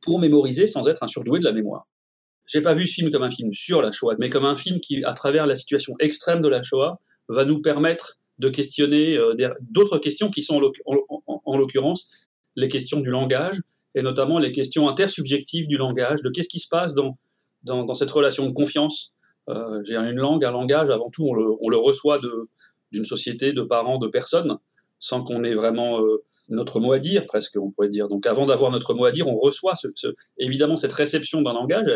pour 0.00 0.18
mémoriser 0.18 0.66
sans 0.66 0.88
être 0.88 1.04
un 1.04 1.06
surdoué 1.06 1.38
de 1.38 1.44
la 1.44 1.52
mémoire. 1.52 1.86
J'ai 2.46 2.60
pas 2.60 2.74
vu 2.74 2.86
ce 2.86 2.94
film 2.94 3.10
comme 3.10 3.22
un 3.22 3.30
film 3.30 3.52
sur 3.52 3.82
la 3.82 3.90
Shoah, 3.90 4.16
mais 4.18 4.28
comme 4.28 4.44
un 4.44 4.56
film 4.56 4.80
qui, 4.80 5.04
à 5.04 5.14
travers 5.14 5.46
la 5.46 5.56
situation 5.56 5.94
extrême 5.98 6.42
de 6.42 6.48
la 6.48 6.62
Shoah, 6.62 7.00
va 7.28 7.44
nous 7.44 7.60
permettre 7.60 8.18
de 8.38 8.48
questionner 8.48 9.16
euh, 9.16 9.34
d'autres 9.60 9.98
questions 9.98 10.30
qui 10.30 10.42
sont 10.42 10.60
en, 10.86 10.96
en, 11.26 11.42
en 11.44 11.56
l'occurrence 11.56 12.10
les 12.56 12.68
questions 12.68 13.00
du 13.00 13.10
langage, 13.10 13.60
et 13.94 14.02
notamment 14.02 14.38
les 14.38 14.52
questions 14.52 14.88
intersubjectives 14.88 15.68
du 15.68 15.76
langage, 15.76 16.20
de 16.22 16.30
qu'est-ce 16.30 16.48
qui 16.48 16.58
se 16.58 16.68
passe 16.68 16.94
dans, 16.94 17.16
dans, 17.62 17.84
dans 17.84 17.94
cette 17.94 18.10
relation 18.10 18.46
de 18.46 18.52
confiance. 18.52 19.12
Euh, 19.48 19.82
une 19.84 20.16
langue, 20.16 20.44
un 20.44 20.50
langage, 20.52 20.90
avant 20.90 21.10
tout, 21.10 21.26
on 21.26 21.34
le, 21.34 21.46
on 21.60 21.68
le 21.68 21.76
reçoit 21.76 22.18
d'une 22.92 23.04
société, 23.04 23.52
de 23.52 23.62
parents, 23.62 23.98
de 23.98 24.08
personnes, 24.08 24.58
sans 24.98 25.22
qu'on 25.22 25.44
ait 25.44 25.54
vraiment 25.54 26.00
euh, 26.00 26.24
notre 26.48 26.80
mot 26.80 26.92
à 26.92 26.98
dire, 26.98 27.26
presque, 27.26 27.56
on 27.56 27.70
pourrait 27.70 27.88
dire. 27.88 28.08
Donc 28.08 28.26
avant 28.26 28.46
d'avoir 28.46 28.70
notre 28.70 28.94
mot 28.94 29.04
à 29.04 29.12
dire, 29.12 29.26
on 29.28 29.36
reçoit 29.36 29.76
ce, 29.76 29.88
ce... 29.94 30.08
évidemment 30.38 30.76
cette 30.76 30.92
réception 30.92 31.42
d'un 31.42 31.52
langage, 31.52 31.86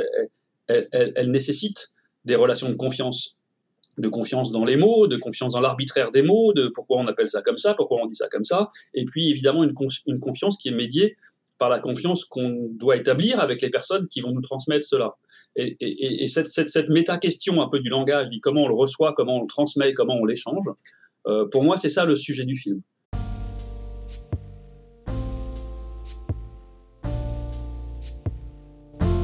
elle, 0.69 0.89
elle, 0.93 1.13
elle, 1.17 1.31
nécessite 1.31 1.89
des 2.25 2.35
relations 2.35 2.69
de 2.69 2.75
confiance. 2.75 3.37
De 3.99 4.09
confiance 4.09 4.53
dans 4.53 4.65
les 4.65 4.77
mots, 4.77 5.09
de 5.09 5.17
confiance 5.17 5.53
dans 5.53 5.61
l'arbitraire 5.61 6.11
des 6.13 6.23
mots, 6.23 6.53
de 6.53 6.69
pourquoi 6.69 6.99
on 6.99 7.07
appelle 7.09 7.29
ça 7.29 7.43
comme 7.43 7.59
ça, 7.59 7.75
pourquoi 7.75 7.99
on 8.03 8.07
dit 8.07 8.15
ça 8.15 8.29
comme 8.29 8.45
ça, 8.45 8.71
et 8.95 9.05
puis 9.05 9.29
évidemment 9.29 9.65
une, 9.65 9.75
une 10.07 10.21
confiance 10.21 10.57
qui 10.57 10.69
est 10.69 10.73
médiée 10.73 11.17
par 11.59 11.69
la 11.69 11.81
confiance 11.81 12.25
qu'on 12.25 12.69
doit 12.71 12.97
établir 12.97 13.41
avec 13.41 13.61
les 13.61 13.71
personnes 13.71 14.07
qui 14.07 14.21
vont 14.21 14.31
nous 14.31 14.41
transmettre 14.41 14.87
cela. 14.87 15.17
Et, 15.57 15.77
et, 15.81 16.23
et 16.23 16.27
cette, 16.29 16.47
cette, 16.47 16.69
cette 16.69 16.89
méta-question 16.89 17.61
un 17.61 17.69
peu 17.69 17.81
du 17.81 17.89
langage, 17.89 18.29
comment 18.41 18.63
on 18.63 18.69
le 18.69 18.75
reçoit, 18.75 19.13
comment 19.13 19.39
on 19.39 19.41
le 19.43 19.49
transmet, 19.49 19.93
comment 19.93 20.15
on 20.15 20.25
l'échange, 20.25 20.67
euh, 21.27 21.47
pour 21.49 21.65
moi, 21.65 21.77
c'est 21.77 21.89
ça 21.89 22.05
le 22.05 22.15
sujet 22.15 22.45
du 22.45 22.55
film. 22.55 22.81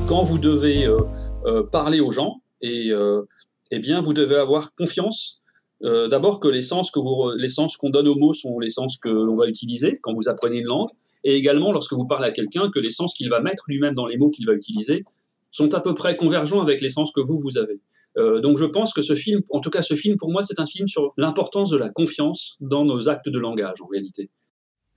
Quand 0.07 0.23
vous 0.23 0.39
devez 0.39 0.87
euh, 0.87 1.01
euh, 1.47 1.63
parler 1.63 2.01
aux 2.01 2.11
gens, 2.11 2.43
et, 2.61 2.91
euh, 2.91 3.23
eh 3.71 3.79
bien, 3.79 4.03
vous 4.03 4.13
devez 4.13 4.37
avoir 4.37 4.75
confiance 4.75 5.43
euh, 5.83 6.09
d'abord 6.09 6.41
que 6.41 6.49
les 6.49 6.63
sens 6.63 6.91
que 6.91 6.99
vous, 6.99 7.33
les 7.37 7.49
sens 7.49 7.77
qu'on 7.77 7.91
donne 7.91 8.09
aux 8.09 8.15
mots 8.15 8.33
sont 8.33 8.59
les 8.59 8.69
sens 8.69 8.97
que 8.97 9.09
l'on 9.09 9.37
va 9.37 9.47
utiliser 9.47 9.99
quand 10.03 10.15
vous 10.15 10.29
apprenez 10.29 10.59
une 10.59 10.67
langue, 10.67 10.89
et 11.25 11.35
également 11.35 11.73
lorsque 11.73 11.93
vous 11.93 12.07
parlez 12.07 12.29
à 12.29 12.33
quelqu'un 12.33 12.71
que 12.71 12.79
les 12.79 12.91
sens 12.91 13.15
qu'il 13.15 13.29
va 13.29 13.41
mettre 13.41 13.65
lui-même 13.69 13.95
dans 13.95 14.07
les 14.07 14.17
mots 14.17 14.31
qu'il 14.31 14.47
va 14.47 14.55
utiliser 14.55 15.05
sont 15.51 15.75
à 15.75 15.81
peu 15.81 15.95
près 15.95 16.17
convergents 16.17 16.63
avec 16.63 16.81
les 16.81 16.91
sens 16.91 17.13
que 17.13 17.21
vous 17.21 17.39
vous 17.39 17.59
avez. 17.59 17.81
Euh, 18.17 18.41
donc 18.41 18.59
je 18.59 18.65
pense 18.65 18.95
que 18.95 19.03
ce 19.03 19.15
film, 19.15 19.43
en 19.51 19.61
tout 19.61 19.71
cas 19.71 19.83
ce 19.83 19.95
film 19.95 20.17
pour 20.17 20.31
moi, 20.31 20.43
c'est 20.43 20.61
un 20.61 20.67
film 20.67 20.87
sur 20.87 21.13
l'importance 21.17 21.71
de 21.71 21.77
la 21.77 21.91
confiance 21.91 22.57
dans 22.61 22.85
nos 22.85 23.09
actes 23.09 23.29
de 23.29 23.39
langage 23.39 23.81
en 23.83 23.87
réalité. 23.87 24.31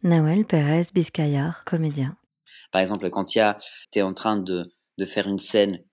Nawel 0.04 0.46
Pérez 0.46 0.84
Biscayar, 0.94 1.64
comédien. 1.66 2.16
Par 2.72 2.82
exemple, 2.82 3.10
quand 3.10 3.26
tu 3.26 3.40
es 3.40 4.02
en 4.02 4.14
train 4.14 4.40
de, 4.40 4.64
de 4.98 5.06
faire 5.06 5.28
une 5.28 5.40
scène 5.40 5.84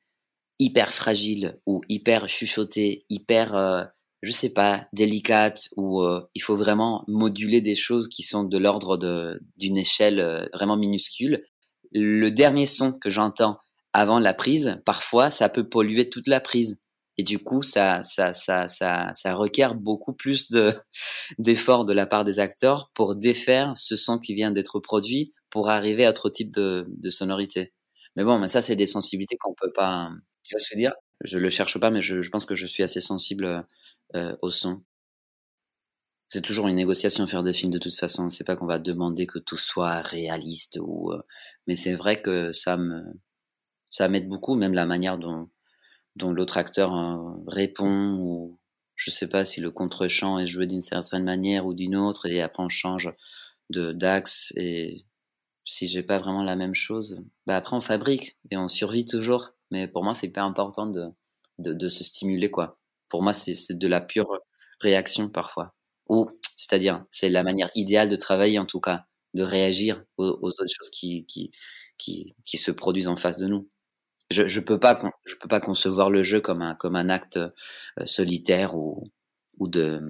hyper 0.58 0.92
fragile 0.92 1.60
ou 1.66 1.80
hyper 1.88 2.28
chuchotée, 2.28 3.04
hyper 3.10 3.54
euh, 3.56 3.84
je 4.24 4.30
sais 4.30 4.52
pas, 4.52 4.86
délicate 4.92 5.68
où 5.76 6.02
euh, 6.02 6.22
il 6.34 6.40
faut 6.40 6.56
vraiment 6.56 7.04
moduler 7.06 7.60
des 7.60 7.74
choses 7.76 8.08
qui 8.08 8.22
sont 8.22 8.44
de 8.44 8.58
l'ordre 8.58 8.96
d'une 9.56 9.76
échelle 9.76 10.20
euh, 10.20 10.46
vraiment 10.54 10.76
minuscule. 10.76 11.42
Le 11.92 12.30
dernier 12.30 12.66
son 12.66 12.92
que 12.92 13.10
j'entends 13.10 13.58
avant 13.92 14.18
la 14.18 14.34
prise, 14.34 14.80
parfois, 14.84 15.30
ça 15.30 15.48
peut 15.48 15.68
polluer 15.68 16.08
toute 16.08 16.26
la 16.26 16.40
prise. 16.40 16.80
Et 17.16 17.22
du 17.22 17.38
coup, 17.38 17.62
ça, 17.62 18.02
ça, 18.02 18.32
ça, 18.32 18.66
ça, 18.66 19.10
ça 19.12 19.34
requiert 19.34 19.76
beaucoup 19.76 20.12
plus 20.12 20.50
de, 20.50 20.72
d'efforts 21.38 21.84
de 21.84 21.92
la 21.92 22.06
part 22.06 22.24
des 22.24 22.40
acteurs 22.40 22.90
pour 22.94 23.14
défaire 23.14 23.72
ce 23.76 23.94
son 23.94 24.18
qui 24.18 24.34
vient 24.34 24.50
d'être 24.50 24.80
produit 24.80 25.32
pour 25.50 25.68
arriver 25.70 26.06
à 26.06 26.10
autre 26.10 26.30
type 26.30 26.50
de 26.50 27.10
sonorité. 27.10 27.72
Mais 28.16 28.24
bon, 28.24 28.38
mais 28.38 28.48
ça, 28.48 28.62
c'est 28.62 28.76
des 28.76 28.86
sensibilités 28.86 29.36
qu'on 29.36 29.54
peut 29.54 29.72
pas, 29.72 30.10
tu 30.44 30.54
vois 30.54 30.60
ce 30.60 30.68
que 30.68 30.74
je 30.74 30.78
dire? 30.78 30.94
Je 31.22 31.38
le 31.38 31.48
cherche 31.50 31.78
pas, 31.80 31.90
mais 31.90 32.02
je, 32.02 32.20
je 32.20 32.30
pense 32.30 32.46
que 32.46 32.54
je 32.54 32.66
suis 32.66 32.82
assez 32.82 33.00
sensible 33.00 33.66
euh, 34.14 34.36
au 34.42 34.50
son. 34.50 34.82
C'est 36.28 36.42
toujours 36.42 36.68
une 36.68 36.76
négociation 36.76 37.26
faire 37.26 37.42
des 37.42 37.52
films 37.52 37.72
de 37.72 37.78
toute 37.78 37.94
façon. 37.94 38.28
C'est 38.30 38.44
pas 38.44 38.56
qu'on 38.56 38.66
va 38.66 38.78
demander 38.78 39.26
que 39.26 39.38
tout 39.38 39.56
soit 39.56 40.00
réaliste 40.02 40.78
ou, 40.82 41.12
euh, 41.12 41.22
mais 41.66 41.76
c'est 41.76 41.94
vrai 41.94 42.20
que 42.20 42.52
ça 42.52 42.76
me, 42.76 43.00
ça 43.90 44.08
m'aide 44.08 44.28
beaucoup, 44.28 44.54
même 44.56 44.74
la 44.74 44.86
manière 44.86 45.18
dont, 45.18 45.50
dont 46.16 46.32
l'autre 46.32 46.58
acteur 46.58 46.96
euh, 46.96 47.34
répond 47.48 48.16
ou 48.18 48.58
je 48.96 49.10
sais 49.10 49.28
pas 49.28 49.44
si 49.44 49.60
le 49.60 49.70
contre-champ 49.70 50.38
est 50.38 50.46
joué 50.46 50.66
d'une 50.66 50.80
certaine 50.82 51.24
manière 51.24 51.66
ou 51.66 51.74
d'une 51.74 51.96
autre 51.96 52.26
et 52.26 52.42
après 52.42 52.62
on 52.64 52.68
change 52.70 53.12
de 53.70 53.92
d'axe 53.92 54.52
et 54.56 55.04
si 55.64 55.88
j'ai 55.88 56.02
pas 56.02 56.18
vraiment 56.18 56.42
la 56.42 56.56
même 56.56 56.74
chose, 56.74 57.20
bah 57.46 57.56
après 57.56 57.76
on 57.76 57.80
fabrique 57.80 58.36
et 58.50 58.56
on 58.56 58.68
survit 58.68 59.04
toujours. 59.04 59.50
Mais 59.70 59.88
pour 59.88 60.04
moi, 60.04 60.14
c'est 60.14 60.26
hyper 60.28 60.44
important 60.44 60.86
de, 60.86 61.10
de, 61.58 61.88
se 61.88 62.04
stimuler, 62.04 62.50
quoi. 62.50 62.78
Pour 63.08 63.22
moi, 63.22 63.32
c'est 63.32 63.72
de 63.72 63.88
la 63.88 64.00
pure 64.00 64.40
réaction 64.80 65.28
parfois. 65.28 65.72
Ou, 66.08 66.28
c'est-à-dire, 66.56 67.04
c'est 67.10 67.30
la 67.30 67.42
manière 67.42 67.70
idéale 67.74 68.08
de 68.08 68.16
travailler, 68.16 68.58
en 68.58 68.66
tout 68.66 68.80
cas, 68.80 69.06
de 69.34 69.42
réagir 69.42 70.04
aux, 70.18 70.38
autres 70.42 70.66
choses 70.68 70.90
qui, 70.90 71.26
qui, 71.26 71.50
qui, 71.98 72.36
qui, 72.44 72.58
se 72.58 72.70
produisent 72.70 73.08
en 73.08 73.16
face 73.16 73.38
de 73.38 73.46
nous. 73.46 73.68
Je, 74.30 74.46
je 74.46 74.60
peux 74.60 74.78
pas, 74.78 74.98
je 75.24 75.34
peux 75.36 75.48
pas 75.48 75.60
concevoir 75.60 76.10
le 76.10 76.22
jeu 76.22 76.40
comme 76.40 76.62
un, 76.62 76.74
comme 76.74 76.96
un 76.96 77.08
acte 77.08 77.36
euh, 77.36 78.06
solitaire 78.06 78.76
ou, 78.76 79.04
ou 79.58 79.68
de, 79.68 80.00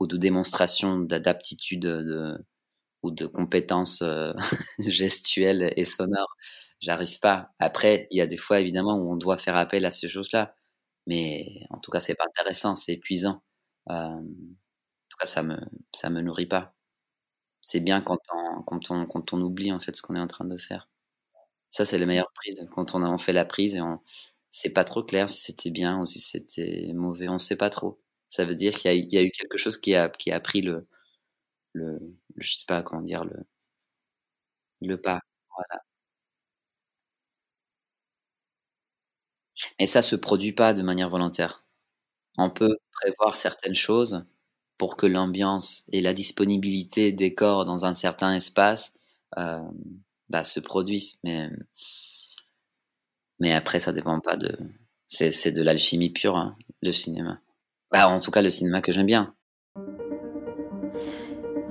ou 0.00 0.06
de 0.06 0.16
démonstration 0.16 0.98
d'aptitude 0.98 1.80
de, 1.80 2.36
ou 3.06 3.10
de 3.10 3.26
compétences 3.26 4.02
euh, 4.02 4.32
gestuelles 4.86 5.72
et 5.76 5.84
sonores. 5.84 6.36
J'arrive 6.80 7.20
pas. 7.20 7.50
Après, 7.58 8.08
il 8.10 8.18
y 8.18 8.20
a 8.20 8.26
des 8.26 8.36
fois 8.36 8.60
évidemment 8.60 8.96
où 8.96 9.12
on 9.12 9.16
doit 9.16 9.38
faire 9.38 9.56
appel 9.56 9.84
à 9.86 9.90
ces 9.90 10.08
choses-là, 10.08 10.54
mais 11.06 11.46
en 11.70 11.78
tout 11.78 11.90
cas, 11.90 12.00
c'est 12.00 12.14
pas 12.14 12.26
intéressant, 12.26 12.74
c'est 12.76 12.94
épuisant. 12.94 13.42
Euh, 13.90 13.94
en 13.94 14.22
tout 14.22 15.18
cas, 15.20 15.26
ça 15.26 15.42
me 15.42 15.58
ça 15.94 16.10
me 16.10 16.20
nourrit 16.22 16.46
pas. 16.46 16.74
C'est 17.62 17.80
bien 17.80 18.00
quand 18.02 18.18
on, 18.34 18.62
quand 18.62 18.90
on 18.90 19.06
quand 19.06 19.32
on 19.34 19.40
oublie 19.42 19.72
en 19.72 19.80
fait 19.80 19.96
ce 19.96 20.02
qu'on 20.02 20.16
est 20.16 20.20
en 20.20 20.26
train 20.28 20.46
de 20.46 20.56
faire. 20.56 20.88
Ça, 21.70 21.84
c'est 21.84 21.98
la 21.98 22.06
meilleure 22.06 22.32
prise 22.34 22.66
quand 22.72 22.94
on 22.94 23.04
a 23.04 23.18
fait 23.18 23.32
la 23.32 23.44
prise 23.44 23.76
et 23.76 23.82
on 23.82 24.00
c'est 24.50 24.70
pas 24.72 24.84
trop 24.84 25.02
clair 25.04 25.28
si 25.30 25.42
c'était 25.42 25.70
bien 25.70 26.00
ou 26.00 26.06
si 26.06 26.20
c'était 26.20 26.92
mauvais, 26.94 27.28
on 27.28 27.38
sait 27.38 27.56
pas 27.56 27.70
trop. 27.70 28.00
Ça 28.28 28.44
veut 28.46 28.54
dire 28.54 28.74
qu'il 28.76 28.92
y, 28.92 29.14
y, 29.16 29.18
a 29.18 29.22
eu 29.22 29.30
quelque 29.30 29.58
chose 29.58 29.78
qui 29.78 29.94
a 29.94 30.08
qui 30.08 30.32
a 30.32 30.40
pris 30.40 30.62
le 30.62 30.82
le, 31.74 31.98
je 32.38 32.52
sais 32.54 32.64
pas 32.66 32.82
comment 32.82 33.02
dire, 33.02 33.24
le, 33.24 33.36
le 34.80 34.96
pas. 35.00 35.20
Voilà. 35.54 35.82
Et 39.78 39.86
ça 39.86 40.02
se 40.02 40.16
produit 40.16 40.52
pas 40.52 40.74
de 40.74 40.82
manière 40.82 41.08
volontaire. 41.08 41.64
On 42.38 42.50
peut 42.50 42.76
prévoir 42.92 43.36
certaines 43.36 43.76
choses 43.76 44.26
pour 44.78 44.96
que 44.98 45.06
l'ambiance 45.06 45.84
et 45.92 46.02
la 46.02 46.14
disponibilité 46.14 47.12
des 47.12 47.34
corps 47.34 47.66
dans 47.66 47.86
un 47.86 47.94
certain 47.94 48.34
espace 48.34 48.98
euh, 49.38 49.60
bah, 50.30 50.44
se 50.44 50.60
produisent, 50.60 51.20
mais 51.24 51.50
mais 53.40 53.52
après 53.52 53.80
ça 53.80 53.92
dépend 53.92 54.20
pas 54.20 54.36
de, 54.36 54.56
c'est 55.06 55.52
de 55.52 55.62
l'alchimie 55.62 56.10
pure 56.10 56.36
hein, 56.36 56.56
le 56.82 56.92
cinéma. 56.92 57.40
Bah, 57.92 58.08
en 58.08 58.20
tout 58.20 58.32
cas 58.32 58.42
le 58.42 58.50
cinéma 58.50 58.82
que 58.82 58.92
j'aime 58.92 59.06
bien. 59.06 59.35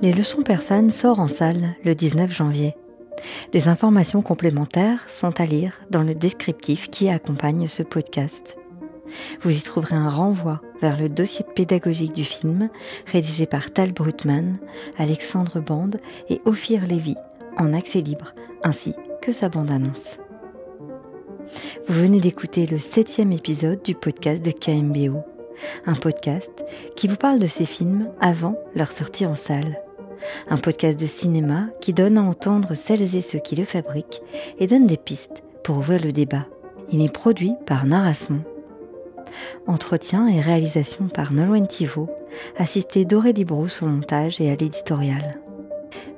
Les 0.02 0.12
leçons 0.12 0.42
persanes 0.42 0.90
sort 0.90 1.20
en 1.20 1.26
salle 1.26 1.74
le 1.82 1.94
19 1.94 2.30
janvier. 2.30 2.74
Des 3.52 3.68
informations 3.68 4.20
complémentaires 4.20 5.08
sont 5.08 5.40
à 5.40 5.46
lire 5.46 5.80
dans 5.90 6.02
le 6.02 6.14
descriptif 6.14 6.90
qui 6.90 7.08
accompagne 7.08 7.66
ce 7.66 7.82
podcast. 7.82 8.58
Vous 9.40 9.56
y 9.56 9.60
trouverez 9.60 9.96
un 9.96 10.10
renvoi 10.10 10.60
vers 10.82 11.00
le 11.00 11.08
dossier 11.08 11.46
pédagogique 11.54 12.12
du 12.12 12.24
film, 12.24 12.68
rédigé 13.06 13.46
par 13.46 13.72
Tal 13.72 13.92
Brutman, 13.92 14.58
Alexandre 14.98 15.60
Bande 15.60 15.98
et 16.28 16.42
Ophir 16.44 16.84
Lévy, 16.84 17.14
en 17.56 17.72
accès 17.72 18.02
libre, 18.02 18.34
ainsi 18.64 18.94
que 19.22 19.32
sa 19.32 19.48
bande-annonce. 19.48 20.18
Vous 21.88 22.02
venez 22.02 22.20
d'écouter 22.20 22.66
le 22.66 22.78
septième 22.78 23.32
épisode 23.32 23.82
du 23.82 23.94
podcast 23.94 24.44
de 24.44 24.50
KMBO, 24.50 25.24
un 25.86 25.94
podcast 25.94 26.64
qui 26.96 27.08
vous 27.08 27.16
parle 27.16 27.38
de 27.38 27.46
ces 27.46 27.64
films 27.64 28.10
avant 28.20 28.58
leur 28.74 28.92
sortie 28.92 29.24
en 29.24 29.36
salle 29.36 29.78
un 30.48 30.56
podcast 30.56 30.98
de 30.98 31.06
cinéma 31.06 31.66
qui 31.80 31.92
donne 31.92 32.18
à 32.18 32.22
entendre 32.22 32.74
celles 32.74 33.16
et 33.16 33.22
ceux 33.22 33.38
qui 33.38 33.56
le 33.56 33.64
fabriquent 33.64 34.22
et 34.58 34.66
donne 34.66 34.86
des 34.86 34.96
pistes 34.96 35.42
pour 35.62 35.78
ouvrir 35.78 36.04
le 36.04 36.12
débat. 36.12 36.46
Il 36.90 37.02
est 37.02 37.12
produit 37.12 37.54
par 37.66 37.86
Narasmon. 37.86 38.42
Entretien 39.66 40.28
et 40.28 40.40
réalisation 40.40 41.08
par 41.08 41.32
Nolwenn 41.32 41.66
Thivaud, 41.66 42.08
assisté 42.56 43.04
d'Aurélie 43.04 43.44
Brousse 43.44 43.82
au 43.82 43.86
montage 43.86 44.40
et 44.40 44.50
à 44.50 44.56
l'éditorial. 44.56 45.40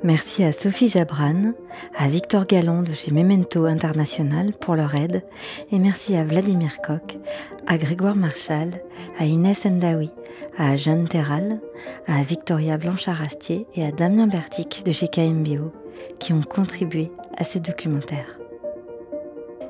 Merci 0.02 0.44
à 0.44 0.52
Sophie 0.52 0.88
Jabran, 0.88 1.54
à 1.96 2.06
Victor 2.06 2.46
Galland 2.46 2.82
de 2.82 2.92
chez 2.92 3.10
Memento 3.10 3.64
International 3.64 4.52
pour 4.52 4.76
leur 4.76 4.94
aide 4.94 5.24
et 5.72 5.78
merci 5.78 6.14
à 6.14 6.24
Vladimir 6.24 6.80
Koch, 6.80 7.18
à 7.66 7.78
Grégoire 7.78 8.14
Marchal, 8.14 8.82
à 9.18 9.24
Inès 9.24 9.66
Endawi, 9.66 10.10
à 10.56 10.76
Jeanne 10.76 11.08
Terral, 11.08 11.60
à 12.06 12.22
Victoria 12.22 12.78
Blanchard-Astier 12.78 13.66
et 13.74 13.84
à 13.84 13.90
Damien 13.90 14.26
Bertic 14.26 14.84
de 14.84 14.92
chez 14.92 15.08
KMBO 15.08 15.72
qui 16.18 16.32
ont 16.32 16.42
contribué 16.42 17.10
à 17.36 17.44
ce 17.44 17.58
documentaire. 17.58 18.38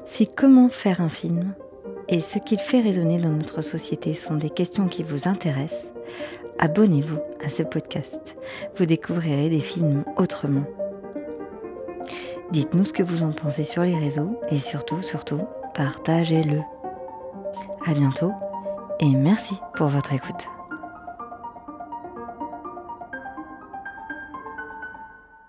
Si 0.04 0.26
comment 0.26 0.68
faire 0.68 1.00
un 1.00 1.08
film 1.08 1.54
et 2.08 2.20
ce 2.20 2.38
qu'il 2.38 2.58
fait 2.58 2.80
résonner 2.80 3.18
dans 3.18 3.28
notre 3.28 3.60
société 3.60 4.14
sont 4.14 4.36
des 4.36 4.50
questions 4.50 4.88
qui 4.88 5.02
vous 5.02 5.28
intéressent, 5.28 5.92
abonnez-vous 6.58 7.18
à 7.44 7.48
ce 7.48 7.62
podcast. 7.62 8.36
Vous 8.76 8.86
découvrirez 8.86 9.48
des 9.48 9.60
films 9.60 10.04
autrement. 10.16 10.64
Dites-nous 12.50 12.86
ce 12.86 12.92
que 12.92 13.02
vous 13.02 13.22
en 13.22 13.30
pensez 13.30 13.64
sur 13.64 13.82
les 13.82 13.96
réseaux 13.96 14.40
et 14.50 14.58
surtout, 14.58 15.02
surtout, 15.02 15.40
partagez-le. 15.74 16.60
À 17.86 17.92
bientôt 17.94 18.32
et 19.00 19.14
merci 19.14 19.54
pour 19.74 19.88
votre 19.88 20.12
écoute. 20.12 20.48